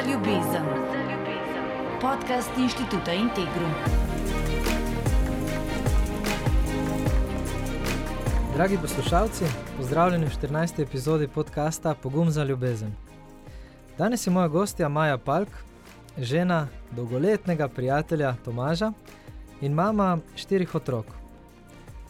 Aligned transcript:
za 0.00 0.10
ljubezen. 0.10 0.64
Podcast 2.00 2.50
inštituta 2.58 3.12
Integrum. 3.12 3.72
Dragi 8.54 8.78
poslušalci, 8.82 9.44
pozdravljeni 9.76 10.26
v 10.26 10.28
14. 10.28 10.82
epizodi 10.82 11.28
podcasta 11.28 11.94
Pogum 11.94 12.30
za 12.30 12.44
ljubezen. 12.44 12.92
Danes 13.98 14.26
je 14.26 14.30
moja 14.30 14.48
gostja 14.48 14.88
Maja 14.88 15.18
Palk, 15.18 15.48
žena 16.18 16.68
dolgoletnega 16.90 17.68
prijatelja 17.68 18.34
Tomaža 18.44 18.92
in 19.60 19.72
mama 19.72 20.18
štirih 20.36 20.74
otrok. 20.74 21.06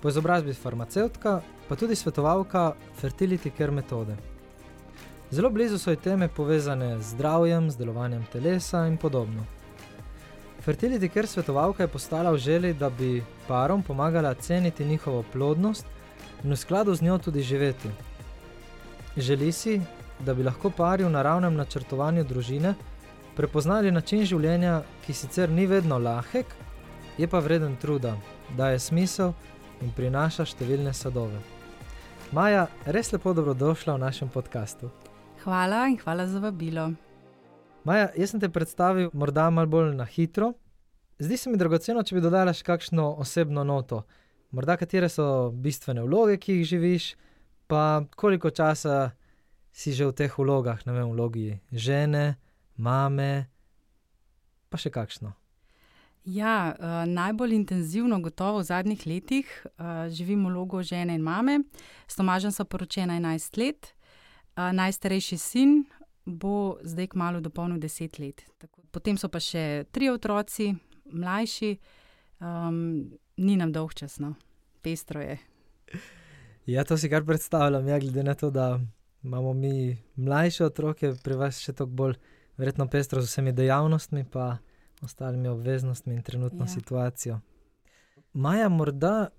Po 0.03 0.09
izobrazbi 0.09 0.55
farmacevtka, 0.55 1.41
pa 1.69 1.77
tudi 1.77 1.95
svetovalka 1.95 2.73
fertility 3.03 3.51
care 3.59 3.71
metode. 3.71 4.30
Zelo 5.31 5.51
blizu 5.51 5.79
so 5.79 5.91
ji 5.91 5.97
teme 5.97 6.29
povezane 6.29 6.99
z 6.99 7.15
zdravjem, 7.15 7.71
z 7.71 7.77
delovanjem 7.77 8.27
telesa 8.33 8.87
in 8.87 8.97
podobno. 8.97 9.45
Fertility 10.67 11.13
care 11.13 11.27
svetovalka 11.27 11.83
je 11.83 11.89
postala 11.89 12.31
v 12.31 12.39
želji, 12.39 12.75
da 12.75 12.91
bi 12.91 13.23
parom 13.49 13.83
pomagala 13.83 14.35
ceniti 14.35 14.85
njihovo 14.85 15.25
plodnost 15.33 15.87
in 16.45 16.51
v 16.51 16.57
skladu 16.57 16.95
z 16.95 17.03
njo 17.03 17.19
tudi 17.19 17.43
živeti. 17.43 17.89
Želi 19.17 19.53
si, 19.53 19.81
da 20.19 20.35
bi 20.35 20.43
lahko 20.43 20.71
pari 20.71 21.05
v 21.05 21.11
naravnem 21.11 21.55
načrtovanju 21.55 22.25
družine 22.25 22.75
prepoznali 23.37 23.91
način 23.91 24.25
življenja, 24.25 24.83
ki 25.07 25.15
sicer 25.15 25.51
ni 25.51 25.67
vedno 25.67 25.99
lahek, 25.99 26.47
je 27.19 27.29
pa 27.29 27.39
vreden 27.39 27.77
truda, 27.77 28.17
daje 28.57 28.79
smisel 28.79 29.33
in 29.81 29.93
prinaša 29.97 30.45
številne 30.45 30.93
sadove. 30.93 31.39
Maja, 32.33 32.67
res 32.85 33.13
lepo 33.13 33.33
dobrodošla 33.33 33.95
v 33.95 34.03
našem 34.05 34.29
podkastu. 34.29 34.91
Hvala 35.45 35.87
in 35.89 35.99
hvala 35.99 36.27
za 36.27 36.39
vabilo. 36.39 36.91
Maja, 37.85 38.11
jaz 38.17 38.35
sem 38.35 38.41
te 38.41 38.49
predstavil 38.53 39.09
morda 39.13 39.47
malo 39.51 39.71
bolj 39.73 39.95
na 39.97 40.05
hitro. 40.05 40.53
Zdi 41.19 41.37
se 41.37 41.51
mi 41.51 41.57
dragoceno, 41.57 42.03
če 42.05 42.17
bi 42.17 42.21
dodala 42.21 42.53
še 42.53 42.65
kakšno 42.65 43.07
osebno 43.23 43.65
noto. 43.65 44.03
Morda 44.53 44.77
katere 44.77 45.09
so 45.09 45.49
bistvene 45.53 46.05
vloge, 46.05 46.37
ki 46.37 46.59
jih 46.59 46.69
živiš, 46.75 47.07
pa 47.71 48.03
koliko 48.21 48.51
časa 48.51 49.13
si 49.73 49.95
že 49.97 50.11
v 50.11 50.17
teh 50.19 50.33
vlogah, 50.37 50.81
ne 50.85 50.93
vem, 50.93 51.09
vlogi 51.09 51.61
žene, 51.73 52.37
mame, 52.77 53.47
pa 54.69 54.77
še 54.77 54.93
kakšno. 54.93 55.33
Ja, 56.29 56.75
uh, 56.75 57.09
najbolj 57.09 57.55
intenzivno, 57.57 58.19
gotovo 58.21 58.61
v 58.61 58.69
zadnjih 58.69 59.07
letih, 59.09 59.49
uh, 59.79 60.05
živim 60.13 60.45
vlogo 60.51 60.83
žene 60.85 61.17
in 61.17 61.25
mame. 61.25 61.63
S 62.05 62.21
Tomažem 62.21 62.53
sem 62.53 62.69
poročena 62.69 63.17
11 63.17 63.57
let, 63.57 63.95
najstarejši 64.73 65.39
sin 65.39 65.85
bo 66.25 66.77
zdaj 66.85 67.07
kmalo 67.15 67.41
dopolnil 67.41 67.81
10 67.81 68.21
let. 68.21 68.45
Potem 68.91 69.17
so 69.19 69.29
pa 69.33 69.41
še 69.43 69.85
tri 69.95 70.11
otroci, 70.11 70.71
mlajši, 71.11 71.71
um, 72.43 72.79
ni 73.41 73.57
nam 73.57 73.73
dolg 73.73 73.95
čas, 73.95 74.19
no, 74.23 74.35
pestro 74.83 75.23
je. 75.23 75.39
Ja, 76.67 76.85
to 76.85 76.99
si 77.01 77.09
kar 77.11 77.25
predstavljam, 77.25 77.89
ja, 77.89 77.99
glede 77.99 78.23
na 78.23 78.35
to, 78.35 78.51
da 78.51 78.81
imamo 79.23 79.53
mi 79.55 79.97
mlajše 80.17 80.65
otroke, 80.65 81.15
pri 81.25 81.35
vas 81.35 81.59
še 81.63 81.73
toliko 81.73 81.97
bolj 81.97 82.19
verjetno 82.61 82.87
pestro 82.89 83.23
z 83.23 83.31
vsemi 83.31 83.53
dejavnostmi, 83.53 84.25
pa 84.25 84.59
ostalimi 85.03 85.49
obveznostmi 85.49 86.15
in 86.15 86.23
trenutno 86.23 86.65
Ja. 86.65 86.69
situacijo. 86.69 87.41
Maja, 88.33 88.69
morda 88.69 89.31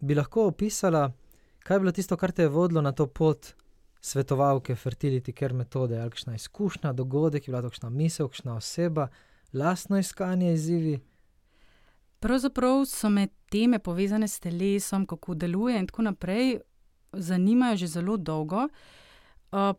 bi 0.00 0.14
lahko 0.14 0.46
opisala, 0.46 1.10
kaj 1.58 1.76
je 1.76 1.80
bilo 1.80 1.92
tisto, 1.92 2.16
kar 2.16 2.32
te 2.32 2.42
je 2.42 2.48
vodilo 2.48 2.80
na 2.82 2.92
to 2.92 3.06
pot 3.06 3.54
svetovalke 4.02 4.74
fertility 4.74 5.32
care 5.38 5.54
metode, 5.54 6.00
ali 6.00 6.10
kakšna 6.10 6.34
izkušnja, 6.34 6.92
dogodek, 6.92 7.48
je 7.48 7.52
bila 7.52 7.62
kakšna 7.62 7.90
misel, 7.90 8.28
kakšna 8.28 8.56
oseba, 8.56 9.08
lastno 9.52 9.98
iskanje 9.98 10.52
izzivi. 10.52 10.98
Pravzaprav 12.20 12.84
so 12.86 13.10
me 13.10 13.28
teme 13.50 13.78
povezane 13.78 14.28
s 14.28 14.40
telesom, 14.40 15.06
kako 15.06 15.34
deluje 15.34 15.78
in 15.78 15.86
tako 15.86 16.02
naprej, 16.02 16.58
zanimajo 17.12 17.76
že 17.76 17.86
zelo 17.86 18.16
dolgo, 18.16 18.68
uh, 19.52 19.74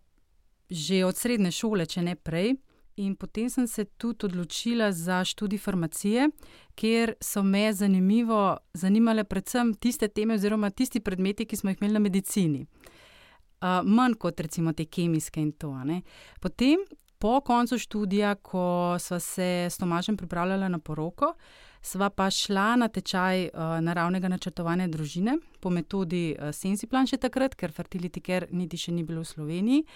že 0.69 1.05
od 1.05 1.17
srednje 1.17 1.51
šole, 1.51 1.85
če 1.85 2.01
ne 2.01 2.15
prej. 2.15 2.55
In 2.95 3.15
potem 3.15 3.49
sem 3.49 3.67
se 3.67 3.85
tudi 3.85 4.25
odločila 4.25 4.91
za 4.91 5.23
študij 5.25 5.59
farmacije, 5.59 6.29
kjer 6.75 7.13
so 7.21 7.43
me 7.43 7.73
zanimivo 7.73 8.57
zanimale 8.73 9.23
predvsem 9.23 9.73
tiste 9.73 10.07
teme, 10.07 10.35
oziroma 10.35 10.69
tisti 10.69 10.99
predmeti, 10.99 11.45
ki 11.45 11.55
smo 11.55 11.69
jih 11.69 11.81
imeli 11.81 11.93
na 11.93 11.99
medicini. 11.99 12.67
Uh, 13.63 13.79
manj 13.87 14.17
kot 14.19 14.41
recimo 14.43 14.73
te 14.75 14.83
kemijske 14.85 15.39
in 15.39 15.53
to. 15.55 15.71
Potem, 16.43 16.81
po 17.19 17.37
koncu 17.39 17.77
študija, 17.79 18.35
ko 18.35 18.97
sva 18.99 19.19
se 19.19 19.67
s 19.71 19.77
Tomažem 19.79 20.17
pripravljala 20.17 20.67
na 20.67 20.79
poroko, 20.79 21.29
sva 21.81 22.09
pa 22.09 22.27
šla 22.31 22.75
na 22.75 22.89
tečaj 22.91 23.45
uh, 23.47 23.77
naravnega 23.79 24.27
načrtovanja 24.27 24.89
družine 24.91 25.37
po 25.63 25.71
metodi 25.71 26.33
uh, 26.35 26.51
Sensiplan 26.51 27.07
še 27.07 27.21
takrat, 27.23 27.55
ker 27.55 27.71
Fertility 27.71 28.19
Care 28.19 28.51
niti 28.51 28.75
še 28.77 28.91
ni 28.91 29.07
bilo 29.07 29.23
v 29.23 29.31
Sloveniji. 29.31 29.87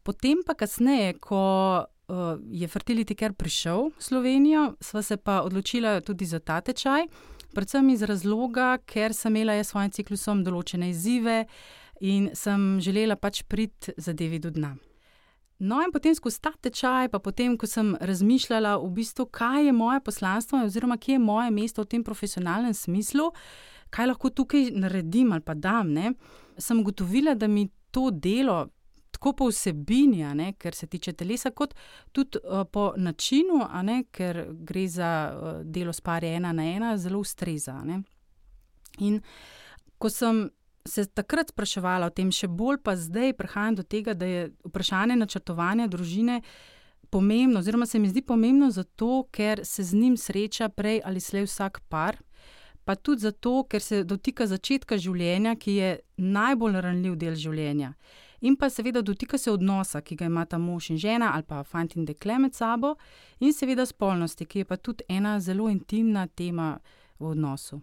Potem 0.00 0.40
pa 0.46 0.56
kasneje, 0.56 1.18
ko 1.20 1.44
uh, 1.84 2.26
je 2.48 2.68
Fertility 2.72 3.12
Care 3.12 3.36
prišel 3.36 3.90
v 3.92 4.08
Slovenijo, 4.08 4.66
sva 4.80 5.04
se 5.04 5.20
pa 5.20 5.42
odločila 5.44 5.98
tudi 6.00 6.24
za 6.24 6.40
ta 6.40 6.62
tečaj, 6.64 7.10
predvsem 7.52 7.88
iz 7.92 8.04
razloga, 8.08 8.78
ker 8.88 9.12
sem 9.12 9.36
imela 9.36 9.60
s 9.60 9.72
svojim 9.72 9.92
ciklusom 9.92 10.44
določene 10.44 10.88
izzive 10.92 11.42
in 12.00 12.30
sem 12.34 12.80
želela 12.80 13.16
pač 13.16 13.42
priti 13.42 13.92
zadevi 13.96 14.38
do 14.38 14.50
dna. 14.50 14.76
No, 15.58 15.80
in 15.80 15.92
potem 15.92 16.14
skozi 16.14 16.40
ta 16.44 16.52
tečaj, 16.52 17.08
pa 17.08 17.18
potem, 17.18 17.54
ko 17.56 17.66
sem 17.66 17.94
razmišljala, 18.00 18.74
v 18.82 18.90
bistvu, 18.98 19.24
kaj 19.32 19.64
je 19.64 19.72
moje 19.72 20.02
poslanstvo, 20.04 20.60
oziroma 20.66 20.98
kje 21.00 21.16
je 21.16 21.22
moje 21.22 21.50
mesto 21.50 21.82
v 21.82 21.94
tem 21.94 22.04
profesionalnem 22.04 22.74
smislu, 22.76 23.30
kaj 23.90 24.10
lahko 24.10 24.30
tukaj 24.30 24.70
naredim 24.76 25.32
ali 25.32 25.40
pa 25.40 25.54
dam, 25.54 25.94
ne, 25.96 26.12
sem 26.58 26.80
ugotovila, 26.80 27.34
da 27.34 27.48
mi 27.48 27.70
to 27.90 28.10
delo, 28.10 28.66
tako 29.16 29.32
po 29.32 29.48
vsebini, 29.48 30.26
ne, 30.36 30.52
ker 30.60 30.74
se 30.74 30.86
tiče 30.86 31.14
telesa, 31.16 31.50
kot 31.50 31.72
tudi 32.12 32.36
uh, 32.44 32.66
po 32.68 32.90
načinu, 32.96 33.62
ne, 33.82 34.02
ker 34.12 34.42
gre 34.52 34.84
za 34.88 35.12
uh, 35.32 35.62
delo 35.64 35.92
s 35.92 36.04
pari 36.04 36.34
ena 36.36 36.52
na 36.52 36.68
ena, 36.68 36.96
zelo 37.00 37.22
ustreza. 37.24 37.80
ne. 37.84 38.02
In 38.98 39.22
ko 39.98 40.10
sem 40.12 40.50
se 40.86 41.06
takrat 41.06 41.50
spraševala 41.50 42.06
o 42.06 42.10
tem, 42.10 42.30
še 42.32 42.48
bolj 42.48 42.80
pa 42.84 42.96
zdaj 42.96 43.34
prihajam 43.38 43.76
do 43.78 43.82
tega, 43.82 44.14
da 44.14 44.26
je 44.26 44.48
vprašanje 44.64 45.16
načrtovanja 45.16 45.86
družine 45.86 46.40
pomembno, 47.10 47.60
oziroma 47.60 47.86
se 47.86 47.98
mi 47.98 48.08
zdi 48.08 48.22
pomembno 48.22 48.70
zato, 48.70 49.26
ker 49.32 49.64
se 49.64 49.84
z 49.84 49.94
njim 49.94 50.16
sreča 50.16 50.68
prej 50.68 51.00
ali 51.04 51.20
slej 51.20 51.46
vsak 51.46 51.80
par, 51.88 52.18
pa 52.84 52.94
tudi 52.94 53.20
zato, 53.20 53.64
ker 53.64 53.82
se 53.82 54.04
dotika 54.04 54.46
začetka 54.46 54.98
življenja, 54.98 55.56
ki 55.56 55.72
je 55.76 55.90
najbolj 56.16 56.80
ranljiv 56.80 57.16
del 57.18 57.34
življenja. 57.34 57.94
In 58.40 58.56
pa 58.56 58.68
seveda 58.70 59.02
dotika 59.02 59.38
se 59.38 59.50
odnosa, 59.50 60.02
ki 60.04 60.16
ga 60.16 60.28
imata 60.28 60.58
mož 60.58 60.90
in 60.92 61.00
žena 61.00 61.32
ali 61.34 61.42
pa 61.48 61.62
fant 61.64 61.96
in 61.96 62.04
dekle 62.04 62.38
med 62.38 62.54
sabo, 62.54 62.94
in 63.40 63.52
seveda 63.52 63.86
spolnosti, 63.86 64.46
ki 64.46 64.62
je 64.62 64.68
pa 64.68 64.76
tudi 64.76 65.06
ena 65.08 65.38
zelo 65.40 65.70
intimna 65.72 66.26
tema 66.26 66.76
v 67.18 67.32
odnosu. 67.32 67.80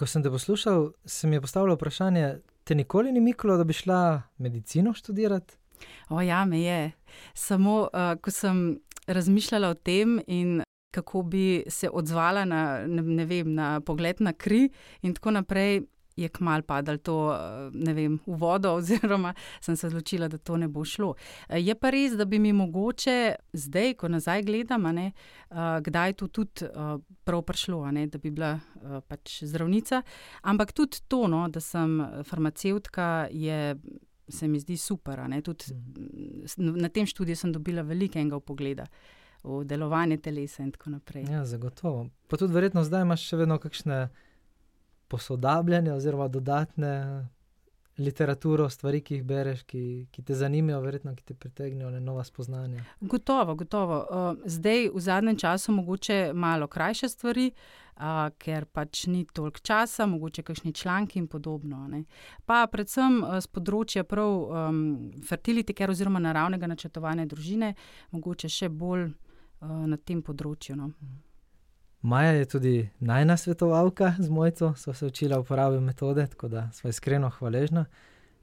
Ko 0.00 0.06
sem 0.08 0.22
te 0.24 0.30
poslušal, 0.32 0.92
se 1.04 1.28
mi 1.28 1.36
je 1.36 1.40
postavilo 1.40 1.74
vprašanje, 1.74 2.38
te 2.64 2.74
nikoli 2.74 3.12
ni 3.12 3.20
miklo, 3.20 3.56
da 3.56 3.64
bi 3.64 3.72
šla 3.76 4.22
medicino 4.38 4.94
študirati? 4.96 5.58
O, 6.08 6.22
ja, 6.24 6.44
me 6.44 6.62
je. 6.62 6.92
Samo, 7.34 7.80
uh, 7.82 8.14
ko 8.22 8.32
sem 8.32 8.78
razmišljala 9.06 9.68
o 9.68 9.74
tem 9.74 10.16
in 10.26 10.62
kako 10.94 11.22
bi 11.22 11.64
se 11.68 11.90
odzvala 11.92 12.44
na, 12.44 12.62
ne, 12.86 13.02
ne 13.02 13.26
vem, 13.28 13.52
na 13.54 13.80
pogled 13.80 14.24
na 14.24 14.32
kri 14.32 14.70
in 15.02 15.14
tako 15.14 15.36
naprej, 15.36 15.82
je 16.16 16.28
kmal 16.28 16.62
padal 16.62 16.98
to, 16.98 17.16
uh, 17.28 17.74
ne 17.74 17.94
vem, 17.94 18.18
v 18.26 18.36
vodo, 18.40 18.74
oziroma 18.80 19.34
sem 19.60 19.76
se 19.76 19.86
odločila, 19.86 20.28
da 20.28 20.38
to 20.38 20.56
ne 20.56 20.68
bo 20.68 20.84
šlo. 20.84 21.14
Uh, 21.48 21.56
je 21.58 21.74
pa 21.74 21.90
res, 21.90 22.16
da 22.18 22.24
bi 22.24 22.38
mi 22.38 22.52
mogoče 22.52 23.34
zdaj, 23.52 23.94
ko 24.00 24.08
nazaj 24.08 24.44
gledam, 24.48 24.88
ne, 24.94 25.12
uh, 25.50 25.78
kdaj 25.84 26.18
to 26.20 26.28
tudi 26.28 26.68
uh, 26.68 26.98
prav 27.24 27.42
prišlo, 27.46 27.84
ne, 27.90 28.06
da 28.06 28.18
bi 28.18 28.30
bila 28.30 28.54
uh, 28.56 29.00
pač 29.06 29.42
zdravnica. 29.44 30.02
Ampak 30.42 30.72
tudi 30.72 31.02
to, 31.08 31.26
no, 31.30 31.46
da 31.48 31.60
sem 31.60 32.00
farmacevtka, 32.24 33.28
je. 33.30 33.76
Se 34.30 34.46
mi 34.46 34.60
zdi 34.62 34.76
super. 34.78 35.18
Tudi 35.42 35.74
mm. 35.74 36.76
na 36.78 36.88
tem 36.88 37.06
študiju 37.06 37.34
sem 37.36 37.50
dobila 37.50 37.82
veliko 37.82 38.20
enega 38.20 38.38
pogleda 38.38 38.84
v 39.42 39.64
delovanje 39.64 40.20
telesa 40.22 40.62
in 40.62 40.70
tako 40.70 40.90
naprej. 40.90 41.24
Ja, 41.30 41.44
zagotovo. 41.44 42.06
Pa 42.28 42.36
tudi 42.36 42.54
verjetno 42.54 42.84
zdaj 42.84 43.02
imaš 43.02 43.24
še 43.26 43.40
vedno 43.40 43.58
kakšne 43.58 44.08
posodabljanja 45.10 45.94
oziroma 45.98 46.28
dodatne 46.28 46.94
literaturo, 48.00 48.68
stvari, 48.70 49.00
ki 49.04 49.14
jih 49.14 49.24
bereš, 49.24 49.62
ki, 49.68 49.82
ki 50.12 50.22
te 50.24 50.34
zanimajo, 50.34 50.80
verjetno, 50.80 51.12
ki 51.16 51.24
te 51.30 51.34
pritegnejo 51.34 51.90
na 51.90 52.00
nova 52.00 52.24
spoznanja. 52.24 52.84
Gotovo, 53.00 53.54
gotovo. 53.54 54.00
Uh, 54.00 54.44
zdaj, 54.44 54.88
v 54.94 55.00
zadnjem 55.04 55.36
času, 55.38 55.72
mogoče 55.72 56.18
malo 56.34 56.68
krajše 56.68 57.08
stvari, 57.08 57.50
uh, 57.50 58.28
ker 58.38 58.64
pač 58.64 59.04
ni 59.06 59.24
toliko 59.34 59.60
časa, 59.62 60.06
mogoče 60.06 60.42
kakšni 60.42 60.72
članki 60.72 61.18
in 61.18 61.26
podobno. 61.28 61.86
Ne. 61.88 62.04
Pa 62.46 62.62
predvsem 62.72 63.22
uh, 63.22 63.38
z 63.40 63.52
področja 63.52 64.04
prav 64.08 64.36
um, 64.36 64.84
fertility 65.26 65.76
care 65.76 65.92
oziroma 65.92 66.22
naravnega 66.22 66.70
načrtovanja 66.70 67.28
družine, 67.28 67.74
mogoče 68.16 68.48
še 68.48 68.70
bolj 68.72 69.10
uh, 69.10 69.82
na 69.86 70.00
tem 70.00 70.22
področju. 70.24 70.78
No. 70.78 70.92
Maja 72.02 72.32
je 72.32 72.44
tudi 72.44 72.88
najna 73.00 73.36
svetovalka 73.36 74.14
z 74.18 74.30
mojco, 74.30 74.74
so 74.76 74.94
se 74.94 75.06
učila 75.06 75.38
uporabljati 75.40 75.84
metode, 75.84 76.26
tako 76.26 76.48
da 76.48 76.70
smo 76.72 76.90
iskreno 76.90 77.30
hvaležna. 77.30 77.84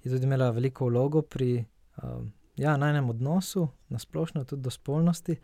Je 0.04 0.12
tudi 0.12 0.24
imela 0.24 0.50
veliko 0.50 0.86
vlogo 0.86 1.22
pri 1.22 1.66
um, 2.04 2.32
ja, 2.56 2.78
najnem 2.78 3.10
odnosu, 3.10 3.68
nasplošno 3.90 4.44
tudi 4.44 4.62
do 4.62 4.70
spolnosti. 4.70 5.36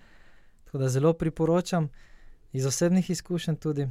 Tako 0.63 0.77
da 0.77 0.89
zelo 0.89 1.13
priporočam 1.13 1.89
iz 2.51 2.65
osebnih 2.65 3.09
izkušenj 3.09 3.55
tudi. 3.55 3.89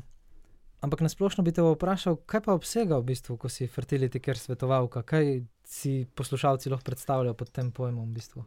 Ampak 0.80 1.00
nasplošno 1.00 1.44
bi 1.44 1.52
te 1.52 1.62
vprašal, 1.62 2.16
kaj 2.26 2.40
pa 2.40 2.54
obsega 2.54 2.98
v 2.98 3.02
bistvu, 3.02 3.36
ko 3.36 3.48
si 3.48 3.66
fertility 3.66 4.18
care 4.24 4.38
svetovalka, 4.38 5.02
kaj 5.02 5.42
si 5.64 6.06
poslušalci 6.14 6.70
lahko 6.70 6.84
predstavljajo 6.84 7.34
pod 7.34 7.50
tem 7.50 7.70
pojmom 7.70 8.08
v 8.10 8.14
bistvu. 8.14 8.44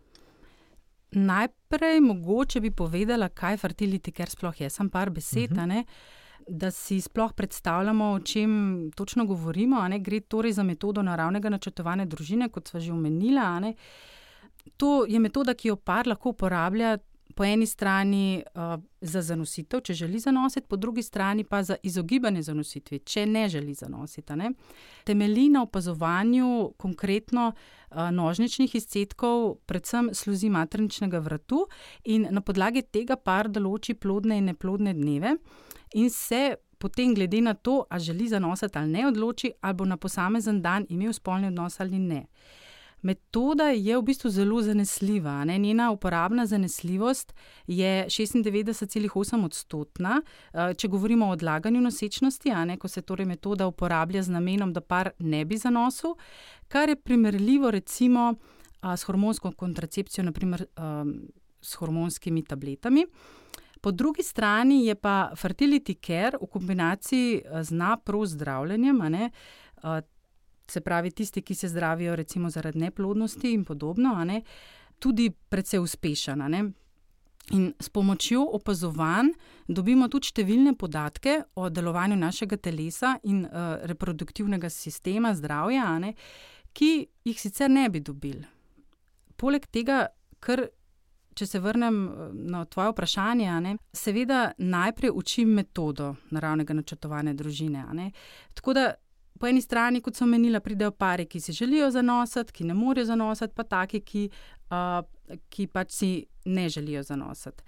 Najprej 1.15 2.01
mogoče 2.01 2.59
bi 2.59 2.71
povedala, 2.71 3.29
kaj 3.29 3.57
fertility 3.57 4.11
care 4.11 4.31
sploh 4.31 4.61
je, 4.61 4.69
samo 4.69 4.89
par 4.89 5.09
besed, 5.09 5.51
uh 5.51 5.57
-huh. 5.57 5.83
da 6.47 6.71
si 6.71 7.01
sploh 7.01 7.33
predstavljamo, 7.33 8.11
o 8.11 8.19
čem 8.19 8.91
točno 8.95 9.25
govorimo. 9.25 9.77
Gre 9.99 10.19
torej 10.19 10.51
za 10.51 10.63
metodo 10.63 11.01
naravnega 11.01 11.49
načrtovanja 11.49 12.05
družine, 12.05 12.49
kot 12.49 12.67
sva 12.67 12.79
že 12.79 12.91
omenila. 12.91 13.73
To 14.77 15.05
je 15.07 15.19
metoda, 15.19 15.53
ki 15.53 15.67
jo 15.67 15.75
par 15.75 16.07
lahko 16.07 16.29
uporablja 16.29 16.97
po 17.35 17.43
eni 17.43 17.65
strani 17.65 18.43
uh, 18.55 18.83
za 19.01 19.21
zanositev, 19.21 19.81
če 19.81 19.93
želi 19.93 20.19
zanositi, 20.19 20.67
po 20.69 20.77
drugi 20.77 21.03
strani 21.03 21.43
pa 21.43 21.63
za 21.63 21.75
izogibanje 21.83 22.41
zanositvi, 22.41 22.99
če 22.99 23.25
ne 23.25 23.49
želi 23.49 23.73
zanositi. 23.73 24.35
Ne? 24.35 24.51
Temelji 25.03 25.49
na 25.49 25.63
opazovanju 25.63 26.73
konkretno 26.77 27.51
uh, 27.51 27.97
nožničnih 28.11 28.75
izcetkov, 28.75 29.55
predvsem 29.65 30.09
sluzi 30.13 30.49
materničnega 30.49 31.19
vratu, 31.19 31.65
in 32.03 32.27
na 32.31 32.41
podlagi 32.41 32.81
tega 32.81 33.15
par 33.15 33.49
določi 33.49 33.93
plodne 33.93 34.37
in 34.37 34.51
neplodne 34.53 34.93
dneve, 34.93 35.35
in 35.95 36.09
se 36.09 36.55
potem, 36.77 37.15
glede 37.15 37.41
na 37.41 37.53
to, 37.53 37.83
ali 37.89 38.03
želi 38.03 38.27
zanositi 38.27 38.77
ali 38.77 38.91
ne, 38.91 39.07
odloči, 39.07 39.51
ali 39.61 39.73
bo 39.73 39.85
na 39.85 39.97
posamezen 39.97 40.61
dan 40.61 40.85
imel 40.89 41.13
spolni 41.13 41.47
odnos 41.47 41.79
ali 41.79 41.99
ne. 41.99 42.25
Metoda 43.05 43.69
je 43.69 43.97
v 43.97 44.01
bistvu 44.01 44.29
zelo 44.33 44.61
zanesljiva. 44.65 45.43
Ne? 45.45 45.59
Njena 45.61 45.91
uporabna 45.91 46.45
zanesljivost 46.45 47.33
je 47.67 48.05
96,8 48.09 49.45
odstotna, 49.45 50.21
eh, 50.21 50.73
če 50.73 50.87
govorimo 50.87 51.27
o 51.27 51.35
odlaganju 51.37 51.81
nosečnosti, 51.81 52.49
ne? 52.65 52.77
ko 52.77 52.87
se 52.87 53.01
torej 53.01 53.25
metoda 53.29 53.67
uporablja 53.67 54.23
z 54.23 54.33
namenom, 54.33 54.73
da 54.73 54.81
par 54.81 55.11
ne 55.19 55.45
bi 55.45 55.57
zanosil, 55.57 56.15
kar 56.67 56.89
je 56.89 56.95
primerljivo 56.95 57.71
recimo 57.71 58.33
s 58.81 59.03
hormonsko 59.03 59.51
kontracepcijo, 59.51 60.23
naprimer 60.23 60.65
s 61.61 61.73
hormonskimi 61.73 62.43
tabletami. 62.43 63.05
Po 63.81 63.91
drugi 63.91 64.23
strani 64.23 64.85
je 64.85 64.95
pa 64.95 65.31
fertility 65.35 65.95
care 66.01 66.37
v 66.41 66.47
kombinaciji 66.47 67.41
z 67.61 67.71
napro 67.71 68.25
zdravljenjem 68.25 69.01
se 70.67 70.81
pravi 70.81 71.11
tisti, 71.11 71.41
ki 71.41 71.55
se 71.55 71.67
zdravijo 71.67 72.15
recimo 72.15 72.49
zaradi 72.49 72.79
neplodnosti 72.79 73.53
in 73.53 73.65
podobno, 73.65 74.15
ne, 74.25 74.41
tudi 74.99 75.29
precej 75.29 75.79
uspešen. 75.79 76.41
In 77.53 77.73
s 77.79 77.89
pomočjo 77.89 78.41
opazovanj 78.57 79.29
dobimo 79.67 80.07
tudi 80.09 80.31
številne 80.31 80.73
podatke 80.73 81.43
o 81.61 81.69
delovanju 81.69 82.17
našega 82.17 82.57
telesa 82.57 83.19
in 83.29 83.43
uh, 83.45 83.75
reproduktivnega 83.85 84.69
sistema, 84.73 85.35
zdravja, 85.37 85.85
ne, 86.01 86.15
ki 86.73 86.89
jih 87.29 87.37
sicer 87.39 87.69
ne 87.69 87.85
bi 87.89 88.01
dobili. 88.01 88.41
Poleg 89.37 89.67
tega, 89.69 90.07
ker, 90.41 90.65
če 91.35 91.45
se 91.47 91.59
vrnem 91.59 91.95
eh, 92.07 92.27
na 92.55 92.63
tvoje 92.71 92.93
vprašanje, 92.93 93.55
ne, 93.61 93.73
seveda 93.93 94.55
najprej 94.57 95.11
učim 95.13 95.51
metodo 95.59 96.13
naravnega 96.35 96.75
načrtovanja 96.77 97.35
družine. 97.35 98.09
Tako 98.55 98.75
da 98.75 98.85
po 99.39 99.47
eni 99.47 99.61
strani, 99.61 100.01
kot 100.01 100.15
sem 100.15 100.29
menila, 100.29 100.61
pridejo 100.63 100.91
pari, 100.91 101.25
ki 101.25 101.39
si 101.39 101.53
želijo 101.53 101.89
zanositi, 101.91 102.53
ki 102.53 102.67
ne 102.69 102.73
morejo 102.73 103.09
zanositi, 103.11 103.53
pa 103.55 103.63
taki, 103.63 104.01
ki, 104.01 104.29
uh, 104.71 105.37
ki 105.49 105.67
pač 105.67 105.91
si 105.91 106.11
ne 106.45 106.69
želijo 106.69 107.03
zanositi. 107.03 107.63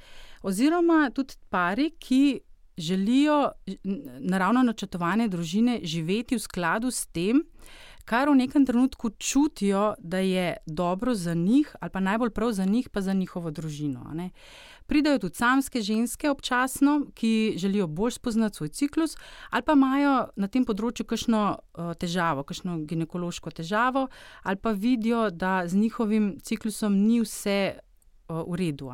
Oziroma 0.47 1.09
tudi 1.15 1.35
pari, 1.49 1.91
ki 1.99 2.39
želijo 2.77 3.51
naravno 4.19 4.63
načrtovanje 4.63 5.27
družine 5.27 5.79
živeti 5.83 6.37
v 6.37 6.39
skladu 6.39 6.91
s 6.91 7.07
tem, 7.07 7.41
kar 8.07 8.29
v 8.31 8.39
nekem 8.39 8.65
trenutku 8.65 9.09
čutijo, 9.19 9.93
da 9.99 10.17
je 10.17 10.57
dobro 10.65 11.15
za 11.15 11.33
njih, 11.33 11.75
ali 11.79 11.91
pa 11.91 11.99
najbolj 11.99 12.29
prav 12.29 12.51
za 12.51 12.65
njih, 12.65 12.89
pa 12.89 13.01
za 13.01 13.13
njihovo 13.13 13.51
družino. 13.51 14.13
Pridejo 14.87 15.19
tudi 15.19 15.35
samske 15.35 15.81
ženske 15.81 16.29
občasno, 16.29 17.01
ki 17.13 17.53
želijo 17.57 17.87
bolj 17.87 18.11
spoznati 18.11 18.55
svoj 18.55 18.69
ciklus, 18.69 19.17
ali 19.49 19.63
pa 19.63 19.75
imajo 19.75 20.27
na 20.35 20.47
tem 20.47 20.63
področju 20.65 21.03
kakšno 21.05 21.41
uh, 21.59 21.91
težavo, 21.99 22.47
kakšno 22.47 22.79
ginekološko 22.87 23.51
težavo, 23.51 24.07
ali 24.43 24.55
pa 24.55 24.71
vidijo, 24.71 25.29
da 25.29 25.67
z 25.67 25.75
njihovim 25.75 26.37
ciklusom 26.39 26.95
ni 27.03 27.19
vse 27.21 27.75
uh, 27.75 28.45
v 28.47 28.55
redu. 28.55 28.87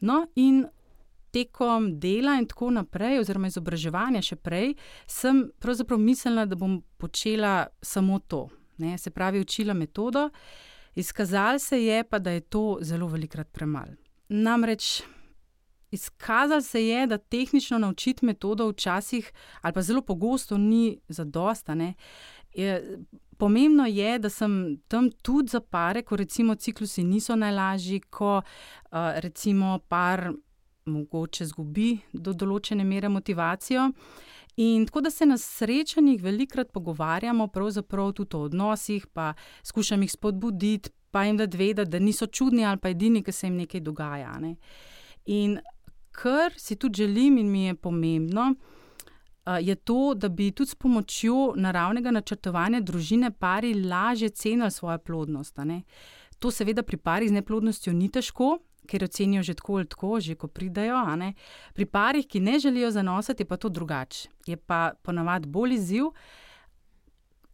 No, 0.00 0.26
in 0.36 0.66
tekom 1.32 1.90
dela 2.00 2.36
in 2.38 2.46
tako 2.46 2.70
naprej, 2.70 3.20
oziroma 3.20 3.50
izobraževanja 3.50 4.22
še 4.22 4.36
prej, 4.36 4.74
sem 5.06 5.46
pravzaprav 5.60 6.00
mislila, 6.00 6.46
da 6.46 6.56
bom 6.56 6.80
počela 6.96 7.66
samo 7.82 8.18
to. 8.18 8.46
Ne? 8.78 8.98
Se 8.98 9.10
pravi, 9.10 9.40
učila 9.40 9.74
metodo. 9.74 10.28
Izkazalo 10.98 11.58
se 11.58 11.84
je 11.84 12.04
pa, 12.04 12.18
da 12.18 12.30
je 12.30 12.40
to 12.40 12.78
zelo 12.82 13.06
velikrat 13.06 13.48
premalo. 13.52 13.94
Namreč 14.28 15.02
izkazalo 15.90 16.60
se 16.60 16.86
je, 16.86 17.06
da 17.06 17.18
tehnično 17.18 17.78
naučiti 17.78 18.26
metodo 18.26 18.68
včasih, 18.68 19.32
ali 19.60 19.74
pa 19.74 19.82
zelo 19.82 20.02
pogosto, 20.02 20.58
ni 20.58 20.98
zadostane. 21.08 21.94
Pomembno 23.38 23.86
je, 23.86 24.18
da 24.18 24.30
sem 24.30 24.80
tam 24.88 25.10
tudi 25.22 25.48
za 25.48 25.60
pare, 25.60 26.02
ko 26.02 26.16
recimo 26.16 26.54
ciklusi 26.54 27.04
niso 27.04 27.36
najlažji, 27.36 28.00
ko 28.00 28.36
uh, 28.36 28.98
recimo 29.14 29.78
par 29.88 30.32
mogoče 30.88 31.46
zgubi 31.46 31.98
do 32.12 32.32
določene 32.32 32.84
mere 32.84 33.08
motivacijo. 33.08 33.90
In 34.58 34.86
tako 34.86 35.00
da 35.06 35.10
se 35.10 35.26
na 35.26 35.36
srečanjih 35.38 36.22
velikokrat 36.22 36.72
pogovarjamo 36.74 37.46
pravzaprav 37.46 38.12
tudi 38.12 38.36
o 38.36 38.40
odnosih, 38.48 39.06
pa 39.06 39.32
skušam 39.62 40.02
jih 40.02 40.12
spodbuditi, 40.12 40.90
pa 41.10 41.24
jim 41.24 41.36
dati 41.36 41.56
vedeti, 41.56 41.90
da 41.90 41.98
niso 41.98 42.26
čudni 42.26 42.64
ali 42.66 42.78
pa 42.82 42.90
edini, 42.90 43.22
ki 43.22 43.32
se 43.32 43.46
jim 43.46 43.56
nekaj 43.56 43.80
dogaja. 43.80 44.34
Ne. 44.42 44.56
In 45.26 45.60
kar 46.10 46.52
si 46.56 46.76
tudi 46.76 47.04
želim 47.04 47.38
in 47.38 47.52
mi 47.52 47.64
je 47.64 47.74
pomembno, 47.74 48.54
je 49.60 49.74
to, 49.74 50.14
da 50.14 50.28
bi 50.28 50.50
tudi 50.50 50.70
s 50.70 50.74
pomočjo 50.74 51.52
naravnega 51.56 52.10
načrtovanja 52.10 52.80
družine 52.80 53.30
pari 53.30 53.74
lažje 53.74 54.28
cenili 54.28 54.70
svojo 54.70 54.98
plodnost. 54.98 55.58
To 56.38 56.50
seveda 56.50 56.82
pri 56.82 56.96
pari 56.96 57.28
z 57.28 57.32
neplodnostjo 57.32 57.92
ni 57.92 58.10
težko, 58.10 58.58
ker 58.88 59.04
ocenijo 59.04 59.42
že 59.42 59.54
tako 59.54 59.76
ali 59.76 59.88
tako, 59.88 60.20
že 60.20 60.34
ko 60.34 60.48
pridajo. 60.48 60.96
Pri 61.74 61.86
parih, 61.86 62.26
ki 62.26 62.40
ne 62.40 62.58
želijo 62.58 62.90
zanositi, 62.90 63.44
pa 63.44 63.56
to 63.56 63.68
drugače. 63.68 64.28
Je 64.46 64.56
pa 64.56 64.92
ponavadi 65.02 65.48
bolj 65.48 65.74
izziv, 65.74 66.12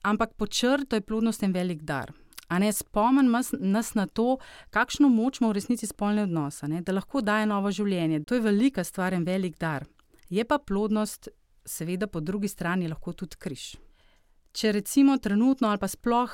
ampak 0.03 0.35
po 0.35 0.47
črtu 0.47 0.97
je 0.97 1.01
plodnost 1.01 1.43
en 1.43 1.53
velik 1.53 1.83
dar. 1.83 2.13
Spomnim 2.73 3.33
nas 3.61 3.95
na 3.95 4.07
to, 4.07 4.39
kakšno 4.71 5.09
moč 5.09 5.41
ima 5.41 5.49
v 5.51 5.57
resnici 5.59 5.87
spolne 5.87 6.23
odnose, 6.23 6.69
ne? 6.69 6.83
da 6.83 6.93
lahko 6.93 7.21
daje 7.21 7.47
novo 7.47 7.71
življenje. 7.71 8.25
To 8.25 8.35
je 8.35 8.41
velika 8.41 8.85
stvar 8.85 9.13
in 9.13 9.25
velik 9.25 9.59
dar. 9.59 9.87
Je 10.31 10.45
pa 10.45 10.59
plodnost, 10.59 11.29
seveda, 11.67 12.07
po 12.07 12.21
drugi 12.21 12.49
strani 12.49 12.89
lahko 12.89 13.13
tudi 13.13 13.37
križ. 13.41 13.75
Če 14.53 14.73
recimo 14.73 15.17
trenutno 15.19 15.69
ali 15.69 15.81
pa 15.83 15.89
sploh 15.89 16.31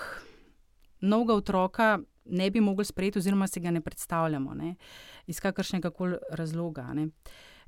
novega 1.00 1.35
otroka 1.35 2.00
ne 2.30 2.50
bi 2.50 2.60
mogli 2.60 2.84
sprejeti, 2.84 3.18
oziroma 3.18 3.46
si 3.46 3.60
ga 3.60 3.70
ne 3.70 3.80
predstavljamo, 3.80 4.54
ne? 4.54 4.75
iz 5.26 5.40
kakršnega 5.40 5.90
koli 5.90 6.18
razloga. 6.30 6.87
Ne? 6.94 7.08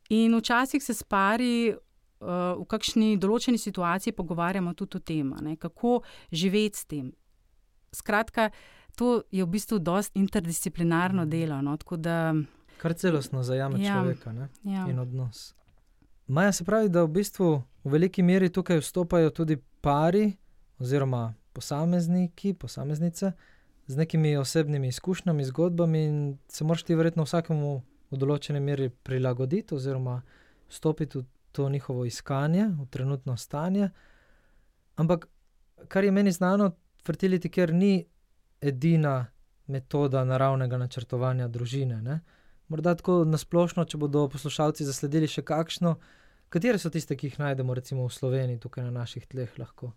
In 0.09 0.37
včasih 0.39 0.83
se 0.83 0.95
spari. 0.95 1.75
Uh, 2.23 2.29
v 2.55 2.65
kakšni 2.71 3.17
določeni 3.19 3.59
situaciji 3.59 4.13
pogovarjamo 4.15 4.77
tudi 4.79 4.95
o 4.95 5.01
tem, 5.03 5.33
ne, 5.43 5.57
kako 5.59 6.05
živeti 6.31 6.79
s 6.79 6.85
tem, 6.87 7.09
Skratka, 7.93 8.51
to 8.97 9.23
je 9.31 9.45
v 9.45 9.49
bistvu 9.49 9.79
dosti 9.79 10.21
interdisciplinarno 10.21 11.27
delo. 11.27 11.61
No, 11.63 11.77
da, 11.97 12.35
Kar 12.81 12.95
celostno 12.95 13.43
zajame 13.43 13.83
ja, 13.83 14.01
človeka 14.01 14.33
ja. 14.65 14.87
in 14.89 14.99
odnos. 14.99 15.55
Maja 16.27 16.53
se 16.53 16.65
pravi, 16.65 16.89
da 16.89 17.05
v 17.05 17.13
bistvu 17.13 17.63
v 17.85 17.93
veliki 17.93 18.23
meri 18.23 18.49
tukaj 18.49 18.81
vstopajo 18.81 19.31
tudi 19.31 19.59
pari, 19.81 20.33
oziroma 20.79 21.35
posamezniki, 21.53 22.55
posameznice 22.55 23.33
z 23.87 23.97
nekimi 23.97 24.37
osebnimi 24.37 24.89
izkušnjami, 24.89 25.45
zgodbami, 25.45 26.05
in 26.05 26.39
se 26.49 26.65
moraš 26.65 26.83
ti 26.83 26.95
verjetno 26.95 27.27
vsakemu 27.27 27.73
v 28.11 28.19
določeni 28.19 28.61
meri 28.61 28.91
prilagoditi, 28.91 29.75
oziroma 29.75 30.21
stopiti 30.69 31.19
v 31.19 31.25
to 31.53 31.69
njihovo 31.69 32.05
iskanje, 32.05 32.69
v 32.79 32.87
trenutno 32.91 33.37
stanje. 33.37 33.91
Ampak, 34.97 35.27
kar 35.89 36.05
je 36.05 36.13
meni 36.13 36.33
znano, 36.33 36.73
fertility 37.05 37.51
care 37.53 37.73
ni 37.73 38.07
edina 38.61 39.27
metoda 39.67 40.25
naravnega 40.25 40.79
načrtovanja 40.79 41.49
družine, 41.49 42.03
ne. 42.03 42.21
Morda 42.69 42.95
tako 42.97 43.23
na 43.29 43.39
splošno, 43.39 43.85
če 43.85 43.99
bodo 44.01 44.29
poslušalci 44.33 44.87
zasledili 44.87 45.29
še 45.29 45.43
kakšno, 45.45 45.97
katere 46.53 46.79
so 46.79 46.91
tiste, 46.93 47.17
ki 47.17 47.29
jih 47.29 47.41
najdemo 47.43 47.75
recimo 47.75 48.07
v 48.07 48.15
Sloveniji, 48.15 48.61
tukaj 48.63 48.87
na 48.87 48.95
naših 49.03 49.27
tleh 49.29 49.59
lahko? 49.59 49.93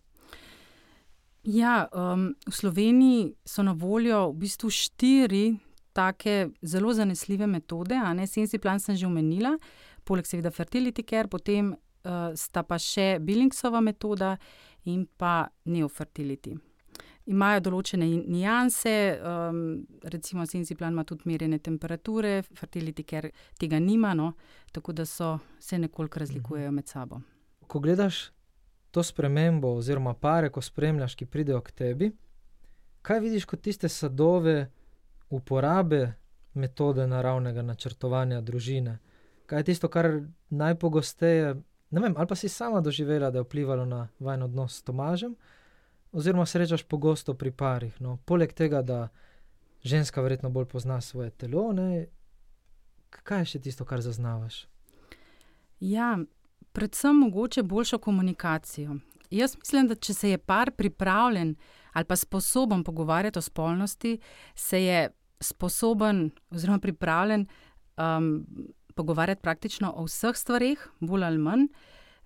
Ja, 1.45 1.87
v 1.93 2.51
Sloveniji 2.51 3.35
so 3.45 3.63
na 3.63 3.71
voljo 3.77 4.31
v 4.31 4.39
bistvu 4.41 4.69
štiri 4.69 5.59
take 5.93 6.49
zelo 6.61 6.93
zanesljive 6.93 7.47
metode, 7.47 7.95
a 7.95 8.13
ne, 8.13 8.25
Sensiplan 8.27 8.79
sem 8.79 8.97
že 8.97 9.05
omenila, 9.05 9.53
poleg 10.03 10.25
seveda 10.25 10.51
fertility 10.51 11.05
care, 11.05 11.29
potem, 11.29 11.75
sta 12.35 12.63
pa 12.65 12.79
še 12.81 13.19
Billingsova 13.21 13.81
metoda 13.81 14.35
in 14.89 15.05
pa 15.05 15.45
neofertility. 15.65 16.57
Imajo 17.29 17.61
določene 17.69 18.05
nianse, 18.25 19.17
recimo 20.03 20.45
Sensiplan 20.45 20.93
ima 20.93 21.05
tudi 21.05 21.29
merjene 21.29 21.59
temperature, 21.59 22.41
fertility 22.57 23.05
care 23.05 23.31
tega 23.57 23.79
nima, 23.79 24.13
no, 24.17 24.33
tako 24.73 24.93
da 24.93 25.05
so, 25.05 25.37
se 25.59 25.77
nekoliko 25.77 26.19
razlikujejo 26.25 26.71
med 26.73 26.89
sabo. 26.89 27.21
Ko 27.67 27.79
gledaš 27.79 28.34
to 28.95 29.03
spremembo 29.03 29.73
oziroma 29.75 30.13
pare, 30.13 30.49
ko 30.49 30.61
spremljaš, 30.63 31.17
ki 31.19 31.25
pridejo 31.27 31.59
k 31.61 31.71
tebi, 31.71 32.11
kaj 33.03 33.19
vidiš 33.19 33.45
kot 33.45 33.61
tiste 33.61 33.89
sadove 33.91 34.69
uporabe 35.29 36.13
metode 36.53 37.03
naravnega 37.07 37.61
načrtovanja 37.61 38.39
družine? 38.41 38.97
Kaj 39.45 39.59
je 39.59 39.67
tisto, 39.67 39.89
kar 39.91 40.07
najpogosteje, 40.49 41.49
ne 41.91 42.01
vem, 42.01 42.15
ali 42.15 42.27
pa 42.27 42.37
si 42.39 42.49
sama 42.49 42.79
doživela, 42.81 43.31
da 43.31 43.43
je 43.43 43.47
vplivalo 43.49 43.85
na 43.85 44.07
vajin 44.19 44.47
odnos 44.47 44.79
s 44.79 44.87
Tomažem 44.87 45.35
oziroma 46.15 46.45
srečaš 46.47 46.85
pogosto 46.87 47.33
pri 47.33 47.51
parih, 47.51 47.99
no, 47.99 48.15
poleg 48.25 48.53
tega, 48.55 48.79
da 48.81 49.09
ženska 49.83 50.21
verjetno 50.23 50.49
bolj 50.49 50.69
pozna 50.71 51.01
svoje 51.01 51.29
telo, 51.29 51.73
ne, 51.75 52.07
kaj 53.11 53.43
je 53.43 53.51
še 53.51 53.61
tisto, 53.67 53.85
kar 53.85 54.01
zaznavaš? 54.01 54.63
Ja, 55.83 56.15
predvsem 56.75 57.15
mogoče 57.15 57.63
boljšo 57.63 57.97
komunikacijo. 57.97 58.97
Jaz 59.31 59.55
mislim, 59.57 59.87
da 59.87 59.95
če 59.95 60.13
se 60.13 60.29
je 60.29 60.37
par 60.37 60.71
pripravljen 60.71 61.55
ali 61.95 62.05
pa 62.05 62.15
sposoben 62.15 62.83
pogovarjati 62.83 63.39
o 63.39 63.41
spolnosti, 63.41 64.17
se 64.55 64.83
je 64.83 65.09
sposoben 65.39 66.29
oziroma 66.51 66.79
pripravljen, 66.79 67.45
pogovarjati 68.95 69.41
praktično 69.41 69.93
o 69.95 70.03
vseh 70.03 70.35
stvareh, 70.35 70.81
bolj 70.99 71.23
ali 71.23 71.37
manj. 71.37 71.65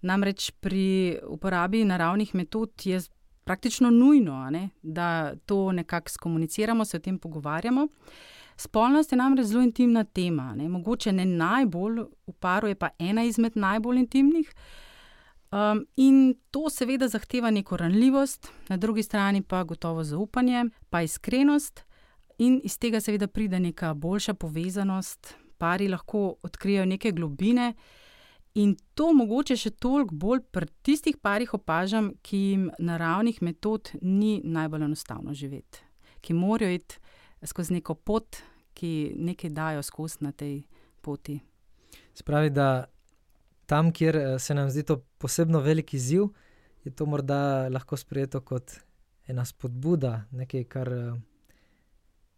Namreč 0.01 0.51
pri 0.59 1.19
uporabi 1.27 1.83
naravnih 1.85 2.33
metod 2.35 2.71
je 2.85 3.01
praktično 3.43 3.89
nujno, 3.89 4.49
ne, 4.49 4.69
da 4.81 5.35
to 5.45 5.71
nekako 5.71 6.09
skomuniciramo, 6.09 6.85
se 6.85 6.97
o 6.97 6.99
tem 6.99 7.19
pogovarjamo. 7.19 7.87
Spolnost 8.59 9.11
je 9.11 9.17
namreč 9.17 9.45
zelo 9.45 9.63
intimna 9.63 10.03
tema, 10.03 10.53
ne, 10.55 10.67
mogoče 10.69 11.13
ne 11.15 11.25
najbolj, 11.25 12.01
v 12.27 12.33
paru 12.39 12.67
je 12.67 12.75
pa 12.75 12.89
ena 12.99 13.23
izmed 13.23 13.55
najbolj 13.55 13.99
intimnih. 13.99 14.53
in 15.95 16.35
to 16.51 16.69
seveda 16.69 17.07
zahteva 17.07 17.49
neko 17.51 17.77
ranljivost, 17.77 18.51
na 18.69 18.77
drugi 18.77 19.03
strani 19.03 19.41
pa 19.41 19.63
gotovo 19.63 20.03
zaupanje 20.03 20.65
pa 20.89 21.01
iskrenost 21.01 21.83
in 22.37 22.61
iz 22.63 22.77
tega 22.77 22.99
seveda 22.99 23.27
pride 23.27 23.59
neka 23.59 23.93
boljša 23.93 24.33
povezanost, 24.33 25.33
pari 25.57 25.87
lahko 25.87 26.35
odkrijejo 26.43 26.85
neke 26.85 27.11
globine 27.11 27.73
in 28.53 28.75
to 28.93 29.13
mogoče 29.13 29.55
še 29.55 29.69
toliko 29.69 30.15
bolj 30.15 30.41
pri 30.51 30.67
tistih 30.81 31.17
parih 31.17 31.53
opažam, 31.53 32.11
ki 32.21 32.37
jim 32.37 32.71
naravnih 32.79 33.41
metod 33.41 33.91
ni 34.01 34.41
najbolj 34.43 34.83
enostavno 34.83 35.33
živeti. 35.33 35.79
Ki 36.21 36.33
morajo 36.33 36.71
iti 36.71 36.99
skozi 37.47 37.73
neko 37.73 37.95
pot, 37.95 38.41
ki 38.73 39.13
nekaj 39.15 39.49
dajo 39.49 39.83
skozi 39.83 40.23
na 40.25 40.31
tej 40.31 40.63
poti. 41.01 41.39
Se 42.13 42.23
pravi, 42.23 42.49
da 42.49 42.85
tam, 43.65 43.91
kjer, 43.91 44.39
se 44.39 44.53
nam 44.53 44.69
zdi 44.69 44.83
to 44.83 44.99
posebno 45.17 45.59
velik 45.59 45.93
izziv, 45.93 46.29
je 46.83 46.91
to 46.95 47.05
morda 47.05 47.69
lahko 47.69 47.97
sprejeto 47.97 48.41
kot 48.41 48.71
ena 49.27 49.45
spodbuda, 49.45 50.23
nekaj, 50.31 50.63
kar, 50.71 50.89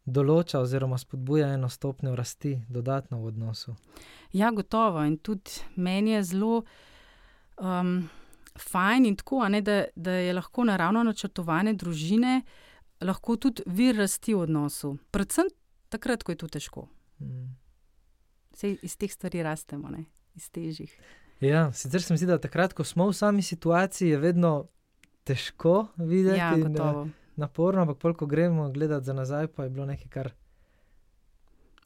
določa 0.05 0.61
oziroma 0.61 0.97
spodbuja 0.97 1.51
eno 1.55 1.69
stopnjo 1.69 2.15
rasti 2.17 2.55
dodatno 2.69 3.21
v 3.21 3.31
odnosu. 3.31 3.75
Ja, 4.33 4.51
gotovo, 4.51 5.03
in 5.05 5.17
tudi 5.17 5.61
meni 5.75 6.15
je 6.15 6.23
zelo, 6.33 6.63
fajn 8.57 9.05
in 9.05 9.15
tako, 9.19 9.43
ne, 9.49 9.61
da, 9.61 9.83
da 9.95 10.17
je 10.19 10.33
lahko 10.33 10.65
naravno 10.67 11.03
načrtovanje 11.07 11.75
družine 11.79 12.41
lahko 13.01 13.35
tudi 13.37 13.63
vir 13.67 13.95
rasti 13.95 14.33
v 14.33 14.39
odnosu. 14.39 14.97
Predvsem 15.11 15.49
takrat, 15.89 16.23
ko 16.23 16.31
je 16.31 16.37
to 16.37 16.47
težko. 16.49 16.87
Saj 18.53 18.77
iz 18.81 18.97
teh 18.97 19.11
stvari 19.11 19.43
rastemo, 19.43 19.89
ne. 19.89 20.05
Iz 20.35 20.49
težjih. 20.49 20.91
Ja, 21.41 21.71
sicer 21.73 22.01
se 22.01 22.13
mi 22.13 22.17
zdi, 22.17 22.25
da 22.25 22.37
takrat, 22.37 22.73
ko 22.73 22.83
smo 22.83 23.07
v 23.07 23.13
sami 23.13 23.41
situaciji, 23.41 24.09
je 24.09 24.17
vedno 24.19 24.67
težko 25.23 25.87
videti 25.97 26.37
Ja, 26.37 26.53
in, 26.53 26.67
gotovo. 26.67 27.07
naporno, 27.35 27.81
ampak 27.81 27.97
pol 27.97 28.13
ko 28.13 28.25
gremo 28.25 28.69
gledat 28.69 29.03
za 29.03 29.13
nazaj, 29.13 29.47
pa 29.47 29.63
je 29.63 29.69
bilo 29.69 29.85
nekaj, 29.85 30.07
kar 30.09 30.31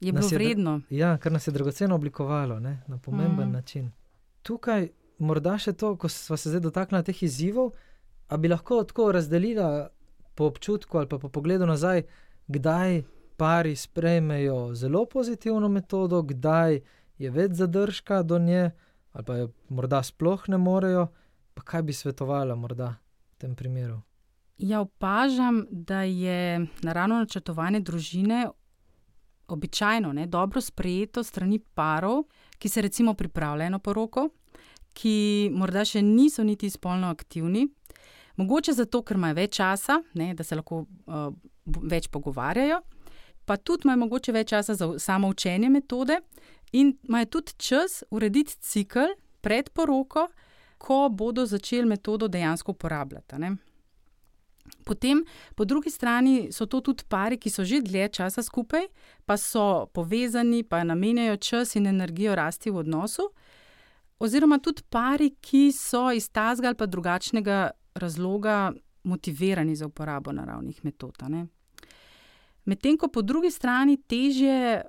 Je 0.01 0.11
bilo 0.11 0.27
je 0.27 0.35
vredno. 0.35 0.81
ja, 0.89 1.17
kar 1.17 1.31
nas 1.31 1.47
je 1.47 1.51
dragoceno 1.51 1.95
oblikovalo, 1.95 2.59
ne, 2.59 2.83
na 2.87 2.97
pomemben 2.97 3.51
način. 3.51 3.91
Tukaj 4.41 4.89
morda 5.19 5.57
še 5.57 5.73
to, 5.73 5.95
ko 5.95 6.09
sva 6.09 6.37
se 6.37 6.49
zdaj 6.49 6.59
dotaknila 6.61 7.03
teh 7.03 7.23
izzivov, 7.23 7.71
a 8.27 8.37
bi 8.37 8.47
lahko 8.47 8.83
tako 8.83 9.11
razdelila 9.11 9.89
po 10.35 10.45
občutku 10.45 10.97
ali 10.97 11.09
pa 11.09 11.19
po 11.19 11.29
pogledu 11.29 11.65
nazaj, 11.65 12.03
kdaj 12.47 13.03
pari 13.37 13.75
sprejmejo 13.75 14.75
zelo 14.75 15.05
pozitivno 15.05 15.69
metodo, 15.69 16.21
kdaj 16.21 16.79
je 17.17 17.31
več 17.31 17.51
zadržka 17.51 18.23
do 18.23 18.39
nje 18.39 18.71
ali 19.15 19.23
pa 19.23 19.35
je 19.35 19.47
morda 19.69 20.03
sploh 20.03 20.43
ne 20.47 20.57
morejo, 20.57 21.07
pa 21.53 21.61
kaj 21.63 21.83
bi 21.87 21.93
svetovala 21.93 22.55
morda 22.55 22.97
v 23.31 23.37
tem 23.39 23.55
primeru? 23.55 24.01
Ja, 24.57 24.81
opažam, 24.81 25.65
da 25.71 26.01
je 26.01 26.67
naravno 26.83 27.19
načrtovanje 27.19 27.79
družine 27.79 28.47
običajno, 29.47 30.13
ne, 30.13 30.27
dobro 30.27 30.61
sprejeto 30.61 31.23
strani 31.23 31.59
parov, 31.59 32.23
ki 32.59 32.69
se 32.69 32.81
recimo 32.81 33.13
pripravljajo 33.13 33.69
na 33.69 33.79
poroko, 33.79 34.29
ki 34.93 35.49
morda 35.53 35.85
še 35.85 36.01
niso 36.01 36.43
niti 36.43 36.69
spolno 36.69 37.07
aktivni. 37.07 37.67
Mogoče 38.35 38.73
zato, 38.73 39.01
ker 39.01 39.17
imajo 39.17 39.37
več 39.37 39.55
časa, 39.57 40.01
ne, 40.13 40.33
da 40.35 40.43
se 40.43 40.55
lahko, 40.55 40.83
več 41.65 42.09
pogovarjajo, 42.11 42.81
pa 43.45 43.57
tudi 43.57 43.87
imajo 43.87 44.03
mogoče 44.05 44.33
več 44.35 44.49
časa 44.49 44.75
za 44.75 44.89
samo 44.99 45.29
učenje 45.31 45.69
metode 45.69 46.19
in 46.73 46.95
imajo 47.07 47.37
tudi 47.37 47.55
čas 47.57 48.03
urediti 48.11 48.57
cikel 48.59 49.15
pred 49.41 49.69
poroko, 49.69 50.27
ko 50.77 51.07
bodo 51.09 51.45
začeli 51.45 51.87
metodo 51.87 52.27
dejansko 52.27 52.75
uporabljati, 52.75 53.39
ne. 53.39 53.55
Potem 54.85 55.23
po 55.55 55.65
drugi 55.65 55.89
strani 55.89 56.51
so 56.51 56.65
to 56.65 56.81
tudi 56.81 57.05
pari, 57.09 57.37
ki 57.37 57.49
so 57.49 57.63
že 57.63 57.81
dlje 57.85 58.09
časa 58.17 58.43
skupaj, 58.43 58.87
pa 59.25 59.37
so 59.37 59.85
povezani, 59.93 60.63
pa 60.63 60.83
namenjajo 60.83 61.37
čas 61.37 61.75
in 61.75 61.87
energijo 61.87 62.35
rasti 62.35 62.71
v 62.73 62.81
odnosu. 62.81 63.29
Oziroma 64.19 64.59
tudi 64.59 64.81
pari, 64.89 65.35
ki 65.41 65.71
so 65.71 66.09
iz 66.11 66.29
takega 66.29 66.73
ali 66.73 66.77
pa 66.77 66.85
drugačnega 66.85 67.71
razloga 67.95 68.73
motivirani 69.03 69.75
za 69.75 69.85
uporabo 69.85 70.31
naravnih 70.31 70.85
metod, 70.85 71.15
a 71.19 71.29
ne. 71.29 71.47
Medtem 72.65 72.97
ko 72.97 73.07
po 73.07 73.21
drugi 73.21 73.51
strani 73.51 73.97
težje, 73.97 74.81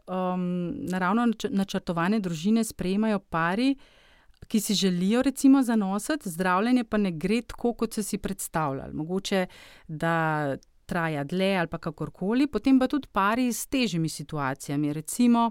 naravno 0.90 1.26
načrtovane 1.50 2.20
družine 2.20 2.64
sprejemajo 2.64 3.18
pari, 3.18 3.76
ki 4.48 4.60
si 4.60 4.74
želijo 4.74 5.22
recimo 5.22 5.62
zanositi, 5.62 6.30
zdravljenje 6.30 6.84
pa 6.84 6.96
ne 6.96 7.10
gre 7.12 7.42
tako, 7.42 7.74
kot 7.74 7.94
so 7.94 8.02
si 8.02 8.18
predstavljali, 8.18 8.94
mogoče 8.94 9.46
da 9.88 10.56
traja 10.86 11.24
dlje 11.24 11.56
ali 11.58 11.68
pa 11.68 11.78
kakorkoli, 11.78 12.46
potem 12.46 12.78
pa 12.78 12.88
tudi 12.88 13.08
pari 13.12 13.52
s 13.52 13.66
težjimi 13.66 14.08
situacijami, 14.08 14.92
recimo, 14.92 15.50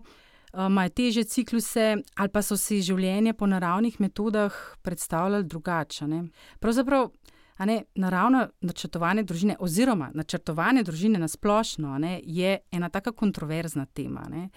imajo 0.67 0.89
težje 0.89 1.23
cikluse 1.23 1.97
ali 2.15 2.29
pa 2.29 2.41
so 2.41 2.57
si 2.57 2.81
življenje 2.81 3.33
po 3.33 3.47
naravnih 3.47 3.99
metodah 4.01 4.53
predstavljali 4.81 5.43
drugače, 5.43 6.03
a 6.05 6.07
ne. 6.07 6.23
Pravzaprav, 6.59 7.09
a 7.57 7.65
ne, 7.65 7.83
naravno 7.95 8.47
načrtovanje 8.61 9.23
družine 9.23 9.55
oziroma 9.59 10.11
načrtovanje 10.13 10.83
družine 10.83 11.19
na 11.19 11.27
splošno, 11.27 11.97
ne, 11.97 12.21
je 12.23 12.57
ena 12.71 12.89
taka 12.89 13.11
kontroverzna 13.11 13.85
tema, 13.85 14.25
ne. 14.29 14.49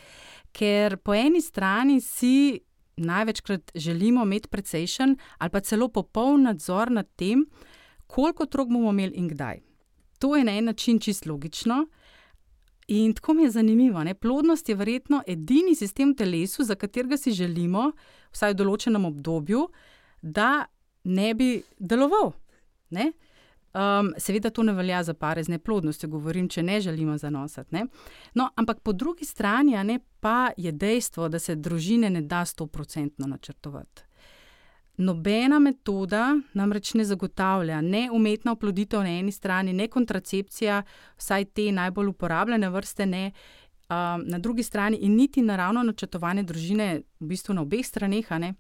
Ker 0.53 0.97
po 0.97 1.15
eni 1.15 1.41
strani 1.41 2.01
si 2.01 2.61
največkrat 2.97 3.71
želimo 3.75 4.23
imeti 4.23 4.49
precejšen 4.49 5.17
ali 5.39 5.51
pa 5.51 5.61
celo 5.61 5.89
popoln 5.89 6.43
nadzor 6.43 6.91
nad 6.91 7.09
tem, 7.17 7.47
koliko 8.07 8.43
otrok 8.43 8.69
bomo 8.69 8.91
imeli 8.91 9.15
in 9.15 9.29
kdaj. 9.29 9.61
to 10.19 10.37
je 10.37 10.45
na 10.45 10.53
en 10.59 10.65
način 10.65 10.99
čist 10.99 11.27
logično. 11.27 11.87
In 12.89 13.13
tako 13.15 13.35
mi 13.35 13.43
je 13.43 13.51
zanimivo. 13.51 14.05
Ne? 14.05 14.15
Plodnost 14.15 14.69
je 14.69 14.75
verjetno 14.75 15.23
edini 15.27 15.75
sistem 15.75 16.13
v 16.13 16.17
telesu, 16.17 16.65
za 16.65 16.75
katerega 16.75 17.17
si 17.17 17.33
želimo, 17.33 17.93
vsaj 18.33 18.55
v 18.55 18.57
določenem 18.57 19.05
obdobju, 19.05 19.69
da 20.23 20.65
ne 21.05 21.35
bi 21.35 21.63
deloval. 21.79 22.33
Ne? 22.91 23.13
Seveda 24.19 24.51
to 24.51 24.63
ne 24.63 24.73
velja 24.73 25.03
za 25.03 25.15
pare 25.15 25.43
z 25.45 25.49
neplodnostjo, 25.49 26.09
govorim, 26.09 26.49
če 26.49 26.63
ne 26.63 26.81
želimo 26.81 27.19
zanosati. 27.19 27.75
Ne? 27.75 27.87
No, 28.35 28.51
ampak 28.57 28.81
po 28.81 28.93
drugi 28.93 29.25
strani 29.25 29.77
ne, 29.85 29.99
pa 30.21 30.51
je 30.57 30.73
dejstvo, 30.73 31.29
da 31.29 31.39
se 31.39 31.57
družine 31.57 32.11
ne 32.11 32.23
da 32.23 32.45
stoprocentno 32.45 33.27
načrtovati. 33.27 34.03
Nobena 34.99 35.59
metoda 35.59 36.41
namreč 36.59 36.95
ne 36.95 37.05
zagotavlja 37.05 37.81
ne 37.81 38.09
umetna 38.13 38.53
oploditev 38.53 39.05
na 39.07 39.13
eni 39.21 39.33
strani, 39.33 39.73
ne 39.73 39.87
kontracepcija, 39.89 40.83
vsaj 41.17 41.45
te 41.45 41.69
najbolj 41.73 42.09
uporabljene 42.09 42.71
vrste, 42.71 43.07
ne 43.07 43.31
na 43.89 44.39
drugi 44.39 44.63
strani, 44.63 44.97
in 44.97 45.15
niti 45.17 45.43
naravno 45.43 45.83
načrtovane 45.83 46.43
družine, 46.43 47.03
v 47.21 47.27
bistvu 47.27 47.55
na 47.55 47.63
obeh 47.63 47.87
straneh, 47.87 48.31
ne, 48.31 48.55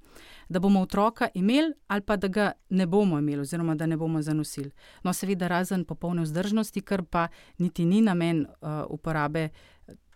da 0.49 0.61
bomo 0.61 0.81
otroka 0.81 1.29
imeli 1.35 1.73
ali 1.87 2.01
pa 2.01 2.17
da 2.17 2.29
ga 2.29 2.53
ne 2.69 2.87
bomo 2.87 3.19
imeli, 3.19 3.41
oziroma 3.41 3.75
da 3.75 3.87
ne 3.87 3.97
bomo 3.97 4.23
zanosili. 4.23 4.71
No, 5.03 5.13
seveda, 5.13 5.49
razen 5.49 5.85
popolne 5.85 6.23
vzdržnosti, 6.23 6.81
kar 6.81 7.03
pa 7.03 7.29
niti 7.59 7.85
ni 7.85 8.01
namen 8.01 8.47
uh, 8.47 8.85
uporabe 8.89 9.49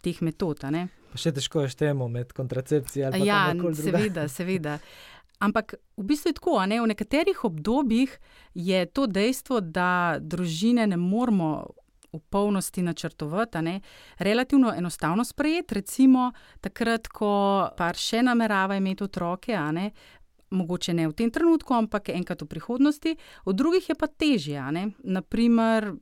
teh 0.02 0.22
metod. 0.22 0.60
Pa 1.12 1.18
še 1.20 1.32
težko 1.32 1.66
je 1.66 1.72
štemo 1.76 2.08
med 2.08 2.32
kontracepcijo 2.32 3.08
ali 3.08 3.22
pa 3.22 3.26
ja, 3.26 3.42
karkoli 3.52 3.74
drugega. 3.74 3.98
seveda, 3.98 4.28
seveda. 4.28 4.78
Ampak 5.42 5.74
v 5.98 6.06
bistvu 6.06 6.30
je 6.30 6.38
tako, 6.38 6.56
ne? 6.70 6.78
v 6.80 6.90
nekaterih 6.92 7.44
obdobjih 7.44 8.10
je 8.54 8.86
to 8.86 9.08
dejstvo, 9.10 9.60
da 9.60 10.18
družine 10.20 10.86
ne 10.86 10.96
moremo 10.96 11.66
v 12.12 12.20
polnosti 12.30 12.82
načrtovati, 12.82 13.62
ne? 13.62 13.80
relativno 14.18 14.70
enostavno 14.76 15.24
sprejeti. 15.24 15.74
Recimo 15.74 16.30
takrat, 16.60 17.08
ko 17.08 17.32
par 17.76 17.98
še 17.98 18.22
namerava 18.22 18.76
imeti 18.78 19.04
otroke, 19.04 19.56
ne? 19.72 19.90
Mogoče 20.52 20.94
ne 20.94 21.08
v 21.08 21.16
tem 21.16 21.30
trenutku, 21.30 21.74
ampak 21.74 22.12
enkrat 22.12 22.44
v 22.44 22.50
prihodnosti, 22.52 23.16
v 23.46 23.52
drugih 23.56 23.88
je 23.88 23.96
pa 23.96 24.06
težje. 24.06 24.60
Naprimer, 25.04 25.92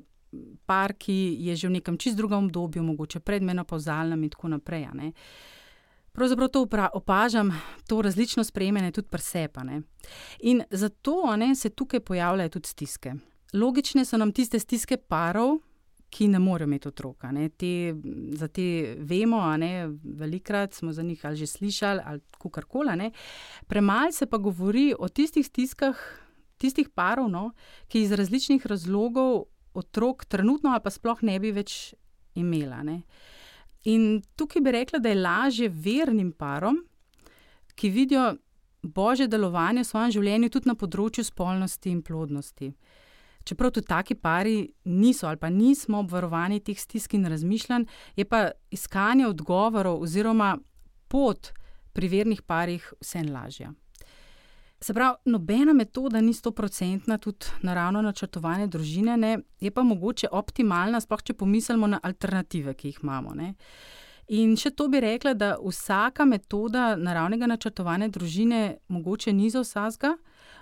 par, 0.66 0.94
ki 0.98 1.36
je 1.38 1.56
že 1.56 1.68
v 1.68 1.78
nekem 1.78 1.98
čist 1.98 2.18
drugem 2.18 2.50
obdobju, 2.50 2.82
mogoče 2.82 3.20
predmenopavzalnem 3.20 4.22
in 4.22 4.30
tako 4.30 4.48
naprej. 4.48 5.12
Pravzaprav 6.12 6.48
to 6.48 6.66
opažam, 6.92 7.54
to 7.86 8.02
različno 8.02 8.44
sprejemanje 8.44 8.92
tudi 8.92 9.08
pri 9.08 9.22
sebi. 9.22 9.82
In 10.40 10.62
zato 10.70 11.36
ne, 11.36 11.54
se 11.54 11.70
tukaj 11.70 12.00
pojavljajo 12.00 12.48
tudi 12.48 12.68
stiske. 12.68 13.14
Logične 13.52 14.04
so 14.04 14.18
nam 14.18 14.32
tiste 14.32 14.58
stiske 14.58 14.96
parov, 14.96 15.58
ki 16.10 16.28
ne 16.28 16.38
morejo 16.38 16.66
imeti 16.66 16.88
otroka. 16.88 17.30
Te, 17.56 17.94
za 18.34 18.48
te 18.48 18.96
vemo, 18.98 19.40
velikrat 20.02 20.74
smo 20.74 20.92
za 20.92 21.02
njih 21.02 21.20
ali 21.26 21.36
že 21.36 21.46
slišali 21.46 22.00
ali 22.04 22.20
kar 22.52 22.64
koli. 22.64 23.10
Premalo 23.66 24.12
se 24.12 24.26
pa 24.26 24.36
govori 24.36 24.94
o 24.98 25.08
tistih 25.08 25.46
stiskah, 25.46 25.96
tistih 26.58 26.88
parov, 26.88 27.30
no, 27.30 27.52
ki 27.88 28.02
iz 28.02 28.12
različnih 28.12 28.66
razlogov 28.66 29.44
otrok 29.74 30.24
trenutno 30.24 30.70
ali 30.70 30.82
pa 30.84 30.90
sploh 30.90 31.22
ne 31.22 31.38
bi 31.40 31.52
več 31.52 31.94
imela. 32.34 32.82
Ne. 32.82 33.02
In 33.84 34.22
tukaj 34.36 34.62
bi 34.62 34.72
rekla, 34.72 34.98
da 34.98 35.08
je 35.08 35.22
lažje 35.22 35.68
vernim 35.68 36.32
parom, 36.32 36.82
ki 37.74 37.90
vidijo 37.90 38.34
božje 38.82 39.28
delovanje 39.28 39.82
v 39.82 39.88
svojem 39.88 40.12
življenju 40.16 40.50
tudi 40.50 40.68
na 40.68 40.74
področju 40.74 41.24
spolnosti 41.24 41.90
in 41.90 42.02
plodnosti. 42.02 42.72
Čeprav 43.44 43.70
tudi 43.70 43.86
taki 43.86 44.14
pari 44.14 44.72
niso 44.84 45.26
ali 45.26 45.36
pa 45.36 45.50
nismo 45.50 45.98
obvarovani 45.98 46.60
teh 46.60 46.78
stisk 46.78 47.14
in 47.14 47.26
razmišljanj, 47.26 47.84
je 48.16 48.24
pa 48.24 48.50
iskanje 48.70 49.26
odgovorov 49.26 50.02
oziroma 50.02 50.58
pot 51.08 51.52
pri 51.92 52.08
vernih 52.08 52.42
parih 52.42 52.92
vsem 53.00 53.32
lažja. 53.32 53.72
Se 54.80 54.94
pravi, 54.94 55.16
nobena 55.24 55.72
metoda 55.72 56.20
ni 56.20 56.32
stoprocentna, 56.32 57.18
tudi 57.18 57.46
naravno 57.62 58.02
načrtovanje 58.02 58.66
družine, 58.66 59.16
ne, 59.16 59.38
je 59.60 59.70
pa 59.70 59.82
mogoče 59.82 60.30
optimalna, 60.32 61.00
sploh 61.00 61.22
če 61.22 61.34
pomislimo 61.36 61.86
na 61.86 61.98
alternative, 62.02 62.74
ki 62.74 62.88
jih 62.88 63.02
imamo. 63.02 63.34
Ne. 63.36 63.54
In 64.32 64.54
še 64.56 64.70
to 64.70 64.86
bi 64.88 65.02
rekla, 65.02 65.34
da 65.34 65.56
vsaka 65.60 66.24
metoda 66.24 66.94
naravnega 66.96 67.48
načrtovanja 67.50 68.08
družine 68.08 68.78
mogoče 68.88 69.34
ni 69.36 69.50
za 69.50 69.60
vsega, 69.66 70.14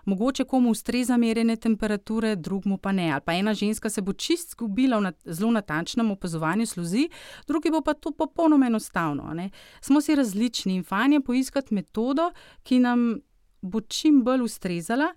mogoče 0.04 0.44
komu 0.44 0.70
ustreza 0.70 1.16
merjene 1.16 1.56
temperature, 1.56 2.36
drugmu 2.36 2.78
pa 2.78 2.92
ne. 2.92 3.10
Ali 3.12 3.22
pa 3.24 3.32
ena 3.32 3.54
ženska 3.54 3.90
se 3.90 4.02
bo 4.02 4.12
čist 4.12 4.50
zgubila 4.50 4.98
v 4.98 5.02
nat 5.02 5.16
zelo 5.24 5.50
natančnem 5.50 6.10
opazovanju 6.10 6.66
sluzi, 6.66 7.08
drugi 7.46 7.70
bo 7.70 7.80
pa 7.80 7.94
to 7.94 8.12
popolnoma 8.12 8.66
enostavno. 8.66 9.34
Ne. 9.34 9.50
Smo 9.80 10.00
si 10.00 10.14
različni 10.14 10.74
in 10.74 10.84
fajn 10.84 11.12
je 11.12 11.20
poiskati 11.20 11.74
metodo, 11.74 12.30
ki 12.62 12.78
nam 12.78 13.20
bo 13.62 13.80
čim 13.80 14.24
bolj 14.24 14.42
ustrezala. 14.42 15.14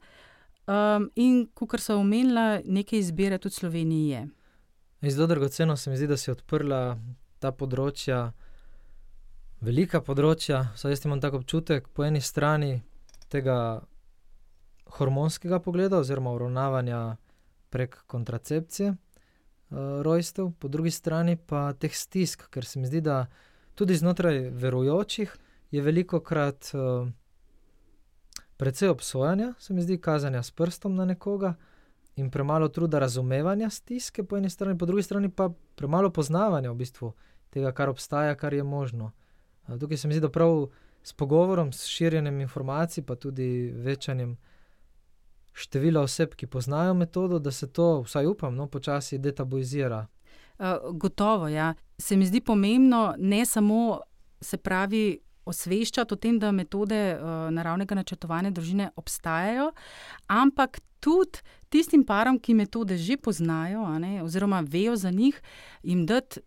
Um, 0.68 1.10
in, 1.16 1.48
kot 1.58 1.82
so 1.82 1.98
omenila, 1.98 2.62
nekaj 2.66 3.00
izbire 3.00 3.38
tudi 3.42 3.56
v 3.56 3.60
Sloveniji 3.60 4.10
je. 4.10 4.28
Zelo 5.10 5.28
dragoceno 5.28 5.78
se 5.78 5.90
mi 5.90 5.98
zdi, 5.98 6.08
da 6.08 6.18
si 6.18 6.32
odprla 6.32 6.98
ta 7.42 7.50
področja, 7.52 8.28
velika 9.66 10.02
področja. 10.06 10.68
Vsaj 10.76 10.94
jaz 10.94 11.06
imam 11.08 11.22
tako 11.22 11.42
občutek, 11.42 11.90
po 11.90 12.06
eni 12.06 12.22
strani 12.22 12.76
tega 13.34 13.82
hormonskega 14.98 15.60
pogleda, 15.60 16.00
oziroma 16.00 16.32
uravnavanja 16.32 17.16
prek 17.70 18.04
kontracepcije 18.08 18.90
uh, 18.92 18.98
rojstev, 20.02 20.52
po 20.60 20.68
drugi 20.68 20.92
strani 20.92 21.38
pa 21.38 21.74
teh 21.74 21.96
stisk, 21.96 22.50
ker 22.50 22.66
se 22.66 22.80
mi 22.80 22.88
zdi, 22.88 23.02
da 23.02 23.26
tudi 23.76 23.96
znotraj 23.96 24.50
verujočih 24.50 25.36
je 25.72 25.82
veliko 25.82 26.20
krat. 26.20 26.72
Uh, 26.74 27.10
precej 28.62 28.90
obsojanja, 28.90 29.54
se 29.60 29.74
mi 29.74 29.82
zdi, 29.82 29.98
kazanja 29.98 30.44
s 30.44 30.52
prstom 30.52 30.96
na 30.96 31.06
nekoga 31.06 31.54
in 32.16 32.30
premalo 32.30 32.68
truda 32.68 33.00
razumevanja 33.00 33.70
stiske 33.70 34.24
po 34.24 34.38
eni 34.38 34.50
strani, 34.50 34.78
po 34.78 34.86
drugi 34.86 35.04
strani 35.04 35.30
pa 35.30 35.50
premalo 35.76 36.12
poznavanja 36.14 36.70
v 36.72 36.76
bistvu 36.76 37.10
tega, 37.50 37.72
kar 37.72 37.90
obstaja, 37.90 38.36
kar 38.36 38.54
je 38.54 38.64
možno. 38.64 39.12
Tukaj 39.80 39.98
se 39.98 40.08
mi 40.08 40.14
zdi, 40.14 40.22
da 40.22 40.30
prav 40.30 40.68
s 41.04 41.14
pogovorom, 41.14 41.74
s 41.74 41.90
širjenjem 41.90 42.42
informacij, 42.42 43.04
pa 43.04 43.16
tudi 43.16 43.72
večanjem 43.76 44.38
števila 45.54 46.02
oseb, 46.02 46.36
ki 46.36 46.48
poznajo 46.48 46.94
metodo, 46.94 47.40
da 47.40 47.52
se 47.52 47.68
to, 47.68 48.02
vsaj 48.02 48.26
upam, 48.26 48.56
no, 48.56 48.68
počasi 48.68 49.18
detabuizira. 49.18 50.06
Uh, 50.60 50.92
gotovo, 50.94 51.48
ja. 51.48 51.74
Se 51.98 52.18
mi 52.18 52.26
zdi 52.26 52.42
pomembno 52.42 53.16
ne 53.18 53.46
samo, 53.46 54.00
se 54.42 54.58
pravi, 54.58 55.20
osveščati 55.46 56.14
o 56.14 56.18
tem, 56.22 56.38
da 56.40 56.52
metode 56.52 57.00
uh, 57.16 57.50
naravnega 57.54 57.98
načrtovanja 57.98 58.52
družine 58.54 58.92
obstajajo, 58.96 59.72
ampak 60.30 60.80
tudi 61.02 61.42
tistim 61.74 62.06
parom, 62.06 62.38
ki 62.40 62.54
metode 62.54 62.98
že 62.98 63.18
poznajo, 63.18 63.88
ne, 64.00 64.22
oziroma 64.24 64.62
vejo 64.62 64.96
za 64.96 65.12
njih, 65.12 65.42
jim 65.84 66.06
dati 66.06 66.44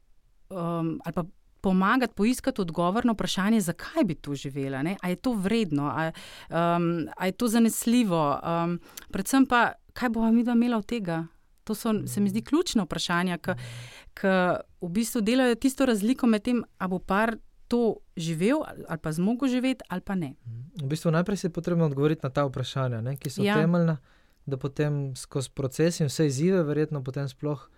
um, 0.50 1.00
ali 1.04 1.14
pa. 1.14 1.26
Pomagati 1.64 2.14
poiskati 2.14 2.60
odgovor 2.60 3.06
na 3.08 3.14
vprašanje, 3.16 3.60
zakaj 3.64 4.04
bi 4.04 4.14
to 4.14 4.34
živela, 4.34 4.82
ali 5.02 5.12
je 5.12 5.16
to 5.16 5.32
vredno, 5.32 5.88
ali 5.94 6.12
um, 6.50 7.08
je 7.24 7.32
to 7.32 7.48
zanesljivo, 7.48 8.40
um, 8.42 8.80
predvsem 9.08 9.46
pa, 9.46 9.72
kaj 9.92 10.08
bomo 10.12 10.32
mi 10.32 10.44
imeli 10.44 10.74
od 10.74 10.86
tega. 10.86 11.24
To 11.64 11.74
so, 11.74 11.94
se 12.06 12.20
mi 12.20 12.28
zdi, 12.28 12.42
ključna 12.44 12.84
vprašanja, 12.84 13.38
ki 13.38 13.54
v 14.80 14.88
bistvu 14.88 15.24
delajo 15.24 15.54
tisto 15.54 15.86
razliko 15.86 16.26
med 16.26 16.44
tem, 16.44 16.60
ali 16.78 16.90
bo 16.90 16.98
par 16.98 17.36
to 17.68 17.96
živel 18.16 18.60
ali 18.88 18.98
pa 18.98 19.12
zmogel 19.12 19.48
živeti, 19.48 19.84
ali 19.88 20.00
pa 20.00 20.14
ne. 20.14 20.34
V 20.82 20.86
bistvu 20.86 21.10
najprej 21.10 21.36
se 21.36 21.46
je 21.46 21.52
potrebno 21.52 21.86
odgovoriti 21.86 22.20
na 22.22 22.30
ta 22.30 22.44
vprašanja, 22.44 23.00
ne, 23.00 23.16
ki 23.16 23.30
so 23.30 23.42
ja. 23.42 23.56
temeljna, 23.56 23.96
da 24.46 24.56
potem 24.60 25.16
skozi 25.16 25.50
proces 25.54 26.00
in 26.00 26.12
vse 26.12 26.26
izzive, 26.26 26.62
verjetno 26.62 27.00
potem 27.04 27.28
sploh 27.28 27.70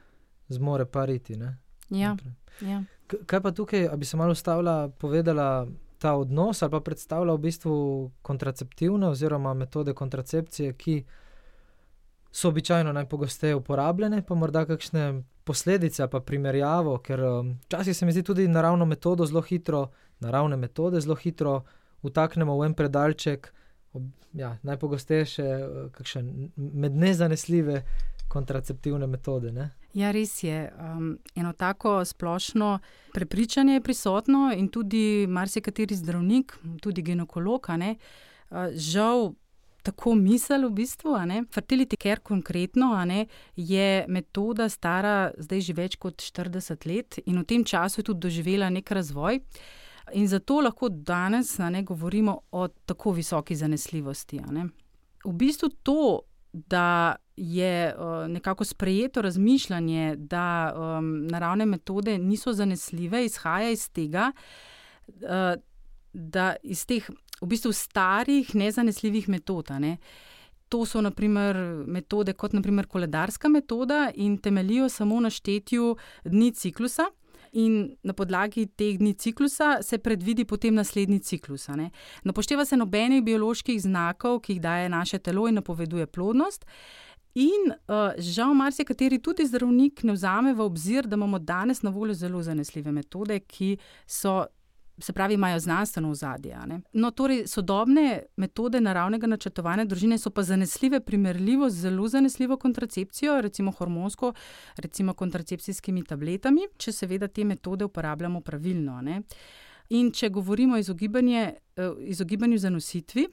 zmore 0.49 0.85
pariti. 0.85 1.39
Ja. 1.91 2.17
Ja. 2.61 2.83
Kaj 3.07 3.41
pa 3.43 3.51
tukaj, 3.51 3.89
da 3.89 3.97
bi 3.97 4.05
se 4.05 4.17
malo 4.17 4.33
ustavila, 4.33 4.89
povedala 4.89 5.67
ta 5.99 6.15
odnos 6.17 6.63
ali 6.63 6.71
pa 6.71 6.81
predstavlja 6.81 7.33
v 7.33 7.39
bistvu 7.39 7.77
kontraceptivne 8.23 9.09
oziroma 9.09 9.55
metode 9.55 9.95
kontracepcije, 9.95 10.73
ki 10.73 11.05
so 12.33 12.49
običajno 12.49 12.93
najpogosteje 12.93 13.55
uporabljene, 13.55 14.23
pa 14.23 14.35
morda 14.35 14.67
kakšne 14.67 15.23
posledice, 15.45 16.09
pa 16.13 16.21
primerjavo, 16.21 16.99
ker 16.99 17.23
um, 17.25 17.55
včasih 17.67 17.97
se 17.97 18.07
mi 18.07 18.13
zdi 18.13 18.23
tudi 18.23 18.49
naravno 18.49 18.85
metodo 18.85 19.27
zelo 19.27 19.41
hitro, 19.41 19.87
naravne 20.21 20.57
metode 20.57 21.01
zelo 21.01 21.15
hitro 21.15 21.63
utaknemo 22.03 22.59
v 22.59 22.67
en 22.67 22.75
predalček. 22.75 23.53
Ja, 24.37 24.59
najpogostejše, 24.63 25.47
uh, 25.47 25.89
kakšne 25.93 26.51
med 26.57 26.93
nezanesljive 26.93 27.83
kontraceptivne 28.29 29.07
metode. 29.07 29.53
Ne? 29.53 29.71
Ja, 29.95 30.11
res 30.13 30.43
je. 30.45 30.73
Um, 30.81 31.19
eno 31.35 31.53
tako 31.53 32.05
splošno 32.05 32.79
prepričanje 33.15 33.75
je 33.79 33.81
prisotno 33.81 34.53
in 34.57 34.69
tudi 34.69 35.27
marsikateri 35.29 35.97
zdravnik, 35.97 36.59
tudi 36.83 37.03
ginekolog, 37.03 37.67
uh, 37.71 38.69
žal 38.75 39.33
tako 39.87 40.15
misel 40.15 40.67
v 40.67 40.73
bistvu. 40.83 41.15
Fertility 41.55 41.97
care 42.03 42.21
konkretno 42.21 42.91
ne, 43.05 43.27
je 43.57 44.05
metoda 44.09 44.69
stara 44.69 45.31
zdaj 45.39 45.61
že 45.61 45.77
več 45.77 45.97
kot 45.97 46.23
40 46.23 46.87
let 46.91 47.19
in 47.27 47.39
v 47.39 47.45
tem 47.47 47.65
času 47.65 48.01
je 48.01 48.09
tudi 48.11 48.27
doživela 48.27 48.71
nek 48.71 48.91
razvoj. 48.91 49.41
In 50.15 50.29
zato 50.31 50.61
lahko 50.61 50.89
danes 50.89 51.57
ne, 51.59 51.83
govorimo 51.83 52.41
o 52.53 52.69
tako 52.69 53.13
visoki 53.13 53.57
zanesljivosti. 53.57 54.41
V 55.25 55.33
bistvu 55.33 55.71
to, 55.83 56.21
da 56.53 57.17
je 57.37 57.95
uh, 57.95 58.29
nekako 58.29 58.65
sprejeto 58.65 59.23
razmišljanje, 59.23 60.15
da 60.17 60.75
um, 60.77 61.27
naravne 61.27 61.67
metode 61.67 62.19
niso 62.19 62.53
zanesljive, 62.53 63.25
izhaja 63.25 63.71
iz 63.71 63.91
tega, 63.91 64.33
uh, 65.07 65.63
da 66.13 66.55
iz 66.63 66.87
teh 66.87 67.11
v 67.41 67.47
bistvu 67.47 67.73
starih, 67.73 68.55
nezanesljivih 68.55 69.29
metod. 69.29 69.71
Ne, 69.81 69.97
to 70.69 70.85
so 70.87 71.01
naprimer 71.01 71.57
metode 71.87 72.33
kot 72.33 72.53
naprimer 72.53 72.87
koledarska 72.87 73.49
metoda 73.49 74.11
in 74.15 74.39
temelijo 74.39 74.89
samo 74.89 75.21
na 75.21 75.31
štetju 75.31 75.97
dni 76.25 76.53
ciklusa. 76.53 77.07
In 77.53 77.97
na 78.03 78.13
podlagi 78.13 78.67
teh 78.67 78.99
dni 78.99 79.15
ciklusa 79.15 79.79
se 79.83 79.99
predvidi 79.99 80.45
potem 80.45 80.75
naslednji 80.75 81.19
ciklus. 81.19 81.69
Ne 81.69 81.91
upošteva 82.29 82.65
se 82.65 82.77
nobenih 82.77 83.23
bioloških 83.25 83.81
znakov, 83.83 84.41
ki 84.41 84.53
jih 84.53 84.61
daje 84.61 84.89
naše 84.89 85.19
telo 85.19 85.49
in 85.49 85.55
napoveduje 85.55 86.07
plodnost. 86.07 86.67
In 87.37 87.69
uh, 87.69 88.15
žal, 88.17 88.55
marsikateri 88.57 89.19
tudi 89.21 89.45
zdravnik 89.45 90.01
ne 90.09 90.15
vzame 90.17 90.55
v 90.57 90.63
obzir, 90.65 91.05
da 91.05 91.19
imamo 91.19 91.39
danes 91.39 91.83
na 91.83 91.91
voljo 91.91 92.15
zelo 92.15 92.41
zanesljive 92.43 92.93
metode, 92.93 93.41
ki 93.45 93.75
so, 94.07 94.47
se 94.99 95.13
pravi, 95.13 95.35
imajo 95.35 95.59
znanstveno 95.61 96.11
ozadje. 96.11 96.57
No, 96.93 97.11
torej, 97.11 97.43
sodobne 97.47 98.23
metode 98.41 98.81
naravnega 98.81 99.29
načrtovanja 99.29 99.85
družine 99.85 100.17
so 100.19 100.33
pa 100.33 100.43
zanesljive, 100.49 101.03
primerljivo 101.05 101.69
z 101.71 101.81
zelo 101.81 102.09
zanesljivo 102.09 102.57
kontracepcijo, 102.57 103.41
recimo 103.45 103.73
hormonsko, 103.73 104.33
recimo 104.77 105.13
kontracepcijskimi 105.13 106.07
tabletami, 106.09 106.65
če 106.79 106.93
seveda 106.93 107.29
te 107.29 107.45
metode 107.45 107.85
uporabljamo 107.85 108.41
pravilno. 108.41 109.03
Ne? 109.03 109.19
In 109.93 110.09
če 110.11 110.33
govorimo 110.33 110.81
o 110.81 110.81
uh, 110.81 112.01
izogibanju 112.01 112.59
zanositvi, 112.59 113.27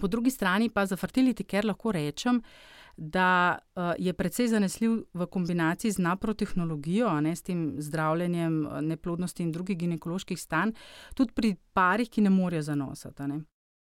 po 0.00 0.06
drugi 0.06 0.30
strani 0.30 0.70
pa 0.70 0.86
za 0.86 0.96
fertility 0.96 1.42
care 1.50 1.66
lahko 1.66 1.92
rečem, 1.92 2.38
da 2.38 2.73
uh, 2.96 3.92
je 3.98 4.12
precej 4.12 4.48
zanesljiv 4.48 5.04
v 5.14 5.26
kombinaciji 5.26 5.90
z 5.90 5.98
naprotehnologijo, 5.98 7.20
ne, 7.20 7.36
s 7.36 7.42
tem 7.42 7.74
zdravljenjem 7.78 8.66
eh, 8.66 8.82
neplodnosti 8.82 9.42
in 9.42 9.52
drugih 9.52 9.78
ginekoloških 9.78 10.40
stanj, 10.40 10.72
tudi 11.14 11.32
pri 11.34 11.56
parih, 11.72 12.10
ki 12.10 12.22
ne 12.22 12.30
morejo 12.30 12.62
zanositi. 12.62 13.28
Ne. 13.28 13.40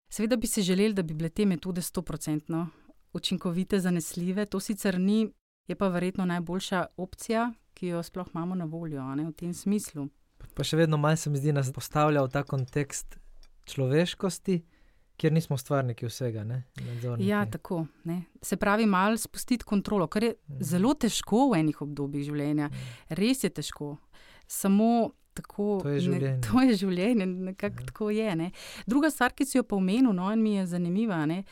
Seveda 0.10 0.36
bi 0.36 0.48
si 0.48 0.62
želeli, 0.62 0.94
da 0.94 1.04
bi 1.04 1.14
bile 1.14 1.30
te 1.30 1.46
metode 1.46 1.82
stoprocentno 1.82 2.68
učinkovite, 3.14 3.80
zanesljive, 3.80 4.46
to 4.46 4.60
sicer 4.60 5.00
ni, 5.00 5.30
je 5.68 5.76
pa 5.76 5.88
verjetno 5.88 6.26
najboljša 6.26 6.86
opcija, 6.98 7.52
ki 7.74 7.88
jo 7.88 8.04
sploh 8.04 8.28
imamo 8.34 8.56
na 8.56 8.66
voljo 8.66 9.16
ne, 9.16 9.26
v 9.26 9.34
tem 9.34 9.54
smislu. 9.54 10.08
Pa 10.54 10.64
še 10.64 10.78
vedno 10.78 10.98
malo 10.98 11.18
se 11.18 11.30
mi 11.30 11.38
zdi, 11.38 11.54
da 11.54 11.64
se 11.64 11.74
postavlja 11.74 12.24
v 12.24 12.30
ta 12.30 12.44
kontekst 12.44 13.18
človeškosti, 13.66 14.62
Ker 15.18 15.32
nismo 15.32 15.58
stvarniki 15.58 16.08
vsega, 16.10 16.44
ne? 16.44 16.64
Ja, 17.22 17.46
tako. 17.46 17.86
Ne? 18.10 18.24
Se 18.42 18.58
pravi, 18.58 18.86
malo 18.90 19.18
spustiti 19.18 19.66
kontrolo, 19.66 20.08
kar 20.08 20.24
je 20.24 20.32
mm. 20.34 20.64
zelo 20.66 20.94
težko 20.94 21.50
v 21.52 21.60
enih 21.62 21.82
obdobjih 21.86 22.26
življenja. 22.32 22.70
Mm. 22.70 22.96
Res 23.20 23.44
je 23.46 23.52
težko. 23.54 23.96
Samo 24.50 25.12
tako. 25.34 25.78
To 25.84 25.94
je 25.94 26.02
življenje. 26.08 26.34
Ne, 26.34 26.42
to 26.48 26.66
je 26.66 26.80
življenje, 26.82 27.30
nekako 27.52 27.86
ja. 27.86 27.92
tako 27.92 28.10
je. 28.14 28.34
Ne? 28.42 28.50
Druga 28.90 29.14
stvar, 29.14 29.36
ki 29.38 29.48
si 29.48 29.60
jo 29.60 29.68
pomenil, 29.68 30.12
no, 30.16 30.32
in 30.34 30.42
mi 30.44 30.58
je 30.58 30.68
zanimiva. 30.74 31.24
Ne? 31.30 31.44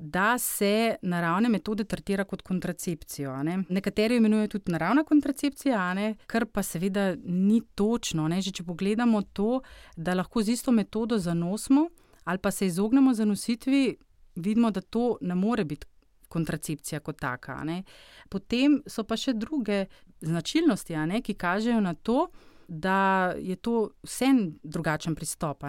Da 0.00 0.30
se 0.40 0.96
naravne 1.04 1.50
metode 1.52 1.84
tretira 1.84 2.24
kot 2.24 2.40
kontracepcijo. 2.44 3.34
Ne? 3.44 3.58
Nekateri 3.68 4.16
jo 4.16 4.22
imenujejo 4.22 4.54
tudi 4.54 4.72
naravna 4.72 5.04
kontracepcija, 5.08 5.88
kar 6.26 6.46
pa 6.48 6.64
seveda 6.64 7.10
ni 7.24 7.60
točno. 7.76 8.28
Že 8.32 8.54
če 8.60 8.64
pogledamo 8.64 9.20
to, 9.36 9.58
da 9.96 10.16
lahko 10.16 10.44
z 10.44 10.56
isto 10.56 10.72
metodo 10.72 11.18
zanosimo, 11.20 11.88
ali 12.28 12.38
pa 12.38 12.50
se 12.50 12.66
izognemo 12.66 13.14
zanositvi, 13.14 13.96
vidimo, 14.36 14.70
da 14.70 14.80
to 14.80 15.16
ne 15.20 15.34
more 15.34 15.64
biti 15.64 15.86
kontracepcija 16.28 17.00
kot 17.00 17.20
taka. 17.20 17.62
Ne. 17.64 17.82
Potem 18.28 18.82
so 18.86 19.04
pa 19.08 19.16
še 19.16 19.32
druge 19.32 19.86
značilnosti, 20.20 20.96
ne, 21.08 21.22
ki 21.24 21.34
kažejo 21.40 21.80
na 21.80 21.94
to, 21.94 22.26
da 22.68 23.32
je 23.40 23.56
to 23.56 23.88
vsem 24.04 24.58
drugačen 24.62 25.16
pristop. 25.16 25.64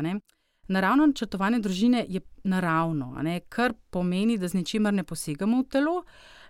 Naravno 0.68 1.08
načrtovanje 1.08 1.62
družine 1.64 2.04
je 2.10 2.22
naravno, 2.44 3.14
ne, 3.24 3.40
kar 3.50 3.74
pomeni, 3.90 4.36
da 4.38 4.52
z 4.52 4.60
ničimer 4.60 4.94
ne 4.94 5.08
posegamo 5.08 5.64
v 5.64 5.70
telo. 5.72 5.96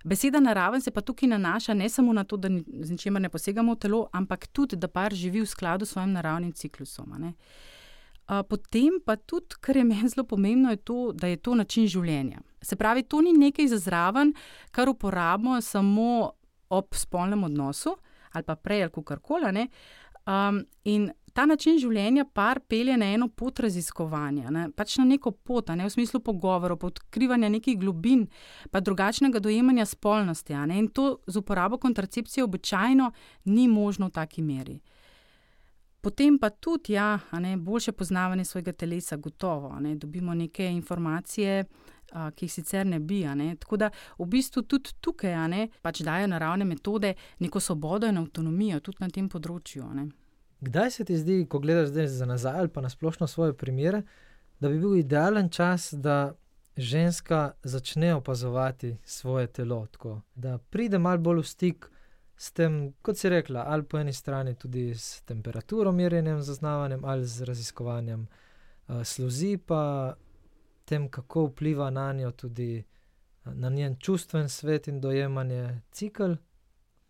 Beseda 0.03 0.41
naraven 0.41 0.81
se 0.81 0.91
pa 0.91 1.05
tukaj 1.05 1.29
nanaša 1.29 1.75
ne 1.77 1.89
samo 1.89 2.13
na 2.17 2.23
to, 2.23 2.37
da 2.37 2.49
z 2.49 2.97
ničimer 2.97 3.21
ne 3.21 3.29
posegamo 3.29 3.77
v 3.77 3.85
telo, 3.85 4.07
ampak 4.11 4.47
tudi, 4.47 4.79
da 4.79 4.89
par 4.89 5.13
živi 5.13 5.45
v 5.45 5.53
skladu 5.53 5.85
s 5.85 5.93
svojim 5.93 6.17
naravnim 6.17 6.55
ciklusom. 6.55 7.13
Potem 8.29 8.99
pa 9.05 9.15
tudi, 9.15 9.57
kar 9.61 9.77
je 9.77 9.83
meni 9.83 10.09
zelo 10.09 10.23
pomembno, 10.27 10.69
je 10.69 10.77
to, 10.77 11.11
da 11.13 11.27
je 11.27 11.37
to 11.37 11.55
način 11.55 11.87
življenja. 11.89 12.43
Se 12.61 12.75
pravi, 12.75 13.03
to 13.03 13.21
ni 13.25 13.33
nekaj 13.33 13.67
za 13.71 13.79
zraven, 13.81 14.33
kar 14.71 14.89
uporabimo 14.89 15.61
samo 15.61 16.31
ob 16.69 16.93
spolnem 16.93 17.43
odnosu 17.43 17.95
ali 18.31 18.45
pa 18.45 18.55
prej 18.55 18.83
ali 18.83 19.03
karkoli. 19.05 19.67
Um, 20.29 20.59
in 20.83 21.09
ta 21.33 21.45
način 21.45 21.79
življenja 21.79 22.25
par 22.33 22.59
pelje 22.59 22.97
na 22.97 23.07
eno 23.15 23.27
pot 23.27 23.59
raziskovanja, 23.63 24.51
ne? 24.53 24.67
pač 24.75 24.97
na 24.99 25.05
neko 25.07 25.31
pot, 25.31 25.71
ne? 25.73 25.87
v 25.87 25.93
smislu 25.93 26.19
pogovorov, 26.21 26.83
odkrivanja 26.85 27.49
nekih 27.49 27.79
globin, 27.79 28.27
pa 28.71 28.81
drugačnega 28.83 29.39
dojemanja 29.39 29.87
spolnosti. 29.89 30.53
In 30.53 30.89
to 30.93 31.19
z 31.27 31.41
uporabo 31.41 31.77
kontracepcije 31.77 32.43
običajno 32.43 33.11
ni 33.45 33.67
možno 33.67 34.09
v 34.09 34.17
taki 34.19 34.45
meri. 34.45 34.79
Potem 36.01 36.37
pa 36.39 36.49
tudi, 36.49 36.93
ja, 36.93 37.19
ne, 37.31 37.57
boljše 37.57 37.91
poznavanje 37.91 38.45
svojega 38.45 38.71
telesa, 38.71 39.17
gotovo. 39.17 39.79
Ne, 39.79 39.95
dobimo 39.95 40.33
neke 40.33 40.71
informacije, 40.71 41.65
a, 42.11 42.31
ki 42.31 42.45
jih 42.45 42.53
sicer 42.53 42.85
ne 42.87 42.99
bi. 42.99 43.23
Ne. 43.35 43.55
Tako 43.55 43.77
da 43.77 43.89
v 44.17 44.25
bistvu 44.25 44.63
tudi 44.63 44.95
tukaj 45.01 45.35
ne, 45.49 45.67
pač 45.81 46.01
dajo 46.01 46.27
naravne 46.27 46.65
metode 46.65 47.13
neko 47.39 47.59
svobodo 47.59 48.07
in 48.07 48.17
avtonomijo 48.17 48.79
tudi 48.79 49.03
na 49.03 49.09
tem 49.09 49.29
področju. 49.29 49.91
Ne. 49.93 50.07
Kdaj 50.61 50.91
se 50.91 51.05
ti 51.05 51.17
zdi, 51.17 51.45
ko 51.49 51.59
gledaš 51.59 51.93
zdaj 51.93 52.07
za 52.07 52.25
nazaj 52.25 52.59
ali 52.59 52.69
pa 52.69 52.81
na 52.81 52.89
splošno 52.89 53.27
svoje 53.27 53.53
primere, 53.53 54.03
da 54.59 54.69
bi 54.69 54.79
bil 54.79 54.95
idealen 54.99 55.49
čas, 55.49 55.93
da 55.93 56.33
ženska 56.77 57.51
začne 57.63 58.15
opazovati 58.15 58.97
svoje 59.03 59.47
telo, 59.47 59.85
tako, 59.91 60.21
da 60.35 60.57
pride 60.57 60.99
malo 60.99 61.17
bolj 61.17 61.41
v 61.43 61.47
stik 61.47 61.89
s 62.39 62.53
tem, 62.55 62.93
kot 63.03 63.19
si 63.19 63.29
rekla, 63.29 63.65
ali 63.67 63.83
po 63.83 63.99
eni 63.99 64.13
strani 64.13 64.55
tudi 64.55 64.93
s 64.95 65.21
temperaturo, 65.27 65.91
merjenjem, 65.91 66.41
zaznavanjem, 66.41 67.03
ali 67.05 67.25
z 67.27 67.43
raziskovanjem 67.49 68.27
uh, 68.87 69.03
sluzi, 69.03 69.57
pa 69.57 70.13
tem, 70.85 71.09
kako 71.09 71.49
vpliva 71.49 71.89
na 71.89 72.13
njo 72.13 72.31
tudi 72.31 72.77
uh, 72.79 72.99
na 73.55 73.69
njen 73.69 73.95
čustven 73.99 74.49
svet 74.49 74.87
in 74.87 75.01
dojemanje 75.01 75.81
cikl. 75.91 76.33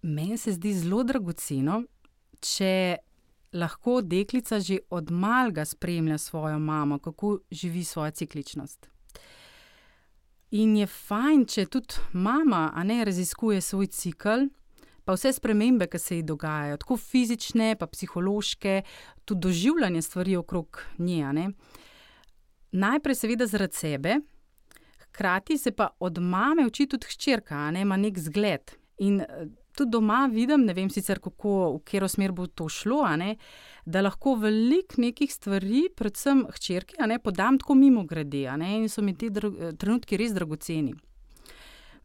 Meni 0.01 0.37
se 0.37 0.51
zdi 0.51 0.73
zelo 0.73 1.03
dragoceno, 1.03 1.83
če 2.39 2.97
lahko 3.53 4.01
deklica 4.01 4.59
že 4.59 4.79
od 4.89 5.11
malega 5.11 5.65
spremlja 5.65 6.17
svojo 6.17 6.59
mamo, 6.59 6.99
kako 6.99 7.39
živi 7.51 7.83
svojo 7.83 8.11
cikličnost. 8.11 8.89
In 10.51 10.77
je 10.77 10.87
fajn, 10.87 11.45
če 11.45 11.65
tudi 11.65 11.95
mama, 12.13 12.71
ne 12.83 13.03
raziskuje 13.05 13.61
svoj 13.61 13.87
cikl, 13.87 14.47
pa 15.09 15.15
vse 15.17 15.31
spremembe, 15.33 15.87
ki 15.89 15.97
se 15.97 16.15
ji 16.19 16.23
dogajajo, 16.23 16.77
tako 16.77 16.97
fizične, 17.01 17.71
pa 17.79 17.87
psihološke, 17.89 18.81
tudi 19.25 19.41
doživljanje 19.41 20.01
stvari 20.05 20.35
okrog 20.37 20.83
nje. 20.99 21.47
Najprej, 22.71 23.15
seveda, 23.15 23.47
zaradi 23.49 23.75
sebe, 23.75 24.19
hkrati 24.99 25.57
se 25.57 25.71
pa 25.71 25.87
od 25.99 26.21
mame 26.21 26.67
uči 26.67 26.85
tudi 26.85 27.09
hčerka, 27.09 27.71
ne 27.71 27.81
ima 27.81 27.97
nek 27.97 28.19
zgled. 28.19 28.75
In 28.99 29.23
tudi 29.73 29.89
doma 29.89 30.27
vidim, 30.29 30.67
ne 30.69 30.77
vem 30.77 30.93
sicer, 30.93 31.17
kako, 31.19 31.57
v 31.79 31.83
katero 31.87 32.07
smer 32.07 32.31
bo 32.31 32.45
to 32.45 32.69
šlo, 32.69 33.01
ne, 33.17 33.33
da 33.85 34.05
lahko 34.05 34.35
veliko 34.37 35.01
nekih 35.01 35.33
stvari, 35.33 35.87
predvsem 35.89 36.45
hčerki, 36.53 37.01
ne, 37.01 37.17
podam 37.17 37.57
tako 37.57 37.81
mimo 37.81 38.05
grede. 38.05 38.45
In 38.45 38.89
so 38.89 39.01
mi 39.01 39.17
ti 39.17 39.33
trenutki 39.33 40.21
res 40.21 40.37
dragoceni. 40.37 40.93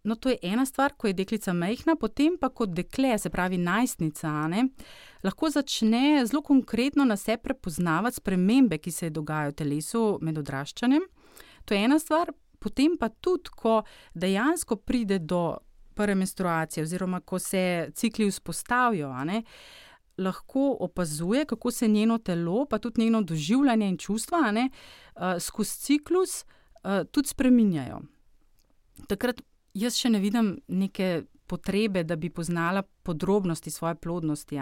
No, 0.04 0.14
to 0.16 0.28
je 0.28 0.38
ena 0.42 0.66
stvar, 0.66 0.92
ko 0.96 1.08
je 1.08 1.16
deklica 1.16 1.52
mehna, 1.56 1.96
potem 1.96 2.36
pa 2.40 2.50
kot 2.52 2.74
dekle, 2.76 3.14
se 3.18 3.30
pravi 3.32 3.56
najstnica, 3.58 4.32
ne, 4.52 4.66
lahko 5.24 5.48
začne 5.50 6.26
zelo 6.28 6.42
konkretno 6.44 7.06
na 7.08 7.16
sebe 7.16 7.42
prepoznavati 7.42 8.20
spremembe, 8.20 8.78
ki 8.78 8.92
se 8.92 9.08
dogajajo 9.10 9.54
v 9.54 9.56
telesu 9.62 10.02
med 10.20 10.38
odraščanjem. 10.38 11.06
To 11.64 11.74
je 11.74 11.86
ena 11.86 11.96
stvar, 11.98 12.34
potem 12.60 12.98
pa 13.00 13.08
tudi, 13.08 13.48
ko 13.56 13.78
dejansko 14.14 14.76
pride 14.76 15.18
do 15.24 15.56
prve 15.94 16.18
menstruacije, 16.20 16.84
oziroma 16.84 17.22
ko 17.24 17.38
se 17.38 17.88
cikli 17.96 18.28
vzpostavijo, 18.28 19.08
ne, 19.24 19.40
lahko 20.18 20.76
opazuje, 20.84 21.44
kako 21.44 21.70
se 21.70 21.88
njeno 21.88 22.18
telo, 22.18 22.66
pa 22.66 22.78
tudi 22.78 23.02
njeno 23.02 23.22
doživljanje 23.22 23.88
in 23.88 23.96
čustva 23.98 24.50
ne, 24.52 24.68
uh, 25.16 25.40
skozi 25.40 25.80
ciklus 25.80 26.44
uh, 26.44 27.06
tudi 27.10 27.28
spreminjajo. 27.28 28.00
Takrat 29.08 29.40
jaz 29.74 29.98
še 29.98 30.10
ne 30.14 30.20
vidim 30.22 30.50
neke 30.68 31.24
potrebe, 31.46 32.04
da 32.04 32.16
bi 32.16 32.30
poznala 32.30 32.82
podrobnosti 32.82 33.70
svoje 33.70 33.94
plodnosti. 33.94 34.56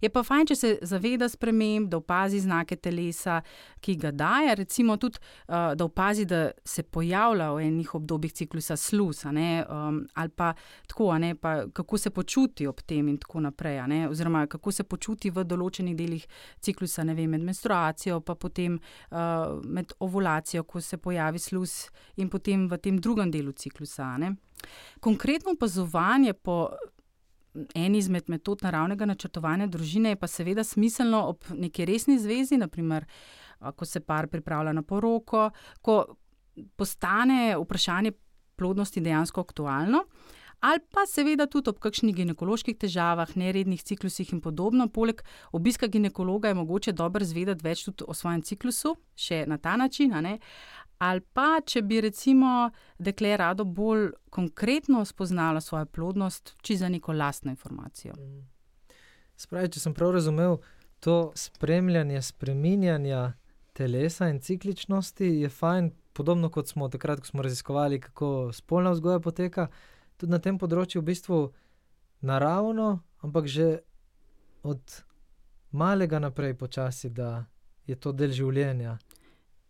Je 0.00 0.10
pa 0.10 0.22
fajn, 0.22 0.46
če 0.46 0.56
se 0.56 0.70
zaveda 0.82 1.28
sprememb, 1.28 1.88
da 1.90 1.98
opazi 1.98 2.40
znake 2.40 2.76
telesa, 2.76 3.40
ki 3.82 3.96
ga 3.96 4.12
daje, 4.14 4.54
recimo 4.54 4.96
tudi, 4.96 5.18
uh, 5.48 5.72
da 5.74 5.84
opazi, 5.84 6.24
da 6.24 6.50
se 6.64 6.82
pojavlja 6.82 7.50
v 7.52 7.66
enih 7.66 7.94
obdobjih 7.94 8.32
ciklusa 8.32 8.76
sluz, 8.76 9.24
um, 9.24 10.02
ali 10.14 10.28
pa 10.28 10.52
tako, 10.86 11.10
pa 11.40 11.54
kako 11.72 11.98
se 11.98 12.10
počuti 12.10 12.66
ob 12.66 12.80
tem 12.86 13.08
in 13.08 13.18
tako 13.18 13.40
naprej, 13.40 14.06
oziroma 14.10 14.46
kako 14.46 14.72
se 14.72 14.84
počuti 14.84 15.30
v 15.30 15.44
določenih 15.44 15.96
delih 15.96 16.26
ciklusa, 16.60 17.04
ne 17.04 17.14
vem, 17.14 17.30
med 17.30 17.42
menstruacijo, 17.42 18.20
pa 18.20 18.34
potem 18.34 18.78
uh, 18.78 19.58
med 19.64 19.92
ovulacijo, 19.98 20.62
ko 20.64 20.80
se 20.80 20.96
pojavi 20.96 21.38
sluz 21.38 21.88
in 22.16 22.30
potem 22.30 22.68
v 22.68 22.78
tem 22.78 22.98
drugem 23.00 23.30
delu 23.30 23.52
ciklusa. 23.52 24.12
Konkretno 25.00 25.52
opazovanje 25.52 26.32
po 26.32 26.68
eni 27.74 27.98
izmed 27.98 28.28
metod 28.28 28.62
naravnega 28.62 29.06
načrtovanja 29.06 29.66
družine 29.66 30.14
je 30.14 30.16
pa 30.16 30.26
seveda 30.26 30.64
smiselno 30.64 31.26
ob 31.28 31.44
neki 31.52 31.84
resni 31.84 32.18
zvezi, 32.18 32.56
naprimer, 32.56 33.06
ko 33.76 33.84
se 33.84 34.00
par 34.00 34.26
pripravlja 34.26 34.72
na 34.72 34.82
poroko, 34.82 35.50
ko 35.82 36.04
postane 36.76 37.56
vprašanje 37.58 38.12
plodnosti 38.56 39.00
dejansko 39.00 39.40
aktualno. 39.40 40.04
Ali 40.62 40.78
pa 40.94 41.02
seveda 41.10 41.48
tudi 41.50 41.72
ob 41.72 41.80
kakšnih 41.82 42.14
ginekoloških 42.14 42.76
težavah, 42.78 43.32
nerednih 43.34 43.80
ciklusih 43.82 44.28
in 44.30 44.40
podobno. 44.40 44.86
Poleg 44.94 45.24
obiska 45.50 45.88
ginekologa 45.90 46.52
je 46.52 46.54
mogoče 46.54 46.92
dobro 46.92 47.24
zvedeti 47.26 47.66
več 47.66 47.82
tudi 47.88 48.06
o 48.06 48.14
svojem 48.14 48.44
ciklusu, 48.46 48.94
še 49.18 49.42
na 49.50 49.58
ta 49.58 49.74
način. 49.76 50.14
Ali 51.02 51.20
pa, 51.34 51.58
če 51.66 51.82
bi 51.82 52.00
recimo 52.04 52.70
dekle 52.98 53.34
rado 53.36 53.64
bolj 53.64 54.12
konkretno 54.30 55.04
spoznalo 55.04 55.60
svojo 55.60 55.86
plodnost, 55.86 56.54
či 56.62 56.76
za 56.78 56.88
neko 56.88 57.12
lastno 57.12 57.50
informacijo. 57.50 58.14
Mm. 58.18 58.44
Spravi, 59.36 59.72
če 59.74 59.80
sem 59.82 59.94
prav 59.94 60.12
razumel, 60.14 60.60
to 61.02 61.32
spremljanje 61.34 62.22
spreminjanja 62.22 63.32
telesa 63.72 64.28
in 64.30 64.38
cikličnosti 64.40 65.26
je 65.26 65.48
fajn, 65.48 65.90
podobno 66.12 66.50
kot 66.52 66.68
smo 66.68 66.88
takrat, 66.88 67.20
ko 67.20 67.26
smo 67.26 67.42
raziskovali, 67.42 68.00
kako 68.00 68.52
spolna 68.52 68.92
vzgoja 68.94 69.18
poteka, 69.20 69.66
tudi 70.16 70.30
na 70.30 70.38
tem 70.38 70.58
področju 70.60 71.00
v 71.00 71.08
bistvu 71.08 71.38
naravno, 72.20 73.00
ampak 73.26 73.48
že 73.50 73.80
od 74.62 75.02
malega 75.72 76.20
naprej 76.22 76.54
počasi, 76.54 77.10
da 77.10 77.46
je 77.86 77.96
to 77.98 78.12
del 78.12 78.30
življenja. 78.30 78.98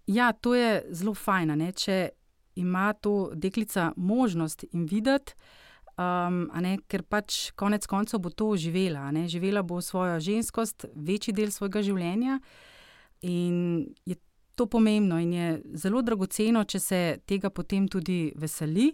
Ja, 0.07 0.33
to 0.33 0.55
je 0.55 0.83
zelo 0.91 1.15
fajn, 1.15 1.55
ne? 1.59 1.73
če 1.73 2.09
ima 2.55 2.93
to 2.93 3.31
deklica 3.35 3.93
možnost 3.97 4.65
in 4.73 4.87
videti, 4.87 5.35
um, 5.97 6.45
ne, 6.61 6.77
ker 6.89 7.03
pač 7.03 7.53
konec 7.57 7.87
koncev 7.87 8.21
bo 8.21 8.31
to 8.31 8.53
živela. 8.57 9.11
Ne? 9.13 9.29
Živela 9.29 9.63
bo 9.63 9.81
svojo 9.81 10.21
ženskost, 10.21 10.87
večji 10.95 11.35
del 11.37 11.51
svojega 11.51 11.83
življenja 11.83 12.39
in 13.23 13.87
je 14.05 14.19
to 14.57 14.67
pomembno 14.67 15.21
in 15.21 15.33
je 15.33 15.47
zelo 15.81 16.03
dragoceno, 16.03 16.65
če 16.65 16.81
se 16.81 17.01
tega 17.27 17.51
potem 17.51 17.87
tudi 17.89 18.33
veseli, 18.37 18.91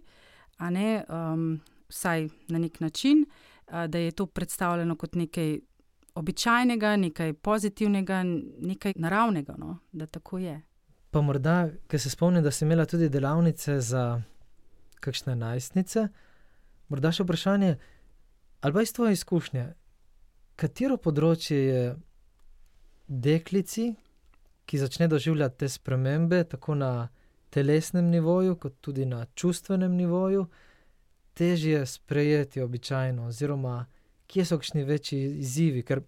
ne, 0.70 0.88
um, 1.08 1.56
vsaj 1.88 2.28
na 2.52 2.60
nek 2.60 2.80
način, 2.80 3.24
uh, 3.24 3.86
da 3.88 3.98
je 3.98 4.12
to 4.12 4.26
predstavljeno 4.26 4.96
kot 4.96 5.18
nekaj. 5.18 5.58
Običajnega, 6.18 6.96
nekaj 6.98 7.32
pozitivnega, 7.46 8.24
nekaj 8.66 8.96
naravnega, 8.98 9.54
no? 9.54 9.76
da 9.92 10.08
tako 10.10 10.40
je. 10.42 10.56
Pa 11.18 11.22
morda, 11.22 11.66
ker 11.90 11.98
se 11.98 12.10
spomnim, 12.10 12.44
da 12.46 12.50
si 12.54 12.62
imela 12.62 12.84
tudi 12.86 13.08
delavnice 13.10 13.80
za 13.80 14.22
kakšne 15.02 15.32
najstnice, 15.34 16.04
morda 16.86 17.10
še 17.10 17.24
vprašanje, 17.26 17.72
ali 18.62 18.74
pa 18.76 18.82
iz 18.84 18.92
tvoje 18.94 19.16
izkušnje, 19.16 19.64
katero 20.62 20.94
področje 21.02 21.56
je 21.58 21.80
deklici, 23.08 23.88
ki 24.62 24.78
začne 24.78 25.08
doživljati 25.10 25.58
te 25.58 25.68
spremembe, 25.74 26.44
tako 26.52 26.76
na 26.78 26.90
telesnem 27.50 28.12
nivoju, 28.12 28.54
kot 28.62 28.76
tudi 28.78 29.02
na 29.10 29.24
čustvenem 29.34 29.96
nivoju, 29.98 30.44
težje 31.34 31.80
sprejeti 31.86 32.62
običajno, 32.62 33.26
oziroma 33.32 33.80
kje 34.30 34.46
so 34.46 34.60
kakšni 34.60 34.86
večji 34.86 35.18
izzivi, 35.42 35.82
ker 35.82 36.04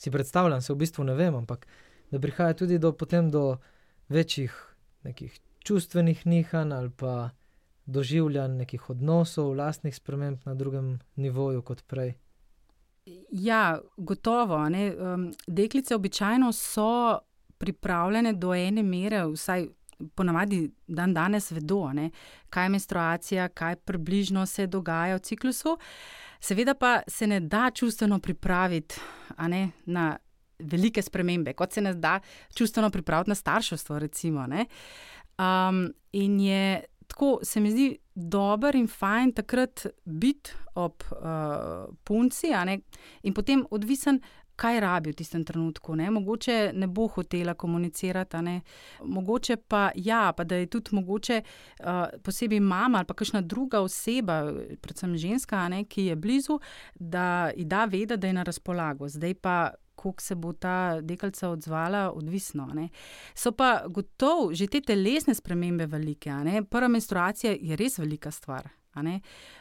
si 0.00 0.08
predstavljam, 0.08 0.64
se 0.64 0.72
v 0.72 0.80
bistvu 0.80 1.04
ne 1.04 1.18
vem, 1.20 1.36
ampak 1.42 1.68
da 2.08 2.22
prihaja 2.24 2.56
tudi 2.56 2.80
do 2.80 2.94
potem 2.96 3.28
do 3.28 3.58
večjih 4.10 4.74
nekih 5.02 5.40
čustvenih 5.64 6.26
nihanj 6.26 6.72
ali 6.72 6.90
pa 6.90 7.30
doživljanj 7.86 8.56
nekih 8.56 8.90
odnosov, 8.90 9.54
vlastnih 9.54 9.96
sprememb 9.96 10.38
na 10.44 10.54
drugem 10.54 10.98
nivoju 11.16 11.62
kot 11.62 11.82
prej. 11.86 12.14
Ja, 13.30 13.80
gotovo. 13.96 14.56
Um, 14.56 15.32
deklice 15.46 15.94
običajno 15.94 16.52
so 16.52 17.18
pripravljene 17.58 18.32
do 18.32 18.54
ene 18.54 18.82
mere, 18.82 19.24
vsaj 19.26 19.66
ponavadi 20.14 20.70
dan 20.86 21.14
danes 21.14 21.50
vedo, 21.50 21.92
ne, 21.92 22.10
kaj 22.50 22.64
je 22.64 22.68
menstruacija, 22.68 23.48
kaj 23.48 23.76
približno 23.76 24.46
se 24.46 24.66
dogaja 24.66 25.16
v 25.16 25.18
ciklusu. 25.18 25.78
Seveda 26.40 26.74
pa 26.74 27.00
se 27.08 27.26
ne 27.26 27.40
da 27.40 27.70
čustveno 27.74 28.18
pripraviti 28.18 29.00
ne, 29.38 29.70
na 29.86 30.16
velike 30.62 31.02
spremembe, 31.02 31.52
kot 31.52 31.72
se 31.72 31.80
nas 31.80 31.96
da 31.96 32.20
čustveno 32.54 32.90
pripraviti 32.90 33.30
na 33.30 33.34
starševstvo. 33.34 33.98
Recimo, 33.98 34.46
um, 35.38 35.92
in 36.12 36.40
je 36.40 36.84
tako, 37.10 37.38
se 37.42 37.60
mi 37.60 37.70
zdi 37.70 37.98
dober 38.14 38.76
in 38.76 38.86
fajn 38.88 39.32
takrat 39.32 39.86
biti 40.04 40.52
ob 40.74 41.02
uh, 41.10 41.94
punci, 42.04 42.52
in 43.22 43.34
potem 43.34 43.66
odvisen. 43.70 44.20
Kaj 44.60 44.76
rabi 44.80 45.08
v 45.08 45.16
tistem 45.16 45.40
trenutku? 45.44 45.94
Ne? 45.96 46.10
Mogoče 46.12 46.72
ne 46.76 46.84
bo 46.86 47.06
hotela 47.08 47.54
komunicirati, 47.54 48.42
ne? 48.44 48.60
mogoče 49.04 49.56
pa 49.56 49.86
ja, 49.94 50.34
pa 50.36 50.44
da 50.44 50.58
je 50.60 50.66
tudi 50.66 50.92
mogoče 50.92 51.38
uh, 51.40 51.86
posebej 52.22 52.60
mama 52.60 52.98
ali 52.98 53.08
pa 53.08 53.14
kakšna 53.14 53.40
druga 53.40 53.80
oseba, 53.80 54.52
predvsem 54.82 55.16
ženska, 55.16 55.62
ne? 55.68 55.84
ki 55.84 56.10
je 56.10 56.16
blizu, 56.16 56.58
da 56.94 57.50
ji 57.56 57.64
da 57.64 57.84
vedeti, 57.84 58.20
da 58.20 58.26
je 58.26 58.36
na 58.36 58.42
razpolago. 58.42 59.08
Zdaj 59.08 59.34
pa 59.34 59.70
kako 60.00 60.22
se 60.22 60.34
bo 60.34 60.52
ta 60.52 61.00
dekalca 61.00 61.50
odzvala, 61.50 62.10
odvisno. 62.16 62.66
Ne. 62.74 62.88
So 63.34 63.52
pa 63.52 63.84
gotovo 63.88 64.54
že 64.54 64.66
te 64.66 64.80
telesne 64.80 65.34
spremembe 65.34 65.86
velike. 65.86 66.32
Prva 66.70 66.88
menstruacija 66.88 67.56
je 67.60 67.76
res 67.76 67.98
velika 67.98 68.30
stvar. 68.30 68.70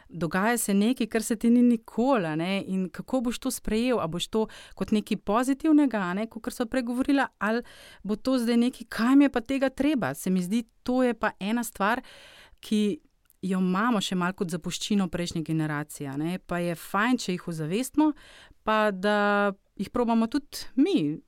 Dogaja 0.10 0.58
se 0.58 0.74
nekaj, 0.74 1.08
kar 1.08 1.24
se 1.24 1.36
ti 1.36 1.50
ni 1.50 1.62
nikoli. 1.62 2.28
In 2.68 2.90
kako 2.90 3.22
boš 3.22 3.40
to 3.40 3.52
sprejel? 3.52 4.00
A 4.00 4.08
boš 4.08 4.28
to 4.28 4.48
kot 4.76 4.92
nekaj 4.92 5.18
pozitivnega, 5.18 6.14
ne? 6.14 6.28
kot 6.28 6.54
so 6.54 6.66
pregovorila, 6.66 7.28
ali 7.40 7.62
bo 8.04 8.16
to 8.16 8.38
zdaj 8.38 8.58
nekaj, 8.58 8.88
kaj 8.90 9.16
mi 9.16 9.26
je 9.26 9.30
pa 9.30 9.42
tega 9.42 9.70
treba. 9.70 10.14
Se 10.14 10.30
mi 10.30 10.42
zdi, 10.42 10.64
to 10.84 11.04
je 11.04 11.14
pa 11.14 11.32
ena 11.40 11.64
stvar, 11.64 12.02
ki. 12.60 13.00
Jo 13.42 13.62
imamo 13.64 14.02
še 14.04 14.18
malo 14.20 14.36
kot 14.36 14.50
zapuščino 14.52 15.06
prejšnje 15.08 15.46
generacije, 15.48 16.12
ne? 16.20 16.40
pa 16.44 16.58
je 16.60 16.74
fajn, 16.76 17.18
če 17.24 17.38
jih 17.38 17.46
ozavestimo, 17.48 18.10
pa 18.68 18.92
da 18.92 19.54
jih 19.80 19.90
probamo 19.90 20.28
tudi 20.28 20.66
mi, 20.76 21.20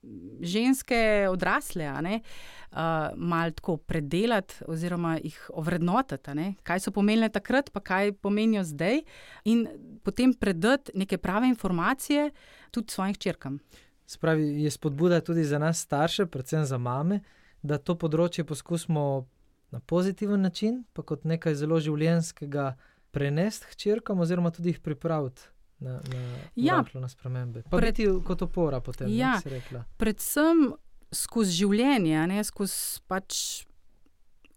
ženske, 0.42 1.28
odrasle, 1.32 1.88
uh, 1.88 2.78
malo 3.16 3.52
tako 3.52 3.78
predelati, 3.78 4.64
oziroma 4.68 5.18
jih 5.24 5.38
ovrednotiti, 5.54 6.54
kaj 6.64 6.84
so 6.84 6.92
pomenile 6.92 7.30
takrat, 7.30 7.72
pa 7.72 7.80
kaj 7.80 8.12
pomenijo 8.14 8.64
zdaj, 8.68 9.02
in 9.46 9.68
potem 10.04 10.34
predati 10.34 10.92
neke 10.96 11.18
prave 11.18 11.48
informacije 11.48 12.32
tudi 12.72 12.92
svojim 12.92 13.16
črkam. 13.16 13.60
Spravi, 14.06 14.64
je 14.64 14.72
spodbuda 14.72 15.22
tudi 15.22 15.44
za 15.44 15.60
nas, 15.60 15.80
starše, 15.80 16.26
predvsem 16.26 16.66
za 16.66 16.78
mame, 16.78 17.22
da 17.64 17.78
to 17.78 17.96
področje 17.96 18.44
poskusimo 18.44 19.28
na 19.72 19.80
pozitiven 19.80 20.42
način, 20.42 20.84
pa 20.94 21.06
kot 21.08 21.24
nekaj 21.24 21.56
zelo 21.56 21.80
življenskega, 21.80 22.74
prenesti 23.12 23.68
hčerkam, 23.72 24.20
oziroma 24.20 24.52
tudi 24.52 24.72
jih 24.72 24.80
pripraviti 24.84 25.48
na, 25.82 25.98
na, 26.14 26.22
ja, 26.56 26.84
na 26.94 27.10
spremembe. 27.10 27.64
Pa 27.70 27.78
Pred, 27.78 27.98
biti 27.98 28.26
kot 28.26 28.46
opora 28.46 28.82
potem, 28.82 29.10
ja, 29.18 29.40
si 29.42 29.50
rekla. 29.50 29.84
Predvsem 29.98 30.72
skozi 31.12 31.64
življenje, 31.64 32.24
ne 32.32 32.46
skozi 32.48 33.04
pač. 33.10 33.42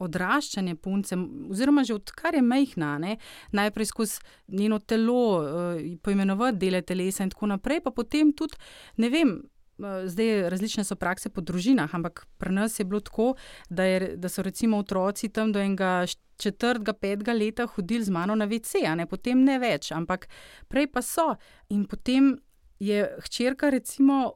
Odraščanje 0.05 0.73
punce, 0.83 1.15
oziroma 1.55 1.85
že 1.87 1.95
odkar 1.95 2.35
je 2.35 2.41
mehna, 2.43 2.97
ne? 2.99 3.13
najprej 3.55 3.87
skozi 3.87 4.33
njeno 4.51 4.81
telo, 4.83 5.21
uh, 5.39 5.79
poimenovati 6.03 6.59
dele 6.59 6.81
telesa, 6.83 7.23
in 7.23 7.31
tako 7.31 7.47
naprej, 7.53 7.79
pa 7.85 7.93
potem 7.95 8.33
tudi, 8.35 8.59
ne 8.99 9.09
vem, 9.15 9.37
zdaj 9.79 10.51
različne 10.51 10.85
so 10.85 10.97
prakse 10.97 11.31
po 11.31 11.41
družinah, 11.41 11.95
ampak 11.95 12.27
pri 12.39 12.53
nas 12.53 12.79
je 12.79 12.85
bilo 12.85 13.01
tako, 13.01 13.35
da, 13.69 13.85
je, 13.85 14.17
da 14.17 14.29
so 14.29 14.43
recimo 14.43 14.79
otroci 14.79 15.29
tam 15.29 15.53
do 15.53 15.61
enega 15.61 16.07
četrtega, 16.37 16.93
petega 16.93 17.33
leta 17.33 17.67
hodili 17.67 18.05
z 18.05 18.11
mano 18.11 18.35
na 18.35 18.45
VC, 18.45 18.87
ne 18.97 19.07
potem 19.07 19.45
ne 19.45 19.59
več, 19.59 19.93
ampak 19.93 20.29
prej 20.69 20.91
pa 20.93 21.03
so. 21.03 21.35
In 21.69 21.87
potem 21.87 22.37
je 22.79 23.07
hčerka, 23.27 23.71
recimo, 23.71 24.35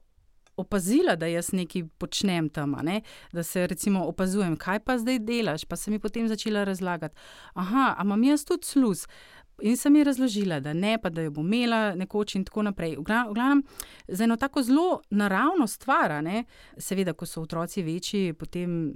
opazila, 0.59 1.17
da 1.17 1.27
jaz 1.27 1.53
nekaj 1.53 1.85
počnem 1.99 2.49
tam, 2.49 2.75
ne? 2.83 3.01
da 3.33 3.43
se 3.43 3.67
recimo 3.67 4.05
opazujem, 4.07 4.57
kaj 4.57 4.81
pa 4.81 4.99
zdaj 4.99 5.19
delaš, 5.19 5.65
pa 5.65 5.77
sem 5.77 5.95
ji 5.95 5.99
potem 6.03 6.29
začela 6.29 6.65
razlagati. 6.65 7.15
Aha, 7.55 7.95
a 7.99 8.05
imam 8.05 8.25
jaz 8.25 8.45
tudi 8.45 8.67
sluz. 8.67 9.07
In 9.63 9.77
sem 9.77 9.97
ji 9.97 10.05
razložila, 10.05 10.61
da 10.61 10.73
ne, 10.73 10.99
pa 11.03 11.11
da 11.11 11.23
jo 11.23 11.31
bom 11.35 11.47
imela 11.47 11.95
nekoč 11.99 12.35
in 12.39 12.45
tako 12.45 12.63
naprej. 12.63 12.97
V 12.99 13.05
glavnem, 13.05 13.63
za 14.09 14.25
eno 14.25 14.37
tako 14.37 14.63
zelo 14.63 15.01
naravno 15.11 15.67
stvar, 15.67 16.23
ne? 16.25 16.45
seveda, 16.79 17.13
ko 17.13 17.27
so 17.27 17.43
otroci 17.43 17.83
večji, 17.83 18.33
potem 18.33 18.95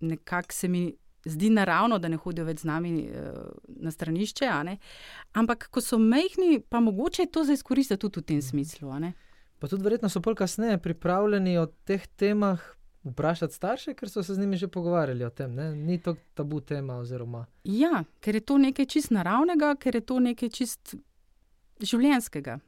nekako 0.00 0.52
se 0.52 0.68
mi 0.68 0.94
zdi 1.24 1.50
naravno, 1.50 1.98
da 1.98 2.08
ne 2.08 2.16
hodijo 2.16 2.44
več 2.44 2.62
z 2.62 2.68
nami 2.68 2.92
na 3.66 3.90
stranišče. 3.90 4.50
Ampak, 5.32 5.68
ko 5.70 5.80
so 5.80 5.98
mehni, 5.98 6.60
pa 6.68 6.80
mogoče 6.80 7.22
je 7.22 7.30
to 7.30 7.44
za 7.44 7.52
izkoristiti 7.52 8.00
tudi 8.00 8.20
v 8.20 8.22
tem 8.22 8.42
smislu. 8.42 8.92
Pa 9.58 9.68
tudi 9.68 9.82
verjetno 9.82 10.08
so 10.08 10.20
pol 10.20 10.34
kasneje 10.34 10.78
pripravljeni 10.78 11.58
o 11.58 11.66
teh 11.66 12.06
temah 12.06 12.60
vprašati 13.04 13.54
starše, 13.54 13.94
ker 13.94 14.10
so 14.10 14.22
se 14.22 14.34
z 14.34 14.38
njimi 14.38 14.56
že 14.56 14.68
pogovarjali 14.68 15.24
o 15.24 15.30
tem. 15.30 15.54
Ne? 15.54 15.74
Ni 15.76 15.98
to 16.02 16.16
tabu 16.34 16.60
tema. 16.60 16.96
Oziroma... 16.98 17.46
Ja, 17.64 18.04
ker 18.20 18.34
je 18.34 18.40
to 18.40 18.58
nekaj 18.58 18.86
čist 18.86 19.10
naravnega, 19.10 19.74
ker 19.80 19.94
je 19.94 20.00
to 20.00 20.18
nekaj 20.20 20.48
čist 20.48 20.94
življenskega. 21.80 22.58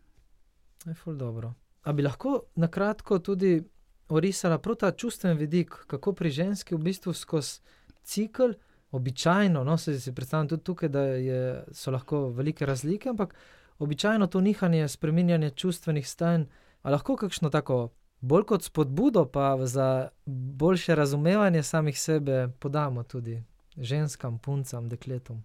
Je 0.86 0.94
ful 0.94 1.16
dobro. 1.16 1.54
A 1.82 1.92
bi 1.92 2.02
lahko 2.02 2.42
na 2.56 2.68
kratko 2.68 3.18
tudi 3.18 3.62
orisala 4.08 4.58
prav 4.58 4.76
ta 4.76 4.90
čustven 4.92 5.36
vidik, 5.38 5.74
kako 5.86 6.12
pri 6.12 6.30
ženski 6.30 6.74
v 6.74 6.82
bistvu 6.82 7.12
skozi 7.12 7.60
cikel, 8.06 8.54
običajno, 8.90 9.64
no, 9.64 9.76
se 9.76 10.00
si 10.00 10.14
predstavljam 10.14 10.48
tudi 10.48 10.64
tukaj, 10.64 10.88
da 10.88 11.00
je, 11.00 11.64
so 11.72 11.90
lahko 11.90 12.28
velike 12.30 12.66
razlike, 12.66 13.08
ampak 13.08 13.34
običajno 13.78 14.26
to 14.26 14.40
nihanje, 14.40 14.88
spreminjanje 14.88 15.50
čustvenih 15.50 16.08
stanj, 16.08 16.46
a 16.82 16.90
lahko 16.90 17.16
kakšno 17.16 17.50
tako, 17.50 17.88
bolj 18.26 18.44
kot 18.44 18.64
spodbudo, 18.66 19.24
pa 19.24 19.66
za 19.66 20.08
boljše 20.26 20.94
razumevanje 20.94 21.62
samih 21.62 22.00
sebe 22.00 22.48
podamo 22.58 23.02
tudi 23.02 23.42
ženskam, 23.76 24.38
puncam, 24.38 24.88
dekletom. 24.88 25.44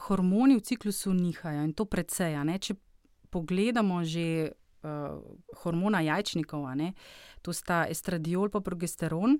Hormoni 0.00 0.56
v 0.56 0.60
ciklusu 0.60 1.12
nihajo 1.12 1.64
in 1.64 1.72
to 1.72 1.84
precej. 1.84 2.36
Če 2.58 2.74
pogledamo 3.30 4.04
že 4.04 4.50
uh, 4.50 5.20
hormona 5.62 6.00
jajčnikov, 6.00 6.66
to 7.42 7.52
sta 7.52 7.86
estradiol 7.90 8.48
in 8.54 8.60
progesteron 8.60 9.38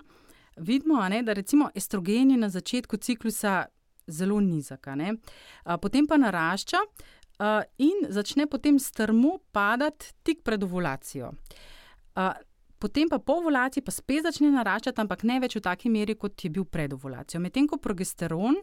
vidimo, 0.57 1.01
ne, 1.09 1.23
da 1.23 1.33
recimo 1.33 1.69
estrogen 1.75 2.31
je 2.31 2.37
na 2.37 2.49
začetku 2.49 2.97
ciklusa 2.97 3.65
zelo 4.07 4.39
nizek, 4.39 4.87
uh, 4.87 5.77
potem 5.81 6.07
pa 6.07 6.17
narašča 6.17 6.77
uh, 6.77 7.63
in 7.77 8.07
začne 8.09 8.47
potem 8.47 8.79
strmo 8.79 9.39
padati 9.51 10.13
tik 10.23 10.43
pred 10.43 10.63
ovulacijo. 10.63 11.31
Uh, 12.15 12.33
potem 12.83 13.07
pa 13.09 13.19
po 13.23 13.39
ovulaciji 13.39 13.83
pa 13.85 13.93
spet 13.95 14.25
začne 14.27 14.51
naraščati, 14.51 14.99
ampak 14.99 15.23
ne 15.23 15.39
več 15.39 15.55
v 15.55 15.63
taki 15.63 15.91
meri, 15.93 16.17
kot 16.19 16.43
je 16.43 16.51
bil 16.51 16.67
pred 16.67 16.91
ovulacijo. 16.91 17.39
Medtem 17.39 17.69
ko 17.71 17.79
progesteron 17.79 18.59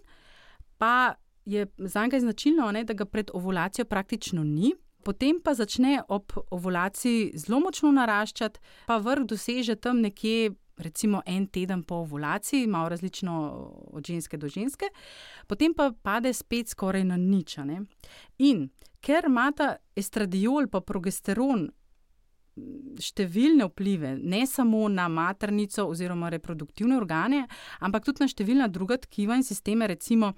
pa 0.80 1.16
je 1.48 1.64
za 1.78 2.04
njega 2.04 2.20
značilno, 2.20 2.68
ne, 2.76 2.84
da 2.84 2.96
ga 2.96 3.08
pred 3.08 3.32
ovulacijo 3.32 3.88
praktično 3.88 4.44
ni. 4.44 4.74
Potem 5.04 5.38
pa 5.40 5.54
začne 5.56 6.02
ob 6.12 6.34
ovulaciji 6.52 7.30
zelo 7.40 7.62
močno 7.64 7.92
naraščati, 7.96 8.60
pa 8.86 8.98
vrh 9.00 9.24
doseže 9.24 9.78
tam 9.80 10.02
nekje 10.04 10.52
recimo 10.80 11.22
en 11.26 11.46
teden 11.46 11.82
po 11.82 12.02
ovulaciji, 12.04 12.66
malo 12.66 12.88
različno 12.88 13.32
od 13.92 14.06
ženske 14.06 14.36
do 14.36 14.48
ženske, 14.48 14.88
potem 15.46 15.74
pa 15.74 15.90
pade 16.02 16.32
spet 16.32 16.68
skoraj 16.68 17.04
na 17.04 17.16
nič. 17.16 17.58
In 18.38 18.68
ker 19.00 19.28
imata 19.28 19.76
estradiol 19.96 20.68
in 20.68 20.68
progesteron 20.68 21.68
številne 23.00 23.68
vplive, 23.70 24.14
ne 24.18 24.44
samo 24.46 24.86
na 24.88 25.08
maternico 25.08 25.86
oziroma 25.88 26.30
reproduktivne 26.32 26.96
organe, 26.96 27.46
ampak 27.80 28.04
tudi 28.04 28.24
na 28.24 28.28
številna 28.28 28.68
druga 28.68 29.00
tkiva 29.00 29.38
in 29.38 29.46
sisteme, 29.46 29.88
recimo 29.88 30.34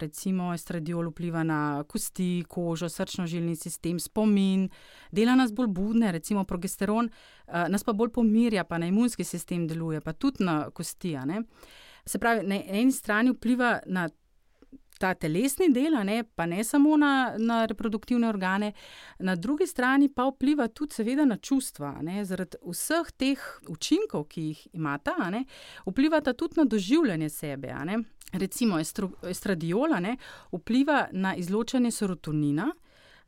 recimo 0.00 0.54
estradiol 0.54 1.10
vpliva 1.10 1.42
na 1.44 1.84
kosti, 1.88 2.44
kožo, 2.48 2.88
srčno-žilni 2.88 3.56
sistem, 3.56 3.98
spomin, 4.00 4.68
dela 5.12 5.34
nas 5.36 5.52
bolj 5.52 5.68
budne, 5.68 6.12
recimo 6.12 6.44
progesteron, 6.44 7.10
nas 7.68 7.84
pa 7.84 7.92
bolj 7.92 8.12
pomirja, 8.12 8.64
pa 8.64 8.78
na 8.78 8.86
imunski 8.86 9.24
sistem 9.24 9.66
deluje, 9.66 10.00
pa 10.00 10.12
tudi 10.12 10.44
na 10.44 10.70
kosti. 10.70 11.16
Se 12.06 12.18
pravi, 12.18 12.46
na 12.46 12.56
eni 12.66 12.92
strani 12.92 13.30
vpliva 13.30 13.80
na 13.86 14.08
ta 15.00 15.14
telesni 15.14 15.70
del, 15.72 15.96
ne, 16.04 16.20
pa 16.24 16.44
ne 16.46 16.64
samo 16.64 16.96
na, 17.00 17.34
na 17.38 17.64
reproduktivne 17.66 18.28
organe, 18.28 18.72
na 19.18 19.36
drugi 19.36 19.66
strani 19.66 20.10
pa 20.12 20.28
vpliva 20.28 20.68
tudi, 20.68 20.94
seveda, 21.00 21.24
na 21.24 21.38
čustva. 21.40 21.94
Ne, 22.04 22.20
zaradi 22.28 22.60
vseh 22.66 23.08
teh 23.16 23.46
učinkov, 23.72 24.26
ki 24.28 24.46
jih 24.50 24.66
imata, 24.76 25.16
ne, 25.32 25.46
vplivata 25.88 26.36
tudi 26.36 26.60
na 26.60 26.68
doživljanje 26.68 27.30
sebe. 27.32 27.72
Recimo, 28.32 28.78
estradiola 28.78 30.00
ne, 30.00 30.16
vpliva 30.52 31.06
na 31.12 31.34
izločanje 31.36 31.90
serotonina. 31.90 32.68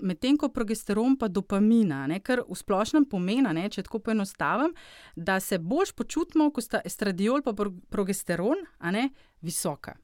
Medtem 0.02 0.36
ko 0.36 0.48
progesteron 0.50 1.14
pa 1.16 1.28
dopamina, 1.28 2.04
ne, 2.10 2.18
kar 2.20 2.42
v 2.48 2.56
splošnem 2.58 3.06
pomeni, 3.06 3.54
ne, 3.54 3.68
če 3.70 3.84
tako 3.86 4.00
poenostavim, 4.08 4.72
da 5.16 5.38
se 5.40 5.60
bolj 5.62 5.94
počutimo, 5.96 6.50
ko 6.50 6.60
sta 6.60 6.82
estradiol 6.84 7.44
in 7.46 7.76
progesteron 7.90 8.66
ne, 8.90 9.10
visoka. 9.40 9.94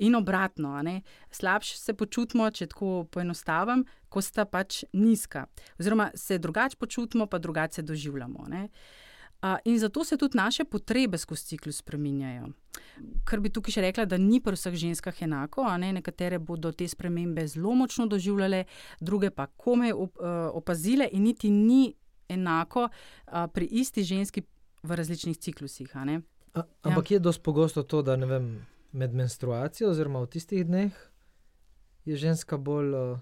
In 0.00 0.14
obratno, 0.14 0.80
slabše 1.30 1.76
se 1.76 1.94
počutimo, 1.94 2.50
če 2.50 2.70
tako 2.72 3.04
poenostavim, 3.12 3.84
ko 4.08 4.22
sta 4.24 4.46
pač 4.48 4.84
nizka. 4.92 5.44
Oziroma 5.78 6.10
se 6.14 6.38
drugače 6.38 6.76
počutimo, 6.80 7.26
pa 7.26 7.38
drugače 7.38 7.82
doživljamo. 7.82 8.46
Ne? 8.48 8.68
In 9.64 9.78
zato 9.78 10.04
se 10.04 10.16
tudi 10.16 10.36
naše 10.36 10.64
potrebe 10.64 11.18
skozi 11.18 11.46
ciklus 11.46 11.82
spreminjajo. 11.84 12.48
Kar 13.24 13.40
bi 13.40 13.52
tukaj 13.52 13.76
še 13.76 13.84
rekla, 13.84 14.04
da 14.08 14.16
ni 14.20 14.40
pri 14.40 14.56
vseh 14.56 14.74
ženskah 14.76 15.22
enako, 15.24 15.68
ne? 15.80 15.92
nekatere 16.00 16.38
bodo 16.38 16.72
te 16.72 16.88
spremembe 16.88 17.46
zelo 17.48 17.76
močno 17.76 18.08
doživljale, 18.08 18.64
druge 19.00 19.30
pa 19.30 19.50
komaj 19.52 19.92
opazile, 20.56 21.08
in 21.12 21.28
niti 21.28 21.52
ni 21.52 21.94
enako 22.28 22.88
pri 23.52 23.68
isti 23.84 24.04
ženski 24.04 24.48
v 24.82 24.96
različnih 24.96 25.36
ciklusih. 25.36 25.92
A, 25.96 26.20
ampak 26.82 27.10
ja. 27.10 27.14
je 27.14 27.24
dosti 27.28 27.42
pogosto 27.44 27.82
to, 27.82 28.02
da 28.02 28.16
ne 28.16 28.26
vem 28.26 28.52
med 28.92 29.14
menstruacijo, 29.14 29.90
oziroma 29.90 30.20
v 30.20 30.26
tistih 30.26 30.66
dneh, 30.66 30.92
je 32.04 32.16
ženska 32.16 32.56
bolj 32.58 32.94
uh, 32.94 33.18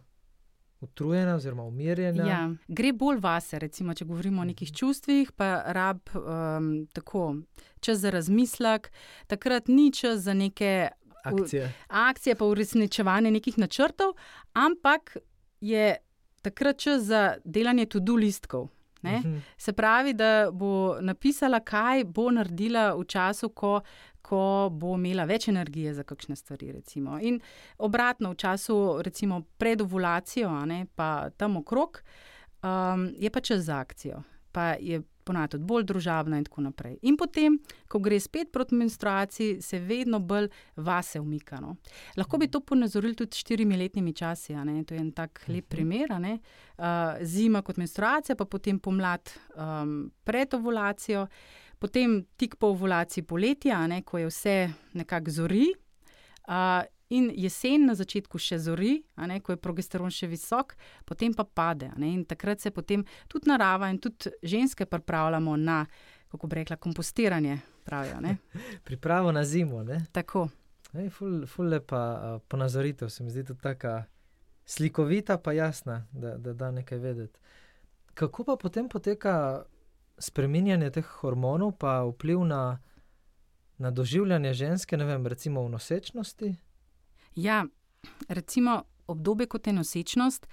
utrujena, 0.81 1.35
oziroma 1.35 1.63
umirjena. 1.63 2.27
Ja, 2.27 2.41
gre 2.69 2.93
bolj 2.93 3.19
vase, 3.21 3.59
recimo, 3.59 3.95
če 3.95 4.07
govorimo 4.09 4.43
o 4.43 4.49
nekih 4.49 4.73
čustvih, 4.73 5.33
pa 5.37 5.63
rab 5.75 6.01
um, 6.15 6.87
tako 6.95 7.35
čas 7.81 7.99
za 7.99 8.11
razmislek, 8.15 8.93
takrat 9.27 9.69
ni 9.69 9.91
čas 9.93 10.21
za 10.21 10.35
neke 10.35 10.89
akcije. 11.25 11.73
akcije, 11.89 12.35
pa 12.35 12.45
uresničevanje 12.45 13.31
nekih 13.31 13.59
načrtov, 13.59 14.15
ampak 14.53 15.17
je 15.61 15.97
takrat 16.43 16.79
čas 16.79 17.03
za 17.03 17.35
delanje 17.45 17.87
tudi 17.87 18.13
listkov. 18.13 18.69
Uh 19.03 19.11
mhm. 19.11 19.29
-huh. 19.29 19.41
Se 19.57 19.73
pravi, 19.73 20.13
da 20.13 20.51
bo 20.53 20.97
napisala, 21.01 21.61
kaj 21.61 22.05
bo 22.05 22.31
naredila 22.31 22.95
v 22.95 23.05
času, 23.05 23.49
ko, 23.49 23.81
ko 24.23 24.69
bo 24.73 24.95
imela 24.97 25.25
več 25.25 25.49
energije 25.49 25.95
za 25.95 26.05
kakšne 26.05 26.37
stvari. 26.37 26.73
Recimo. 26.73 27.19
In 27.21 27.41
obratno, 27.79 28.33
v 28.33 28.41
času 28.41 28.79
recimo, 29.03 29.43
pred 29.59 29.81
ovulacijo, 29.81 30.51
ne, 30.67 30.87
pa 30.95 31.31
tam 31.37 31.57
okrog, 31.57 32.03
um, 32.63 33.09
je 33.17 33.31
pa 33.31 33.41
čas 33.41 33.65
za 33.69 33.79
akcijo. 33.79 34.23
Pa 34.53 34.75
je 34.81 35.03
ponavadi 35.29 35.57
tudi 35.57 35.69
bolj 35.69 35.85
družabna, 35.89 36.39
in 36.41 36.47
tako 36.47 36.65
naprej. 36.65 36.97
In 37.09 37.17
potem, 37.21 37.59
ko 37.91 38.01
gre 38.05 38.19
spet 38.21 38.53
proti 38.53 38.79
menstruaciji, 38.81 39.59
se 39.65 39.81
vedno 39.85 40.21
bolj 40.21 40.49
vase 40.77 41.21
umikano. 41.21 41.77
Lahko 42.17 42.41
bi 42.41 42.49
to 42.49 42.61
ponazorili 42.61 43.17
tudi 43.19 43.37
s 43.37 43.45
štirimi 43.45 43.77
letnimi 43.77 44.15
časi. 44.17 44.57
To 44.57 44.97
je 44.97 45.01
en 45.01 45.13
tak 45.13 45.45
lep 45.49 45.67
mhm. 45.67 45.69
primer. 45.69 46.17
Uh, 46.19 47.21
zima 47.23 47.63
kot 47.63 47.77
menstruacija, 47.77 48.37
pa 48.37 48.45
potem 48.45 48.79
pomlad 48.79 49.33
um, 49.57 50.11
pred 50.25 50.55
ovulacijo 50.55 51.27
potem 51.79 52.21
tik 52.37 52.57
po 52.59 52.73
ovulaciji 52.75 53.25
poletja, 53.27 53.87
ne, 53.87 54.03
ko 54.03 54.19
je 54.19 54.31
vse 54.31 54.57
nekako 54.99 55.31
zori, 55.31 55.67
in 57.09 57.31
jesen 57.35 57.87
na 57.89 57.95
začetku 57.97 58.39
še 58.41 58.59
zori, 58.61 58.99
ne, 59.17 59.41
ko 59.41 59.55
je 59.55 59.61
progesteron 59.63 60.13
še 60.13 60.29
visok, 60.29 60.75
potem 61.09 61.35
pa 61.35 61.45
pade. 61.45 61.91
Ne, 61.97 62.13
in 62.13 62.25
takrat 62.29 62.61
se 62.61 62.73
potem 62.75 63.05
tudi 63.29 63.49
narava 63.49 63.89
in 63.93 64.01
tudi 64.03 64.33
ženske 64.43 64.87
pripravljamo 64.87 65.57
na, 65.57 65.85
kako 66.33 66.47
bi 66.47 66.61
rekla, 66.61 66.77
kompostiranje. 66.77 67.59
Pravijo, 67.89 68.21
Pripravo 68.89 69.33
na 69.33 69.45
zimo. 69.45 69.81
Ne? 69.83 70.03
Tako. 70.13 70.49
Ej, 70.93 71.09
ful, 71.13 71.47
ful 71.49 71.69
lepa 71.73 72.41
ponazoritev, 72.49 73.09
se 73.09 73.25
mi 73.25 73.33
zdi 73.33 73.47
tudi 73.49 73.61
tako 73.65 74.03
slikovita, 74.69 75.39
pa 75.41 75.53
jasna, 75.57 76.03
da, 76.13 76.37
da 76.37 76.53
da 76.53 76.71
nekaj 76.71 76.99
vedeti. 76.99 77.41
Kako 78.15 78.45
pa 78.45 78.57
potem 78.61 78.89
poteka 78.89 79.65
spreminjanje 80.19 80.91
teh 80.91 81.07
hormonov, 81.21 81.73
pa 81.79 82.03
vpliv 82.05 82.45
na, 82.45 82.79
na 83.79 83.91
doživljanje 83.91 84.53
ženske, 84.55 84.97
ne 84.97 85.05
vem, 85.05 85.27
recimo 85.27 85.65
v 85.65 85.69
nosečnosti? 85.71 86.55
Ja, 87.35 87.65
recimo 88.29 88.83
obdobje 89.07 89.47
kot 89.47 89.67
je 89.67 89.73
nosečnost, 89.73 90.47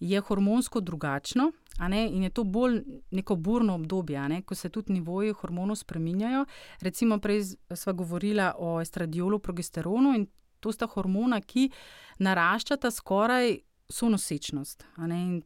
je 0.00 0.20
hormonsko 0.20 0.80
drugačno. 0.80 1.52
In 1.88 2.22
je 2.22 2.30
to 2.30 2.44
bolj 2.44 2.82
neko 3.10 3.36
burno 3.36 3.74
obdobje, 3.74 4.28
ne, 4.28 4.42
ko 4.42 4.54
se 4.54 4.68
tudi 4.68 4.92
nivoji 4.92 5.32
hormonov 5.32 5.76
spreminjajo. 5.76 6.44
Recimo, 6.80 7.18
prej 7.18 7.42
smo 7.74 7.92
govorili 7.92 8.42
o 8.58 8.80
estradiolu, 8.80 9.38
progesteronu 9.38 10.14
in 10.14 10.26
to 10.60 10.72
sta 10.72 10.86
hormona, 10.86 11.40
ki 11.40 11.70
naraščata 12.18 12.90
skoraj 12.90 13.56
vso 13.88 14.08
nosečnost. 14.08 14.84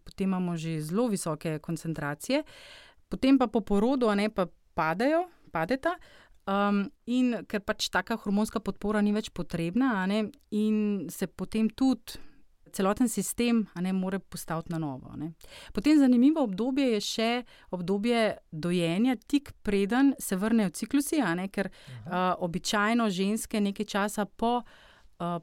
Potem 0.04 0.28
imamo 0.28 0.56
že 0.56 0.80
zelo 0.80 1.08
visoke 1.08 1.58
koncentracije, 1.58 2.42
potem 3.08 3.38
pa 3.38 3.46
po 3.46 3.60
porodu, 3.60 4.10
ne 4.14 4.28
pa 4.30 4.46
padejo, 4.74 5.26
padeta. 5.52 5.96
Um, 6.46 6.84
in 7.10 7.42
ker 7.50 7.64
pač 7.66 7.88
taka 7.90 8.14
hormonska 8.22 8.60
podpora 8.62 9.00
ni 9.02 9.10
več 9.10 9.32
potrebna, 9.34 10.04
ne, 10.06 10.28
in 10.54 11.08
se 11.10 11.26
potem 11.26 11.66
tudi 11.66 12.20
celoten 12.76 13.08
sistem 13.08 13.64
ne 13.82 13.92
more 13.96 14.20
postaviti 14.20 14.70
na 14.70 14.78
novo. 14.78 15.10
Ne. 15.18 15.32
Potem 15.74 15.98
zanimivo 15.98 16.44
obdobje 16.46 16.90
je 16.92 17.00
še 17.02 17.30
obdobje 17.74 18.36
dojenja, 18.52 19.16
tik 19.26 19.54
preden 19.66 20.12
se 20.22 20.38
vrnejo 20.38 20.70
ciklusi, 20.76 21.22
ne, 21.34 21.48
ker 21.50 21.72
uh, 21.72 22.36
običajno 22.46 23.08
ženske 23.10 23.62
nekaj 23.64 23.90
časa 23.96 24.28
po. 24.28 24.60
Uh, 24.60 24.85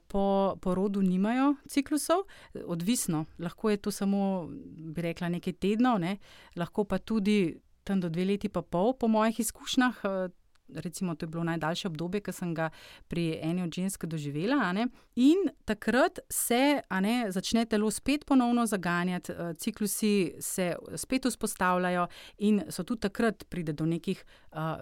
po 0.08 0.56
porodu 0.62 1.02
nimajo 1.02 1.56
ciklusov, 1.70 2.24
odvisno, 2.66 3.26
lahko 3.40 3.70
je 3.70 3.78
to 3.78 3.92
samo, 3.92 4.48
bi 4.94 5.02
rekla, 5.02 5.30
nekaj 5.30 5.54
tednov, 5.54 6.00
ne? 6.00 6.18
lahko 6.56 6.86
pa 6.86 6.98
tudi 6.98 7.58
tam 7.84 8.00
do 8.00 8.10
dve 8.10 8.26
leti, 8.26 8.50
pa 8.50 8.62
pol, 8.62 8.94
po 8.94 9.08
mojih 9.08 9.40
izkušnjah, 9.40 10.04
uh, 10.06 10.32
recimo, 10.76 11.16
to 11.16 11.26
je 11.26 11.28
bilo 11.28 11.44
najdaljše 11.44 11.88
obdobje, 11.88 12.22
ki 12.22 12.32
sem 12.32 12.54
ga 12.56 12.70
pri 13.08 13.40
eni 13.42 13.64
od 13.64 13.74
žensk 13.74 14.06
doživela. 14.06 14.74
In 15.16 15.50
takrat 15.66 16.20
se 16.30 16.82
ne, 17.02 17.32
začne 17.32 17.66
telo 17.66 17.92
spet 17.92 18.26
ponovno 18.26 18.66
zaganjati, 18.66 19.32
eh, 19.32 19.54
ciklusi 19.54 20.34
se 20.40 20.76
spet 20.96 21.26
vzpostavljajo, 21.26 22.08
in 22.38 22.62
so 22.70 22.84
tudi 22.84 23.02
takrat 23.02 23.44
pride 23.50 23.74
do 23.74 23.86
nekih 23.86 24.26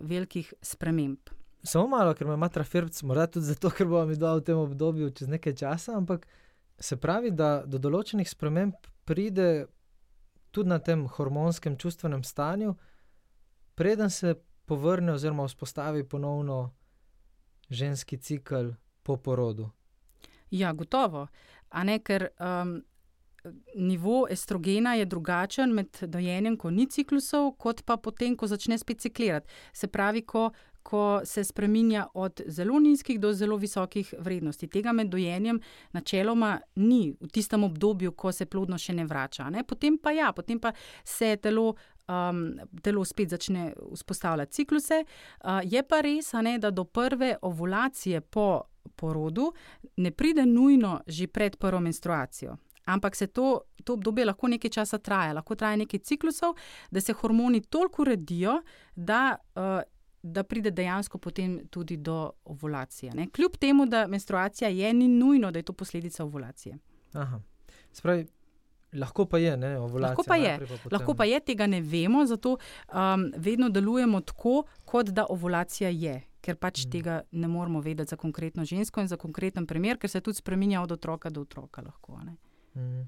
velikih 0.01 0.53
sprememb. 0.61 1.40
Samo 1.63 1.87
malo, 1.87 2.13
ker 2.13 2.27
me 2.27 2.33
ima 2.33 2.49
trafirc, 2.49 3.01
morda 3.03 3.27
tudi 3.27 3.45
zato, 3.45 3.69
ker 3.69 3.87
bomo 3.87 4.05
mi 4.09 4.15
dali 4.17 4.41
v 4.41 4.45
tem 4.49 4.57
obdobju 4.57 5.11
čez 5.13 5.29
nekaj 5.29 5.55
časa, 5.55 5.97
ampak 5.97 6.25
se 6.79 6.97
pravi, 6.97 7.31
da 7.31 7.61
do 7.65 7.77
določenih 7.77 8.29
sprememb 8.29 8.89
pride 9.05 9.67
tudi 10.51 10.69
na 10.69 10.79
tem 10.79 11.05
hormonskem 11.07 11.77
čustvenem 11.77 12.23
stanju, 12.23 12.73
preden 13.75 14.09
se 14.09 14.35
povrne 14.65 15.13
oziroma 15.13 15.45
vzpostavi 15.47 16.03
ponovno 16.03 16.71
ženski 17.69 18.17
cikl 18.17 18.73
po 19.03 19.17
porodu. 19.17 19.69
Ja, 20.51 20.73
gotovo. 20.73 21.27
Ne, 21.83 21.99
ker 22.03 22.27
um, 22.39 22.81
nivo 23.75 24.25
estrogena 24.29 24.93
je 24.95 25.05
drugačen 25.05 25.71
med 25.73 25.97
dojenjem, 26.01 26.57
ko 26.57 26.71
ni 26.71 26.85
ciklusov, 26.89 27.53
kot 27.57 27.85
pa 27.85 27.97
potem, 27.97 28.35
ko 28.35 28.47
začne 28.47 28.77
spet 28.77 29.01
ciklirati. 29.01 29.47
Se 29.73 29.87
pravi, 29.87 30.21
ko, 30.21 30.49
ko 30.83 31.21
se 31.23 31.43
spremenja 31.43 32.07
od 32.13 32.41
zelo 32.47 32.79
nizkih 32.79 33.19
do 33.19 33.33
zelo 33.33 33.57
visokih 33.57 34.13
vrednosti. 34.19 34.67
Tega 34.67 34.91
med 34.91 35.07
dojenjem 35.07 35.59
načeloma 35.91 36.59
ni 36.75 37.13
v 37.21 37.27
tistem 37.27 37.63
obdobju, 37.63 38.11
ko 38.11 38.31
se 38.31 38.45
plodno 38.45 38.77
še 38.77 38.93
ne 38.93 39.05
vrača. 39.05 39.49
Ne. 39.49 39.63
Potem 39.63 39.97
pa 39.97 40.11
ja, 40.11 40.31
potem 40.33 40.59
pa 40.59 40.73
se 41.03 41.35
telo 41.41 41.75
um, 42.07 42.59
telo 42.81 43.05
spet 43.05 43.29
začne 43.29 43.73
vzpostavljati 43.93 44.51
cikluse. 44.51 45.03
Uh, 45.43 45.59
je 45.63 45.83
pa 45.83 46.01
res, 46.01 46.33
ne, 46.33 46.57
da 46.59 46.71
do 46.71 46.83
prve 46.83 47.35
ovulacije 47.41 48.21
po 48.21 48.61
porodu 48.95 49.51
ne 49.97 50.11
pride 50.11 50.45
nujno 50.45 51.01
že 51.07 51.27
pred 51.27 51.55
prvo 51.55 51.79
menstruacijo. 51.79 52.57
Ampak 52.85 53.15
se 53.15 53.27
to, 53.27 53.61
to 53.83 53.93
obdobje 53.93 54.25
lahko 54.25 54.47
nekaj 54.47 54.69
časa 54.69 54.97
traja, 54.97 55.33
lahko 55.33 55.55
traja 55.55 55.75
nekaj 55.75 55.99
ciklusov, 55.99 56.55
da 56.91 57.01
se 57.01 57.13
hormoni 57.13 57.61
toliko 57.61 58.01
uredijo, 58.01 58.61
da, 58.95 59.37
uh, 59.55 59.81
da 60.23 60.43
pride 60.43 60.71
dejansko 60.71 61.17
potem 61.17 61.59
tudi 61.69 61.97
do 61.97 62.31
ovulacije. 62.45 63.13
Ne? 63.13 63.27
Kljub 63.29 63.57
temu, 63.57 63.85
da 63.85 64.07
menstruacija 64.07 64.69
je, 64.69 64.93
ni 64.93 65.07
nujno, 65.07 65.51
da 65.51 65.59
je 65.59 65.63
to 65.63 65.73
posledica 65.73 66.23
ovulacije. 66.23 66.77
Aha. 67.13 67.41
Spravi, 67.91 68.27
Lahko 68.93 69.25
pa 69.25 69.37
je, 69.37 69.57
ne, 69.57 69.77
lahko 69.79 70.23
pa 70.27 70.35
je. 70.35 70.59
Pa 70.59 70.89
lahko 70.91 71.13
pa 71.13 71.25
je, 71.25 71.39
tega 71.39 71.67
ne 71.67 71.81
vemo, 71.81 72.25
zato 72.25 72.57
um, 72.57 73.31
vedno 73.37 73.69
delujemo 73.69 74.21
tako, 74.21 74.63
kot 74.85 75.13
da 75.15 75.25
ovulacija 75.29 75.89
je, 75.89 76.17
ker 76.41 76.57
pač 76.59 76.85
mm. 76.85 76.91
tega 76.91 77.21
ne 77.31 77.47
moramo 77.47 77.79
vedeti 77.81 78.09
za 78.09 78.15
konkretno 78.15 78.65
žensko 78.65 79.01
in 79.01 79.07
za 79.07 79.17
konkreten 79.17 79.67
primer, 79.67 79.97
ker 79.97 80.09
se 80.09 80.21
tudi 80.21 80.37
spremenja 80.37 80.81
od 80.81 80.91
otroka 80.91 81.29
do 81.29 81.41
otroka. 81.41 81.81
Lahko, 81.81 82.19
mm. 82.75 83.07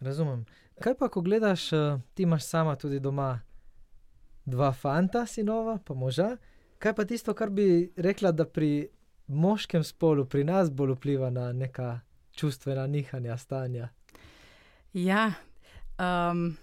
Razumem. 0.00 0.46
Kaj 0.80 0.96
pa, 0.96 1.08
ko 1.08 1.20
gledaš, 1.20 1.72
uh, 1.72 2.00
ti 2.14 2.22
imaš 2.22 2.46
sama 2.48 2.76
tudi 2.76 3.00
doma 3.00 3.40
dva 4.44 4.72
fanta, 4.72 5.26
sinova, 5.26 5.78
pa 5.84 5.94
moža. 5.94 6.36
Kaj 6.78 6.94
pa 6.94 7.04
tisto, 7.04 7.34
kar 7.34 7.50
bi 7.50 7.92
rekla, 7.96 8.32
da 8.32 8.44
pri 8.44 8.88
moškem 9.26 9.84
spolu, 9.84 10.26
pri 10.26 10.44
nas 10.44 10.70
bolj 10.70 10.94
vpliva 10.94 11.30
na 11.30 11.52
neka 11.52 12.00
čustvena 12.32 12.86
nihanja, 12.86 13.36
stanja? 13.36 13.88
Ja, 14.92 15.32
um, 15.98 16.56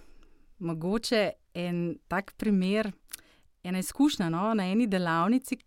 mogoče 0.60 1.30
en 1.54 1.98
tak 2.08 2.34
primer, 2.38 2.92
ena 3.64 3.80
izkušnja 3.80 4.30
no, 4.30 4.54
na 4.54 4.68
eni 4.72 4.88
delavnici, 4.88 5.58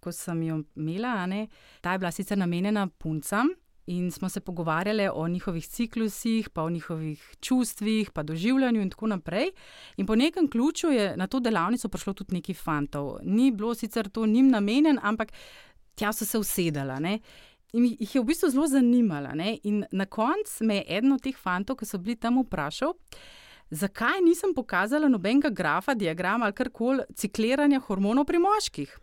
ko 0.00 0.12
sem 0.12 0.42
jo 0.42 0.60
imela, 0.76 1.26
ne, 1.26 1.46
ta 1.80 1.92
je 1.92 1.98
bila 1.98 2.10
sicer 2.12 2.38
namenjena 2.38 2.86
puncam. 2.98 3.48
In 3.86 4.10
smo 4.10 4.28
se 4.28 4.40
pogovarjali 4.40 5.08
o 5.14 5.28
njihovih 5.28 5.66
ciklusih, 5.66 6.50
pa 6.50 6.62
o 6.62 6.70
njihovih 6.70 7.36
čustvih, 7.40 8.10
pa 8.10 8.22
doživljanju, 8.22 8.80
in 8.82 8.90
tako 8.90 9.06
naprej. 9.06 9.50
In 9.96 10.06
po 10.06 10.16
nekem 10.16 10.48
ključu 10.50 10.86
je 10.86 11.16
na 11.16 11.26
to 11.26 11.40
delavnico 11.40 11.88
prišlo 11.88 12.12
tudi 12.12 12.34
nekaj 12.34 12.54
fantov. 12.54 13.18
Ni 13.22 13.50
bilo 13.50 13.74
sicer 13.74 14.08
to 14.08 14.26
njim 14.26 14.48
namenjen, 14.48 14.98
ampak 15.02 15.32
tja 15.94 16.12
so 16.12 16.24
se 16.24 16.38
usedali. 16.38 17.20
In 17.74 17.84
jih 17.98 18.14
je 18.14 18.20
v 18.22 18.24
bistvu 18.24 18.50
zelo 18.54 18.66
zanimala. 18.66 19.34
Ne? 19.34 19.58
In 19.62 19.84
na 19.92 20.06
koncu 20.06 20.64
me 20.64 20.76
je 20.76 20.84
eden 20.88 21.12
od 21.12 21.22
teh 21.22 21.36
fantov, 21.36 21.76
ki 21.76 21.86
so 21.86 21.98
bili 21.98 22.16
tam, 22.16 22.38
vprašal, 22.42 22.94
zakaj 23.70 24.20
nisem 24.22 24.54
pokazala 24.54 25.08
nobenega 25.10 25.50
grafa, 25.50 25.94
diagrama 25.94 26.46
ali 26.46 26.54
karkoli 26.54 27.04
cikliranja 27.14 27.80
hormonov 27.88 28.28
pri 28.30 28.38
moških. 28.38 28.98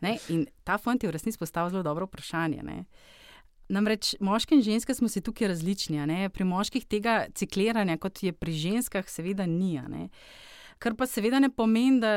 Ne? 0.00 0.16
In 0.32 0.46
ta 0.64 0.78
fant 0.80 1.02
je 1.02 1.10
v 1.10 1.12
resnici 1.12 1.38
postavil 1.38 1.70
zelo 1.70 1.84
dobro 1.84 2.08
vprašanje. 2.08 2.62
Ne? 2.64 2.84
Namreč 3.68 4.14
moški 4.20 4.58
in 4.58 4.62
ženske 4.62 4.94
smo 4.94 5.08
si 5.08 5.20
tukaj 5.20 5.48
različni. 5.48 6.28
Pri 6.34 6.44
moških 6.44 6.86
tega 6.86 7.24
cikliranja, 7.34 7.98
kot 7.98 8.22
je 8.22 8.32
pri 8.32 8.52
ženskah, 8.52 9.08
seveda 9.10 9.46
ni. 9.46 9.80
Kar 10.78 10.92
pa 10.92 11.06
seveda 11.08 11.38
ne 11.40 11.48
pomeni, 11.48 12.02
da 12.02 12.10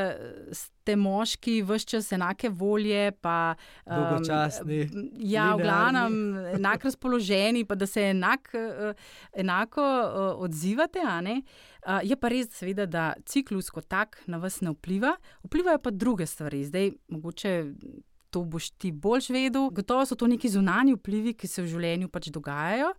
ste 0.51 0.97
moški 0.99 1.61
vse 1.63 1.87
čas 1.93 2.11
enake 2.11 2.49
volje, 2.51 3.13
pa 3.23 3.55
dolgočasni. 3.87 4.81
Um, 4.83 5.05
ja, 5.23 5.53
v 5.55 5.63
glavnem 5.63 6.17
enako 6.57 6.89
razpoloženi, 6.91 7.63
pa 7.65 7.77
da 7.79 7.87
se 7.87 8.09
enak, 8.11 8.51
enako 9.33 9.85
odzivate. 10.43 11.05
Je 12.03 12.19
pa 12.19 12.33
res, 12.33 12.51
seveda, 12.59 12.85
da 12.85 13.13
ciklus 13.25 13.71
kot 13.71 13.87
tak 13.87 14.19
na 14.27 14.41
vas 14.43 14.59
ne 14.61 14.75
vpliva, 14.75 15.15
vplivajo 15.47 15.79
pa 15.79 15.95
druge 15.95 16.27
stvari. 16.27 16.65
Zdaj, 16.67 16.93
mogoče. 17.15 17.55
To 18.29 18.43
boš 18.45 18.69
ti 18.77 18.91
boljš 18.91 19.29
vedel. 19.33 19.69
Gotovo 19.73 20.05
so 20.05 20.15
to 20.15 20.27
neki 20.27 20.49
zunani 20.49 20.93
vplivi, 20.97 21.33
ki 21.33 21.47
se 21.49 21.63
v 21.63 21.71
življenju 21.71 22.11
pač 22.13 22.29
dogajajo. 22.33 22.93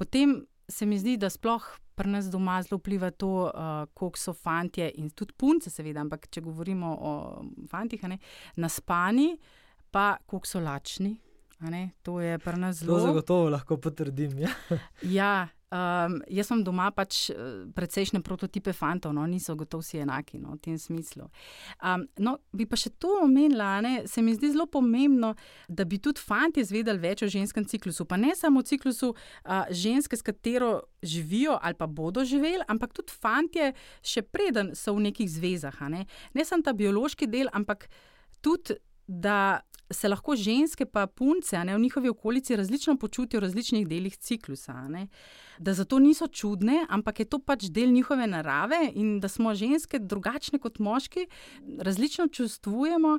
Potem 0.00 0.38
se 0.70 0.86
mi 0.86 0.98
zdi, 0.98 1.16
da 1.20 1.30
sploh 1.30 1.66
pri 2.00 2.08
nas 2.08 2.30
doma 2.32 2.56
zelo 2.64 2.78
vpliva 2.78 3.10
to, 3.10 3.50
uh, 3.50 3.84
koliko 3.94 4.18
so 4.18 4.32
fanti 4.32 4.86
in 4.96 5.10
tudi 5.10 5.34
punce, 5.36 5.70
seveda, 5.70 6.00
ampak 6.00 6.30
če 6.32 6.40
govorimo 6.40 6.94
o 6.96 7.12
fantih, 7.68 8.06
ne, 8.08 8.16
na 8.56 8.70
spani, 8.72 9.34
pa 9.92 10.14
koliko 10.26 10.48
so 10.48 10.62
lačni. 10.64 11.18
To 12.08 12.20
je 12.24 12.38
pri 12.40 12.56
nas 12.56 12.80
zelo. 12.80 12.96
To 12.96 13.10
zagotovo 13.10 13.50
lahko 13.52 13.76
potrdim. 13.76 14.38
Ja. 14.40 14.52
ja, 15.02 15.32
Um, 15.70 16.16
jaz 16.26 16.48
sem 16.50 16.64
doma 16.66 16.88
pač 16.90 17.28
eh, 17.30 17.36
precejšnje 17.70 18.18
prototipe 18.26 18.72
fantov, 18.74 19.12
no, 19.14 19.22
niso 19.30 19.54
gotovo 19.54 19.84
vsi 19.84 20.00
enaki 20.02 20.40
no, 20.42 20.56
v 20.56 20.64
tem 20.64 20.78
smislu. 20.78 21.28
Um, 21.78 22.08
no, 22.18 22.32
bi 22.50 22.66
pa 22.66 22.74
še 22.74 22.90
to 22.98 23.20
omenila, 23.22 23.76
ne, 23.86 23.92
se 24.10 24.18
mi 24.18 24.34
zdi 24.34 24.50
zelo 24.50 24.66
pomembno, 24.66 25.36
da 25.70 25.86
bi 25.86 26.00
tudi 26.02 26.18
fanti 26.18 26.64
izvedeli 26.64 26.98
več 26.98 27.22
o 27.22 27.30
ženskem 27.30 27.68
ciklusu. 27.70 28.02
Pa 28.10 28.18
ne 28.18 28.34
samo 28.34 28.64
o 28.64 28.66
ciklusu 28.66 29.12
uh, 29.14 29.70
ženske, 29.70 30.18
s 30.18 30.26
katero 30.26 30.72
živijo 31.06 31.54
ali 31.62 31.78
pa 31.78 31.86
bodo 31.86 32.26
živeli, 32.26 32.66
ampak 32.66 32.90
tudi 32.98 33.14
fanti, 33.14 33.70
še 34.02 34.26
preden 34.26 34.74
so 34.74 34.98
v 34.98 35.06
nekih 35.06 35.30
zvezah. 35.30 35.78
Ne, 35.86 36.02
ne 36.34 36.46
samo 36.48 36.66
ta 36.66 36.74
biološki 36.74 37.30
del, 37.30 37.46
ampak 37.54 37.86
tudi 38.42 38.74
da 39.10 39.60
se 39.90 40.08
lahko 40.08 40.36
ženske 40.36 40.86
pa 40.86 41.06
punce 41.06 41.64
ne, 41.64 41.74
v 41.76 41.80
njihovi 41.80 42.08
okolici 42.08 42.56
različno 42.56 42.96
počutijo 42.96 43.40
v 43.40 43.42
različnih 43.42 43.88
delih 43.88 44.16
ciklusa. 44.16 44.88
Ne. 44.88 45.06
Da 45.58 45.74
zato 45.74 45.98
niso 45.98 46.26
čudne, 46.26 46.86
ampak 46.88 47.20
je 47.20 47.24
to 47.24 47.38
pač 47.38 47.66
del 47.70 47.92
njihove 47.92 48.26
narave 48.26 48.90
in 48.94 49.18
da 49.20 49.28
smo 49.28 49.54
ženske 49.54 49.98
drugačne 49.98 50.58
kot 50.58 50.78
moški, 50.78 51.26
različno 51.78 52.28
čustvujemo, 52.28 53.18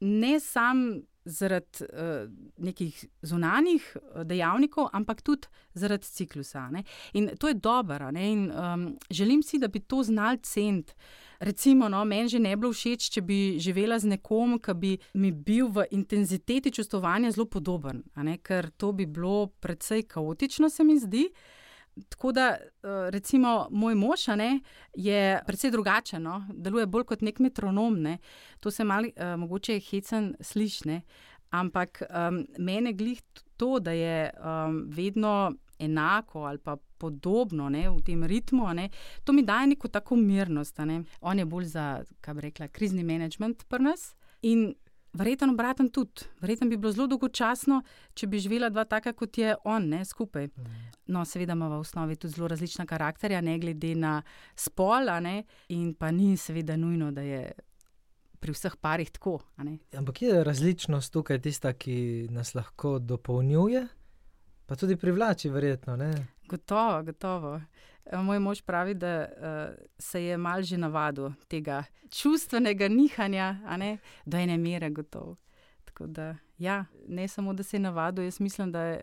ne 0.00 0.40
samo 0.40 1.00
zaradi 1.24 1.84
uh, 1.84 2.28
nekih 2.56 3.04
zunanjih 3.22 3.96
uh, 3.96 4.22
dejavnikov, 4.26 4.88
ampak 4.92 5.22
tudi 5.22 5.48
zaradi 5.74 6.06
ciklusa. 6.06 6.68
Ne? 6.70 6.84
In 7.12 7.30
to 7.38 7.48
je 7.48 7.54
dobro. 7.54 8.08
Um, 8.08 8.98
želim 9.10 9.42
si, 9.42 9.58
da 9.58 9.68
bi 9.68 9.80
to 9.80 10.02
znal 10.02 10.36
cent. 10.42 10.94
Recimo, 11.40 11.88
no, 11.88 12.04
meni 12.04 12.28
že 12.28 12.38
ne 12.38 12.56
bi 12.56 12.60
bilo 12.60 12.72
všeč, 12.72 13.08
če 13.10 13.20
bi 13.26 13.58
živela 13.58 13.98
z 13.98 14.12
nekom, 14.14 14.60
ki 14.62 14.74
bi 14.78 14.92
mi 15.14 15.32
bil 15.32 15.72
v 15.74 15.88
intenziteti 15.90 16.70
čustovanja 16.70 17.32
zelo 17.34 17.48
podoben, 17.50 18.04
ker 18.42 18.70
to 18.70 18.92
bi 18.92 19.06
bilo 19.06 19.48
precej 19.60 20.06
kaotično, 20.06 20.70
se 20.70 20.84
mi 20.84 20.98
zdi. 20.98 21.26
Tako 22.08 22.32
da, 22.32 22.56
eh, 22.56 23.10
recimo, 23.10 23.68
moj 23.70 23.94
mož 23.94 24.26
ne, 24.36 24.60
je 24.94 25.40
precej 25.46 25.70
drugačen, 25.70 26.22
no? 26.22 26.42
deluje 26.54 26.86
bolj 26.86 27.04
kot 27.04 27.20
nek 27.20 27.38
metronom. 27.38 28.00
Ne? 28.02 28.18
To 28.60 28.70
se 28.70 28.84
malo, 28.84 29.08
uh, 29.08 29.34
mogoče 29.40 29.80
hecen 29.80 30.34
sliši, 30.40 31.00
ampak 31.50 32.02
um, 32.08 32.46
meni 32.58 32.92
glih 32.92 33.20
to, 33.56 33.78
da 33.78 33.92
je 33.92 34.30
um, 34.40 34.84
vedno 34.88 35.52
enako 35.78 36.44
ali 36.44 36.58
pa 36.58 36.76
podobno 36.98 37.68
ne, 37.68 37.88
v 37.90 38.00
tem 38.06 38.24
ritmu, 38.24 38.68
ne, 38.74 38.88
to 39.24 39.32
mi 39.32 39.42
daje 39.42 39.66
neko 39.66 39.88
tako 39.88 40.16
mirnost. 40.16 40.78
Ne? 40.78 41.02
On 41.20 41.38
je 41.38 41.44
bolj 41.44 41.64
za, 41.64 41.86
kaj 42.20 42.34
bi 42.34 42.40
rekla, 42.40 42.68
krizni 42.68 43.04
management 43.04 43.64
pri 43.68 43.82
nas. 43.82 44.14
In 44.42 44.74
Verjeten 45.12 45.50
obraten 45.50 45.90
tudi. 45.92 46.24
Verjeten 46.40 46.68
bi 46.68 46.76
bilo 46.80 46.92
zelo 46.92 47.06
dolgočasno, 47.06 47.82
če 48.16 48.26
bi 48.32 48.38
živela 48.40 48.70
dva 48.72 48.86
taka, 48.88 49.12
kot 49.12 49.36
je 49.38 49.52
on, 49.68 49.90
ne 49.92 50.04
skupaj. 50.08 50.48
No, 51.12 51.24
seveda 51.28 51.52
ima 51.52 51.68
v 51.68 51.82
osnovi 51.82 52.16
tudi 52.16 52.38
zelo 52.38 52.48
različna 52.48 52.86
karakterja, 52.88 53.42
ne 53.44 53.58
glede 53.60 53.92
na 53.94 54.14
spol, 54.56 55.12
ne? 55.20 55.42
in 55.68 55.92
pa 55.94 56.10
ni 56.10 56.36
seveda 56.36 56.76
nujno, 56.80 57.10
da 57.12 57.22
je 57.26 57.42
pri 58.40 58.56
vseh 58.56 58.76
parih 58.80 59.10
tako. 59.12 59.36
Ampak 59.98 60.22
je 60.22 60.44
različnost 60.44 61.12
tukaj 61.12 61.42
tista, 61.44 61.74
ki 61.76 62.28
nas 62.30 62.54
lahko 62.54 62.96
dopolnjuje, 62.98 63.84
pa 64.66 64.76
tudi 64.76 64.96
privlači, 64.96 65.52
verjetno. 65.52 65.96
Ne? 65.96 66.10
Gotovo, 66.48 67.02
gotovo. 67.02 67.58
Eh, 68.04 68.18
moj 68.18 68.38
mož 68.38 68.60
pravi, 68.62 68.94
da 68.94 69.28
uh, 69.28 69.74
se 69.98 70.24
je 70.24 70.36
mal 70.36 70.62
že 70.62 70.78
navadil 70.78 71.30
tega 71.48 71.84
čustvenega 72.10 72.88
nihanja, 72.88 73.56
do 74.26 74.36
ene 74.36 74.58
mere 74.58 74.90
gotovo. 74.90 75.36
Tako 75.84 76.06
da, 76.06 76.36
ja, 76.58 76.84
ne 77.08 77.28
samo, 77.28 77.52
da 77.52 77.62
se 77.62 77.76
je 77.76 77.80
navadil, 77.80 78.24
jaz 78.24 78.40
mislim, 78.40 78.72
da 78.72 79.00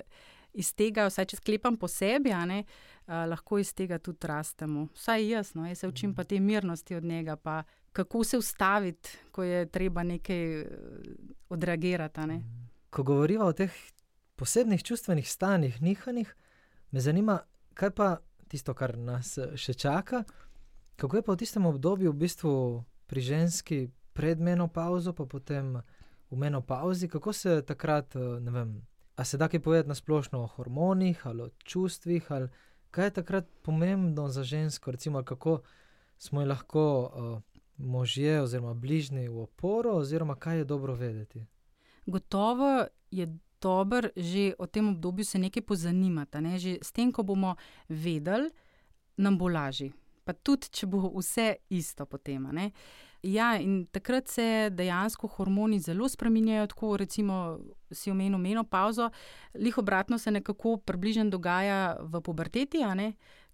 iz 0.54 0.74
tega, 0.76 1.06
vsaj 1.08 1.26
če 1.26 1.38
sklepam 1.38 1.78
po 1.78 1.88
sebi, 1.88 2.34
ne, 2.46 2.64
uh, 3.08 3.14
lahko 3.30 3.60
iz 3.60 3.74
tega 3.74 4.00
tudi 4.00 4.28
rastemo. 4.28 4.88
Vsaj 4.94 5.30
jasno, 5.30 5.68
jaz 5.68 5.80
se 5.80 5.88
učim 5.88 6.16
pa 6.16 6.24
te 6.24 6.40
mirnosti 6.40 6.96
od 6.96 7.04
njega, 7.04 7.36
pa 7.36 7.64
kako 7.92 8.24
se 8.24 8.38
ustaviti, 8.38 9.10
ko 9.32 9.44
je 9.44 9.66
treba 9.66 10.04
nekaj 10.04 10.66
odreagirati. 11.50 12.22
Ne. 12.28 12.42
Ko 12.90 13.04
govorimo 13.04 13.46
o 13.46 13.54
teh 13.54 13.72
posebnih 14.36 14.84
čustvenih 14.84 15.32
stanjih, 15.32 15.82
nihanjih, 15.82 16.36
me 16.92 17.00
zanima, 17.00 17.40
kaj 17.74 17.92
pa 17.92 18.18
tisto, 18.50 18.74
kar 18.74 18.98
nas 18.98 19.38
eh, 19.38 19.56
še 19.56 19.74
čaka. 19.74 20.24
Kako 21.00 21.16
je 21.16 21.24
pa 21.24 21.34
v 21.34 21.40
tistem 21.40 21.66
obdobju, 21.70 22.12
v 22.12 22.22
bistvu 22.26 22.54
pri 23.08 23.22
ženski, 23.22 23.80
pred 24.14 24.42
menopauzo, 24.42 25.14
pa 25.16 25.24
potem 25.24 25.78
v 26.30 26.38
menopauzi, 26.38 27.08
kako 27.08 27.34
se 27.34 27.62
takrat, 27.62 28.16
eh, 28.16 28.40
ne 28.42 28.52
vem, 28.52 28.74
a 29.16 29.24
se 29.24 29.38
da 29.38 29.48
kaj 29.48 29.60
povedati 29.60 29.90
na 29.90 29.96
splošno 29.96 30.44
o 30.44 30.48
hormonih 30.48 31.28
ali 31.28 31.42
o 31.48 31.50
čustvih, 31.64 32.32
ali 32.32 32.50
kaj 32.92 33.06
je 33.06 33.18
takrat 33.22 33.46
pomembno 33.62 34.28
za 34.30 34.44
žensko, 34.44 34.92
recimo, 34.92 35.24
kako 35.24 35.62
smo 36.18 36.42
ji 36.42 36.48
lahko 36.48 36.84
uh, 37.02 37.42
možje 37.78 38.42
oziroma 38.42 38.74
bližnji 38.74 39.28
v 39.28 39.44
oporo, 39.44 39.92
oziroma 39.92 40.36
kaj 40.36 40.58
je 40.58 40.66
dobro 40.66 40.96
vedeti. 40.96 41.46
Gotovo 42.06 42.86
je 43.12 43.38
dobro 43.62 44.10
že 44.16 44.54
o 44.60 44.68
tem 44.68 44.90
obdobju 44.90 45.26
se 45.26 45.40
nekaj 45.40 45.64
pozanimati. 45.64 46.42
Ne? 46.42 46.58
Že 46.60 46.78
s 46.82 46.92
tem, 46.92 47.12
ko 47.12 47.24
bomo 47.24 47.56
vedeli, 47.90 48.50
nam 49.18 49.38
bo 49.38 49.50
lažje. 49.50 49.92
Pa 50.24 50.34
tudi, 50.34 50.70
če 50.72 50.88
bo 50.88 51.10
vse 51.18 51.56
isto 51.70 52.06
potem. 52.06 52.46
Ja, 53.24 53.58
in 53.60 53.86
takrat 53.92 54.28
se 54.28 54.70
dejansko 54.72 55.28
hormoni 55.28 55.80
zelo 55.80 56.08
spremenjajo, 56.08 56.68
tako 56.68 56.98
recimo 56.98 57.60
si 57.92 58.12
omenil 58.12 58.38
menopauzo, 58.40 59.10
lih 59.56 59.78
obratno 59.78 60.18
se 60.18 60.32
nekako 60.32 60.78
približno 60.78 61.26
dogaja 61.30 61.98
v 62.00 62.22
puberteti, 62.22 62.80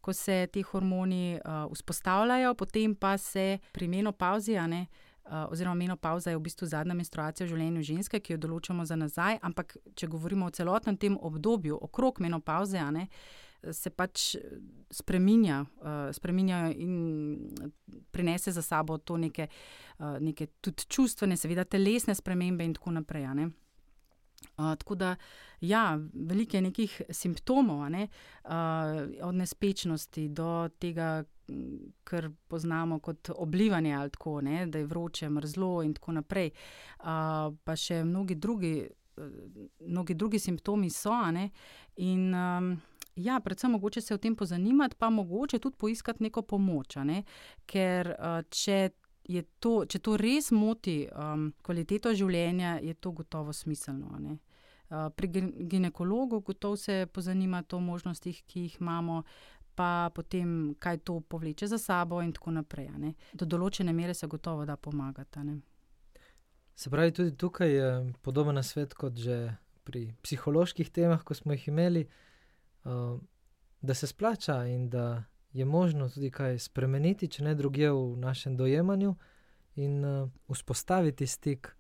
ko 0.01 0.13
se 0.13 0.47
ti 0.53 0.61
hormoni 0.61 1.39
uh, 1.39 1.71
vzpostavljajo, 1.73 2.53
potem 2.53 2.95
pa 2.95 3.17
se 3.17 3.57
pri 3.71 3.87
menopauzi, 3.87 4.53
uh, 4.53 4.61
Eh, 4.61 5.04
oziroma 5.25 5.75
menopauza 5.75 6.29
je 6.29 6.37
v 6.37 6.43
bistvu 6.45 6.67
zadnja 6.69 6.93
menstruacija 6.93 7.47
v 7.47 7.53
življenju 7.53 7.83
ženske, 7.83 8.19
ki 8.19 8.35
jo 8.35 8.41
določamo 8.45 8.85
za 8.85 8.97
nazaj. 8.99 9.39
Ampak, 9.41 9.77
če 9.97 10.09
govorimo 10.11 10.45
o 10.45 10.53
celotnem 10.53 10.97
tem 10.97 11.17
obdobju, 11.17 11.79
okrog 11.81 12.21
menopauze, 12.21 12.81
ne, 12.93 13.07
se 13.73 13.89
pač 13.89 14.35
eh, 14.37 14.57
spreminja, 14.93 15.63
uh, 15.81 16.11
spreminja 16.13 16.69
in 16.69 17.39
prinese 18.13 18.53
za 18.53 18.61
sabo 18.61 18.97
to 18.97 19.17
neke, 19.17 19.47
neke 20.21 20.47
tudi 20.61 20.85
čustvene, 20.87 21.37
seveda 21.37 21.65
telesne 21.65 22.15
spremembe 22.15 22.63
in 22.63 22.75
tako 22.77 22.93
naprej. 22.95 23.25
Uh, 24.55 24.75
tako 24.79 24.95
da, 24.95 25.15
ja, 25.59 25.97
veliko 26.13 26.57
je 26.57 26.61
nekih 26.61 27.01
simptomov, 27.09 27.89
ne, 27.91 28.07
uh, 28.45 29.01
od 29.27 29.35
nespečnosti 29.35 30.29
do 30.29 30.69
tega, 30.79 31.25
kar 32.03 32.29
poznamo 32.47 32.99
kot 32.99 33.29
oblivanje, 33.35 33.93
ali 33.95 34.09
tako, 34.09 34.41
ne, 34.41 34.65
da 34.65 34.77
je 34.77 34.85
vroče, 34.85 35.29
mrzlo 35.29 35.83
in 35.83 35.93
tako 35.93 36.11
naprej. 36.11 36.51
Uh, 36.99 37.05
pa 37.63 37.75
še 37.75 38.03
mnogi 38.03 38.35
drugi, 38.35 38.87
mnogi 39.79 40.13
drugi 40.13 40.39
simptomi 40.39 40.89
so. 40.89 41.15
Ne, 41.31 41.49
in, 41.95 42.33
um, 42.33 42.75
ja, 43.15 43.39
predvsem 43.39 43.71
mogoče 43.71 44.01
se 44.01 44.13
o 44.13 44.17
tem 44.17 44.35
pozanimati, 44.35 44.95
pa 44.99 45.09
mogoče 45.09 45.59
tudi 45.59 45.77
poiskati 45.77 46.23
neko 46.23 46.41
pomoč. 46.41 46.95
Ne, 47.03 47.23
ker 47.65 48.15
uh, 48.17 48.43
če. 48.49 48.89
To, 49.57 49.71
če 49.89 49.97
to 50.05 50.19
res 50.21 50.51
moti 50.53 51.07
um, 51.09 51.47
kvaliteto 51.65 52.11
življenja, 52.13 52.75
je 52.85 52.93
to 52.93 53.09
gotovo 53.09 53.55
smiselno. 53.57 54.19
Uh, 54.21 54.35
pri 55.17 55.27
ginekologu 55.65 56.39
gotovo 56.45 56.77
se 56.77 57.07
pozanimati 57.13 57.75
o 57.75 57.79
možnostih, 57.79 58.43
ki 58.45 58.67
jih 58.67 58.75
imamo, 58.81 59.23
pa 59.75 60.09
potem, 60.15 60.75
kaj 60.79 60.97
to 60.97 61.19
povleče 61.19 61.67
za 61.67 61.77
sabo, 61.77 62.21
in 62.21 62.33
tako 62.33 62.51
naprej. 62.51 62.89
Do 63.33 63.45
določene 63.45 63.93
mere 63.93 64.13
se 64.13 64.27
gotovo 64.27 64.65
da 64.65 64.77
pomagati. 64.77 65.39
Se 66.75 66.89
pravi, 66.89 67.11
tudi 67.11 67.35
tukaj 67.37 67.71
je 67.71 67.89
podoben 68.21 68.63
svet 68.63 68.93
kot 68.93 69.15
že 69.15 69.55
pri 69.83 70.15
psiholoških 70.21 70.89
temah, 70.89 71.23
ko 71.23 71.33
smo 71.33 71.53
jih 71.53 71.67
imeli, 71.67 72.07
uh, 72.83 73.19
da 73.81 73.93
se 73.93 74.07
splača 74.07 74.65
in 74.65 74.89
da 74.89 75.23
je 75.53 75.65
možno 75.65 76.09
tudi 76.09 76.31
kaj 76.31 76.59
spremeniti, 76.59 77.27
če 77.27 77.43
ne 77.43 77.55
drugje 77.55 77.91
v 77.91 78.17
našem 78.17 78.57
dojemanju, 78.57 79.15
in 79.75 80.05
uh, 80.05 80.29
vzpostaviti 80.49 81.27
stik 81.27 81.75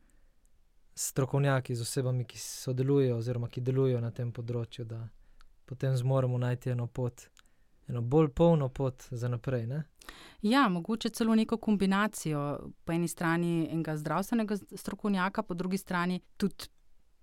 s 0.95 1.09
strokovnjaki, 1.09 1.75
z 1.75 1.81
osebami, 1.81 2.25
ki 2.25 2.39
sodelujejo 2.39 3.17
oziroma 3.17 3.49
ki 3.49 3.61
delujejo 3.61 3.99
na 4.01 4.11
tem 4.11 4.31
področju, 4.31 4.85
da 4.85 5.01
potem 5.65 5.95
zmoremo 5.97 6.37
najti 6.37 6.71
eno 6.71 6.87
pot 6.87 7.27
eno 7.87 8.01
bolj 8.01 8.29
polno 8.29 8.69
pot 8.69 9.03
za 9.11 9.27
naprej. 9.27 9.67
Ne? 9.67 9.83
Ja, 10.41 10.69
mogoče 10.69 11.09
celo 11.09 11.35
neko 11.35 11.57
kombinacijo. 11.57 12.71
Po 12.85 12.93
eni 12.93 13.07
strani 13.07 13.67
enega 13.71 13.97
zdravstvenega 13.97 14.57
strokovnjaka, 14.75 15.43
po 15.43 15.53
drugi 15.53 15.77
strani 15.77 16.19
tudi 16.37 16.69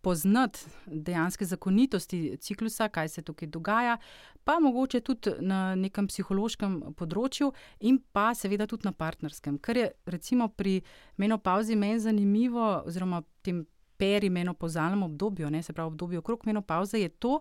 poznati 0.02 0.58
dejanske 0.86 1.44
zakonitosti 1.44 2.36
ciklusa, 2.40 2.88
kaj 2.88 3.08
se 3.08 3.22
tukaj 3.22 3.48
dogaja, 3.48 3.96
pa 4.44 4.58
mogoče 4.60 5.00
tudi 5.00 5.30
na 5.38 5.74
nekem 5.74 6.08
psihološkem 6.10 6.80
področju, 6.98 7.52
in 7.80 8.00
pa 8.12 8.32
seveda 8.34 8.66
tudi 8.66 8.88
na 8.88 8.92
partnerskem. 8.92 9.60
Kar 9.62 9.78
je 9.78 9.92
recimo 10.06 10.48
pri 10.48 10.80
menopauzi 11.16 11.78
meni 11.78 12.02
zanimivo, 12.02 12.82
oziroma 12.86 13.22
tem 13.46 13.62
perimenopozalnem 14.03 15.03
obdobju, 15.03 15.50
ne, 15.50 15.62
se 15.62 15.72
pravi 15.72 15.94
obdobju 15.94 16.18
okrog 16.18 16.46
menopauze, 16.46 16.98
je 16.98 17.09
to, 17.09 17.38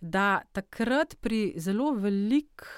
da 0.00 0.40
takrat 0.52 1.14
pri 1.20 1.52
zelo 1.56 1.92
velikih 1.94 2.70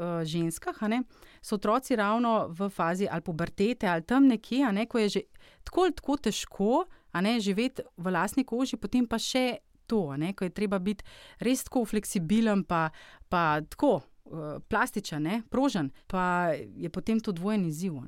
uh, 0.00 0.24
ženskah 0.26 0.82
ne, 0.88 1.02
so 1.42 1.54
otroci 1.54 1.96
ravno 1.96 2.48
v 2.48 2.68
fazi 2.68 3.06
ali 3.10 3.22
pubertete 3.22 3.86
ali 3.86 4.02
tam 4.02 4.26
nekje, 4.26 4.72
ne, 4.72 4.86
ko 4.86 4.98
je 4.98 5.08
že 5.08 5.20
tako 5.64 5.86
ali 5.86 5.94
tako 5.94 6.16
težko 6.16 6.84
ne, 7.14 7.40
živeti 7.40 7.82
v 7.96 8.10
lastni 8.10 8.44
koži, 8.44 8.76
potem 8.76 9.06
pa 9.06 9.18
še 9.18 9.60
to, 9.86 10.16
ne, 10.16 10.32
ko 10.34 10.46
je 10.46 10.54
treba 10.54 10.78
biti 10.78 11.06
res 11.42 11.64
tako 11.66 11.84
fleksibilen, 11.84 12.64
pa, 12.64 12.88
pa 13.28 13.60
tako 13.70 14.00
uh, 14.00 14.58
plastičen, 14.68 15.22
ne, 15.22 15.42
prožen, 15.50 15.90
pa 16.06 16.54
je 16.54 16.90
potem 16.90 17.20
to 17.20 17.34
dvojen 17.34 17.66
izziv. 17.66 17.98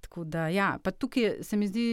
Tako 0.00 0.24
da, 0.24 0.48
ja, 0.52 0.76
pa 0.82 0.92
tukaj 0.92 1.40
se 1.42 1.56
mi 1.56 1.68
zdi 1.68 1.86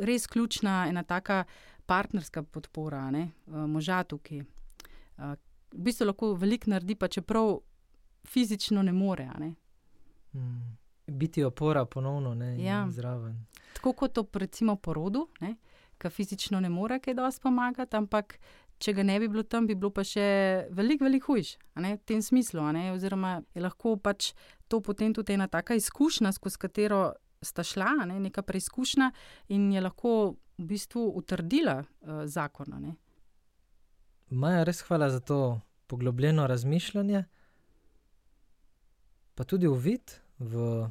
res 0.00 0.26
ključna 0.26 0.86
ena 0.88 1.02
taka 1.02 1.44
partnerska 1.90 2.42
podpora, 2.42 3.10
ne, 3.10 3.30
eh, 3.46 3.66
moža 3.66 4.02
tukaj. 4.04 4.38
Eh, 4.38 5.34
v 5.72 5.82
bistvu 5.86 6.06
lahko 6.06 6.34
veliko 6.34 6.70
naredi, 6.70 6.94
pa 6.94 7.08
čeprav 7.08 7.58
fizično 8.26 8.82
ne 8.82 8.92
more. 8.92 9.26
Ne. 9.38 9.54
Mm. 10.34 10.76
Biti 11.06 11.44
opora 11.44 11.84
ponovno 11.84 12.34
ne, 12.34 12.54
ja. 12.64 12.86
zraven. 12.90 13.46
Tako 13.74 13.92
kot 13.92 14.12
to, 14.12 14.26
recimo, 14.34 14.76
porodu, 14.76 15.26
ne, 15.40 15.56
ki 15.98 16.10
fizično 16.10 16.60
ne 16.60 16.68
more 16.68 17.00
kaj 17.00 17.14
dosti 17.14 17.42
pomagati, 17.42 17.96
ampak 17.96 18.38
če 18.78 18.94
ga 18.94 19.02
ne 19.02 19.18
bi 19.20 19.28
bilo 19.28 19.42
tam, 19.42 19.66
bi 19.66 19.74
bilo 19.74 19.90
pa 19.90 20.04
še 20.06 20.66
veliko, 20.70 21.04
veliko 21.04 21.34
hujš, 21.34 21.56
v 21.74 21.96
tem 22.06 22.22
smislu. 22.22 22.62
Oziroma 22.94 23.40
je 23.54 23.62
lahko 23.62 23.96
pač 23.96 24.32
to 24.68 24.80
potem 24.80 25.14
tudi 25.14 25.34
ena 25.34 25.48
taka 25.48 25.74
izkušnja, 25.74 26.32
skozi 26.32 26.58
katero 26.58 27.02
sta 27.42 27.64
šla, 27.64 28.06
ne? 28.06 28.20
neka 28.20 28.42
preizkušnja 28.46 29.10
in 29.48 29.72
je 29.72 29.80
lahko 29.80 30.36
v 30.60 30.66
bistvu 30.68 31.06
utrdila 31.16 31.80
uh, 31.80 32.24
zakon. 32.28 32.94
Maja, 34.30 34.64
res 34.64 34.82
hvala 34.86 35.10
za 35.10 35.20
to 35.20 35.60
poglobljeno 35.86 36.46
razmišljanje, 36.46 37.24
pa 39.34 39.44
tudi 39.44 39.66
uvid 39.66 40.12
v 40.38 40.86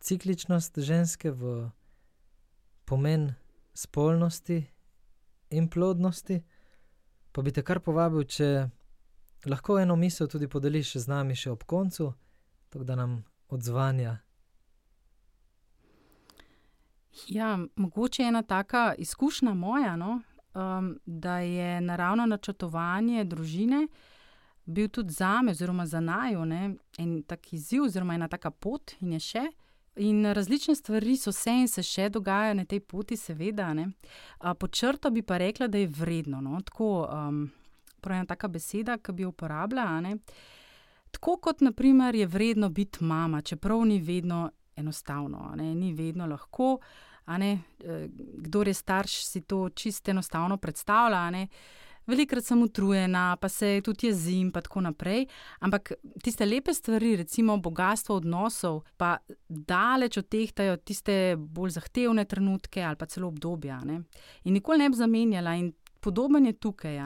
cikličnost 0.00 0.78
ženske, 0.78 1.30
v 1.30 1.70
pomen 2.84 3.34
spolnosti 3.74 4.66
in 5.50 5.68
plodnosti. 5.68 6.42
Pa 7.32 7.42
bi 7.42 7.52
te 7.52 7.62
kar 7.62 7.80
povabil, 7.80 8.26
če 8.28 8.68
lahko 9.48 9.78
eno 9.80 9.96
misel 9.96 10.28
tudi 10.28 10.48
podeliš 10.48 10.96
z 11.00 11.08
nami 11.08 11.36
še 11.38 11.54
ob 11.54 11.64
koncu, 11.64 12.12
tako 12.68 12.84
da 12.84 12.98
nam 12.98 13.22
odzvanja. 13.48 14.18
Ja, 17.26 17.58
mogoče 17.76 18.22
ena 18.22 18.42
taka 18.42 18.94
izkušnja 18.98 19.54
moja, 19.54 19.96
no? 19.96 20.20
um, 20.54 20.98
da 21.06 21.38
je 21.38 21.80
naravno 21.80 22.26
načrtovanje 22.26 23.24
družine 23.24 23.88
bil 24.64 24.88
tudi 24.88 25.12
za 25.12 25.42
me, 25.42 25.50
oziroma 25.50 25.86
za 25.86 26.00
najo, 26.00 26.44
en 26.98 27.22
tak 27.22 27.52
izziv, 27.52 27.82
oziroma 27.82 28.14
ena 28.14 28.28
taka 28.28 28.50
pot 28.50 28.92
in 29.00 29.12
je 29.12 29.20
še. 29.20 29.42
In 29.96 30.24
različne 30.24 30.74
stvari 30.74 31.16
so 31.16 31.32
se 31.32 31.50
in 31.50 31.68
se 31.68 31.82
še 31.82 32.08
dogajajo 32.08 32.54
na 32.54 32.64
tej 32.64 32.80
poti, 32.80 33.16
seveda. 33.16 33.74
Po 34.58 34.68
črto 34.68 35.10
bi 35.10 35.22
pa 35.22 35.36
rekla, 35.36 35.68
da 35.68 35.78
je 35.78 35.88
vredno. 35.88 36.40
No? 36.40 36.60
Tako, 36.64 37.08
um, 37.12 37.50
pravi 38.00 38.22
ena 38.22 38.26
taka 38.26 38.48
beseda, 38.48 38.96
ki 38.98 39.12
bi 39.12 39.26
jo 39.26 39.34
uporabljala. 39.34 40.14
Tako 41.12 41.36
kot 41.36 41.60
naprimer, 41.60 42.14
je 42.14 42.26
vredno 42.26 42.70
biti 42.70 43.04
mama, 43.04 43.42
čeprav 43.42 43.84
ni 43.84 44.00
vedno 44.00 44.50
enostavno, 44.76 45.52
ni 45.56 45.92
vedno 45.92 46.26
lahko. 46.26 46.78
E, 47.26 47.58
kdo 48.34 48.62
je 48.62 48.74
starš, 48.74 49.24
si 49.24 49.40
to 49.40 49.68
čisto 49.68 50.10
enostavno 50.10 50.56
predstavlja. 50.56 51.46
Velikrat 52.06 52.44
sem 52.44 52.62
utrujena, 52.62 53.36
pa 53.40 53.48
se 53.48 53.80
tudi 53.84 54.06
jezim, 54.06 54.48
in 54.48 54.50
tako 54.52 54.80
naprej. 54.80 55.26
Ampak 55.60 55.92
tiste 56.22 56.46
lepe 56.46 56.74
stvari, 56.74 57.16
recimo 57.16 57.56
bogatstvo 57.56 58.16
odnosov, 58.16 58.82
pa 58.96 59.18
daleč 59.48 60.18
od 60.18 60.28
teh 60.28 60.50
tajo 60.52 60.76
tiste 60.76 61.36
bolj 61.38 61.76
zahtevne 61.78 62.24
trenutke 62.24 62.82
ali 62.82 62.96
pa 62.96 63.06
celo 63.06 63.28
obdobja. 63.28 63.80
Ne? 63.84 64.02
In 64.44 64.54
nikoli 64.54 64.78
ne 64.78 64.90
bi 64.90 64.96
zamenjala, 64.96 65.54
in 65.54 65.72
podoben 66.00 66.46
je 66.46 66.52
tukaj. 66.52 66.98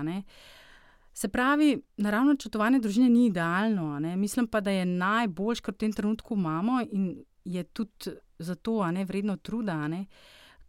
Se 1.12 1.28
pravi, 1.28 1.76
naravno 1.96 2.36
čutovanje 2.36 2.80
družine 2.80 3.08
ni 3.08 3.26
idealno, 3.26 4.00
mislim 4.16 4.46
pa, 4.46 4.60
da 4.60 4.70
je 4.70 4.84
najboljš, 4.84 5.60
kar 5.60 5.74
v 5.74 5.78
tem 5.78 5.92
trenutku 5.92 6.34
imamo 6.34 6.80
in 6.92 7.24
je 7.46 7.62
tudi 7.64 8.16
zato 8.38 8.82
ne, 8.92 9.04
vredno 9.04 9.36
truda, 9.36 9.78
ne, 9.88 10.06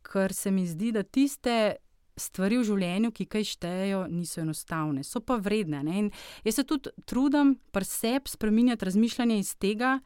ker 0.05 0.33
se 0.33 0.51
mi 0.51 0.65
zdi, 0.67 0.91
da 0.95 1.03
tiste 1.03 1.75
stvari 2.17 2.57
v 2.57 2.65
življenju, 2.65 3.11
ki 3.13 3.27
kaj 3.29 3.45
štejejo, 3.51 4.03
niso 4.09 4.41
enostavne, 4.41 5.03
so 5.05 5.21
pa 5.21 5.37
vredne. 5.41 5.83
Ne, 5.85 5.97
in 6.03 6.11
jaz 6.45 6.59
se 6.59 6.65
tudi 6.67 6.93
trudim 7.05 7.57
pri 7.73 7.85
sebi 7.85 8.31
spremenjati 8.31 8.87
razmišljanje 8.87 9.39
iz 9.39 9.53
tega, 9.61 9.97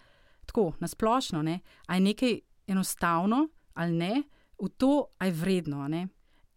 tako 0.50 0.72
nasplošno, 0.84 1.44
ne, 1.48 1.60
ali 1.88 2.02
je 2.02 2.08
nekaj 2.10 2.40
enostavno 2.72 3.48
ali 3.74 3.96
ne, 3.96 4.24
v 4.60 4.68
to, 4.78 5.08
ali 5.18 5.30
je 5.30 5.38
vredno. 5.40 5.88
Ne. 5.88 6.08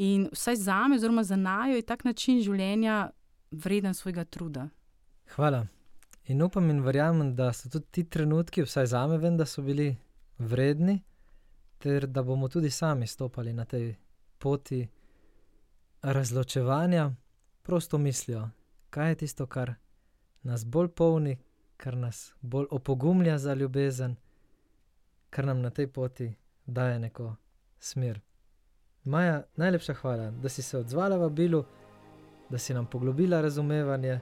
In 0.02 0.26
vsaj 0.32 0.56
za 0.56 0.88
me, 0.88 0.96
oziroma 0.96 1.22
za 1.22 1.36
najo, 1.36 1.76
je 1.76 1.86
tak 1.86 2.04
način 2.04 2.40
življenja 2.42 3.10
vreden 3.50 3.94
svojega 3.94 4.24
truda. 4.24 4.68
Hvala. 5.36 5.66
In 6.26 6.42
upam 6.42 6.70
in 6.70 6.82
verjamem, 6.82 7.34
da 7.36 7.52
so 7.52 7.68
tudi 7.68 7.86
ti 7.90 8.04
trenutki, 8.04 8.64
vsaj 8.64 8.86
za 8.86 9.06
me, 9.06 9.18
vem, 9.18 9.36
da 9.36 9.46
so 9.46 9.62
bili 9.62 9.94
vredni, 10.38 11.02
ter 11.78 12.06
da 12.06 12.22
bomo 12.22 12.48
tudi 12.48 12.70
sami 12.70 13.06
stopili 13.06 13.52
na 13.52 13.64
tej 13.64 13.94
poti 14.38 14.88
razločevanja, 16.02 17.10
prosto 17.62 17.98
mislijo, 17.98 18.48
kaj 18.90 19.08
je 19.08 19.14
tisto, 19.14 19.46
kar 19.46 19.74
nas 20.42 20.64
bolj 20.64 20.88
polni, 20.88 21.38
kar 21.76 21.96
nas 21.96 22.34
bolj 22.40 22.66
opogumlja 22.70 23.38
za 23.38 23.54
ljubezen, 23.54 24.16
kar 25.30 25.46
nam 25.46 25.60
na 25.60 25.70
tej 25.70 25.86
poti 25.86 26.34
daje 26.66 26.98
neko 26.98 27.34
smer. 27.78 28.20
Maja, 29.04 29.42
najlepša 29.56 29.94
hvala, 29.94 30.30
da 30.30 30.48
si 30.48 30.62
se 30.62 30.78
odzvala 30.78 31.16
v 31.16 31.30
Bilu, 31.30 31.64
da 32.50 32.58
si 32.58 32.74
nam 32.74 32.86
poglobila 32.86 33.40
razumevanje, 33.40 34.20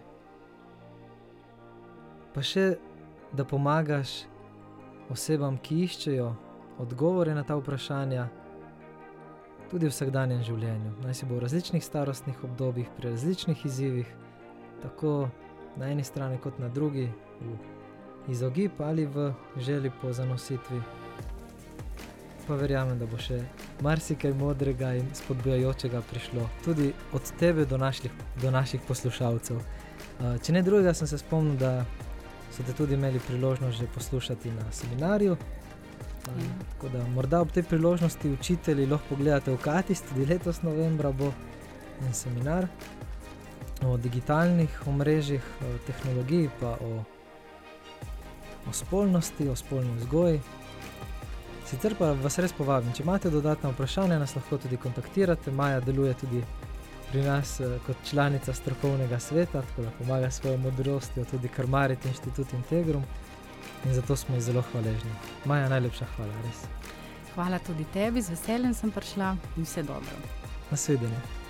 pa 2.34 2.42
še 2.42 2.74
da 3.32 3.44
pomagaš 3.44 4.31
osebam, 5.12 5.58
ki 5.62 5.82
iščejo 5.84 6.30
odgovore 6.82 7.34
na 7.34 7.44
ta 7.44 7.56
vprašanja, 7.60 8.26
tudi 9.70 9.88
v 9.88 9.92
vsakdanjem 9.92 10.42
življenju. 10.44 10.96
Naj 11.04 11.16
si 11.16 11.28
bo 11.28 11.38
v 11.38 11.44
različnih 11.46 11.84
starostnih 11.84 12.42
obdobjih, 12.44 12.90
pri 12.96 13.12
različnih 13.14 13.64
izzivih, 13.68 14.08
tako 14.82 15.30
na 15.80 15.88
eni 15.92 16.04
strani 16.04 16.40
kot 16.42 16.58
na 16.60 16.68
drugi, 16.68 17.08
v 17.40 18.32
izogib 18.32 18.80
ali 18.80 19.06
v 19.06 19.32
želji 19.58 19.90
po 20.00 20.12
zanositvi. 20.12 20.82
Pa 22.46 22.54
verjamem, 22.58 22.98
da 22.98 23.06
bo 23.06 23.18
še 23.22 23.38
marsikaj 23.82 24.34
modrega 24.34 24.92
in 24.98 25.06
spodbujajočega 25.14 26.02
prišlo 26.10 26.48
tudi 26.64 26.92
od 27.14 27.32
tebe 27.38 27.64
do 27.66 27.78
naših, 27.78 28.10
do 28.42 28.50
naših 28.50 28.82
poslušalcev. 28.88 29.60
Če 30.42 30.52
ne 30.52 30.62
drugega, 30.62 30.94
sem 30.94 31.06
se 31.06 31.18
spomnil, 31.22 31.56
da 31.58 31.84
so 32.52 32.62
te 32.62 32.72
tudi 32.72 32.94
imeli 32.94 33.20
priložnost 33.26 33.78
že 33.78 33.86
poslušati 33.94 34.50
na 34.50 34.72
seminarju. 34.72 35.36
Um, 36.28 36.42
tako 36.72 36.88
da 36.88 37.06
morda 37.06 37.40
ob 37.40 37.50
tej 37.50 37.62
priložnosti 37.62 38.30
učitelji 38.30 38.86
lahko 38.86 39.14
pogledate 39.14 39.50
v 39.50 39.58
Katis, 39.58 40.02
tudi 40.02 40.26
letos 40.26 40.62
novembra 40.62 41.12
bo 41.12 41.32
en 42.06 42.14
seminar 42.14 42.68
o 43.86 43.96
digitalnih 43.96 44.82
omrežjih, 44.86 45.42
o 45.60 45.78
tehnologiji, 45.86 46.50
pa 46.60 46.76
o, 46.80 47.04
o 48.68 48.72
spolnosti, 48.72 49.48
o 49.48 49.56
spolni 49.56 49.96
vzgoji. 49.96 50.40
Sicer 51.66 51.94
pa 51.98 52.12
vas 52.12 52.38
res 52.38 52.52
povabim, 52.52 52.92
če 52.94 53.02
imate 53.02 53.30
dodatna 53.30 53.72
vprašanja, 53.72 54.20
nas 54.20 54.36
lahko 54.36 54.58
tudi 54.62 54.76
kontaktirate. 54.76 55.50
Maja 55.50 55.80
deluje 55.80 56.14
tudi 56.20 56.42
pri 57.12 57.22
nas 57.22 57.60
eh, 57.60 57.78
kot 57.86 57.96
članica 58.10 58.52
strokovnega 58.52 59.18
sveta, 59.18 59.62
tako 59.62 59.82
da 59.82 59.90
pomaga 59.98 60.30
s 60.30 60.40
svojo 60.40 60.56
modrostjo 60.56 61.24
tudi 61.24 61.48
Karmarit 61.48 62.04
Institut 62.04 62.52
Integrum 62.52 63.04
in 63.84 63.94
zato 63.94 64.16
smo 64.16 64.34
ji 64.34 64.40
zelo 64.40 64.62
hvaležni. 64.72 65.10
Maja, 65.44 65.68
najlepša 65.68 66.06
hvala, 66.16 66.32
res. 66.44 66.64
Hvala 67.34 67.58
tudi 67.58 67.84
tebi, 67.92 68.22
z 68.22 68.30
veseljem 68.30 68.74
sem 68.74 68.90
prišla 68.90 69.36
in 69.56 69.68
vse 69.68 69.82
dobro. 69.82 70.16
Nasvidenje. 70.70 71.41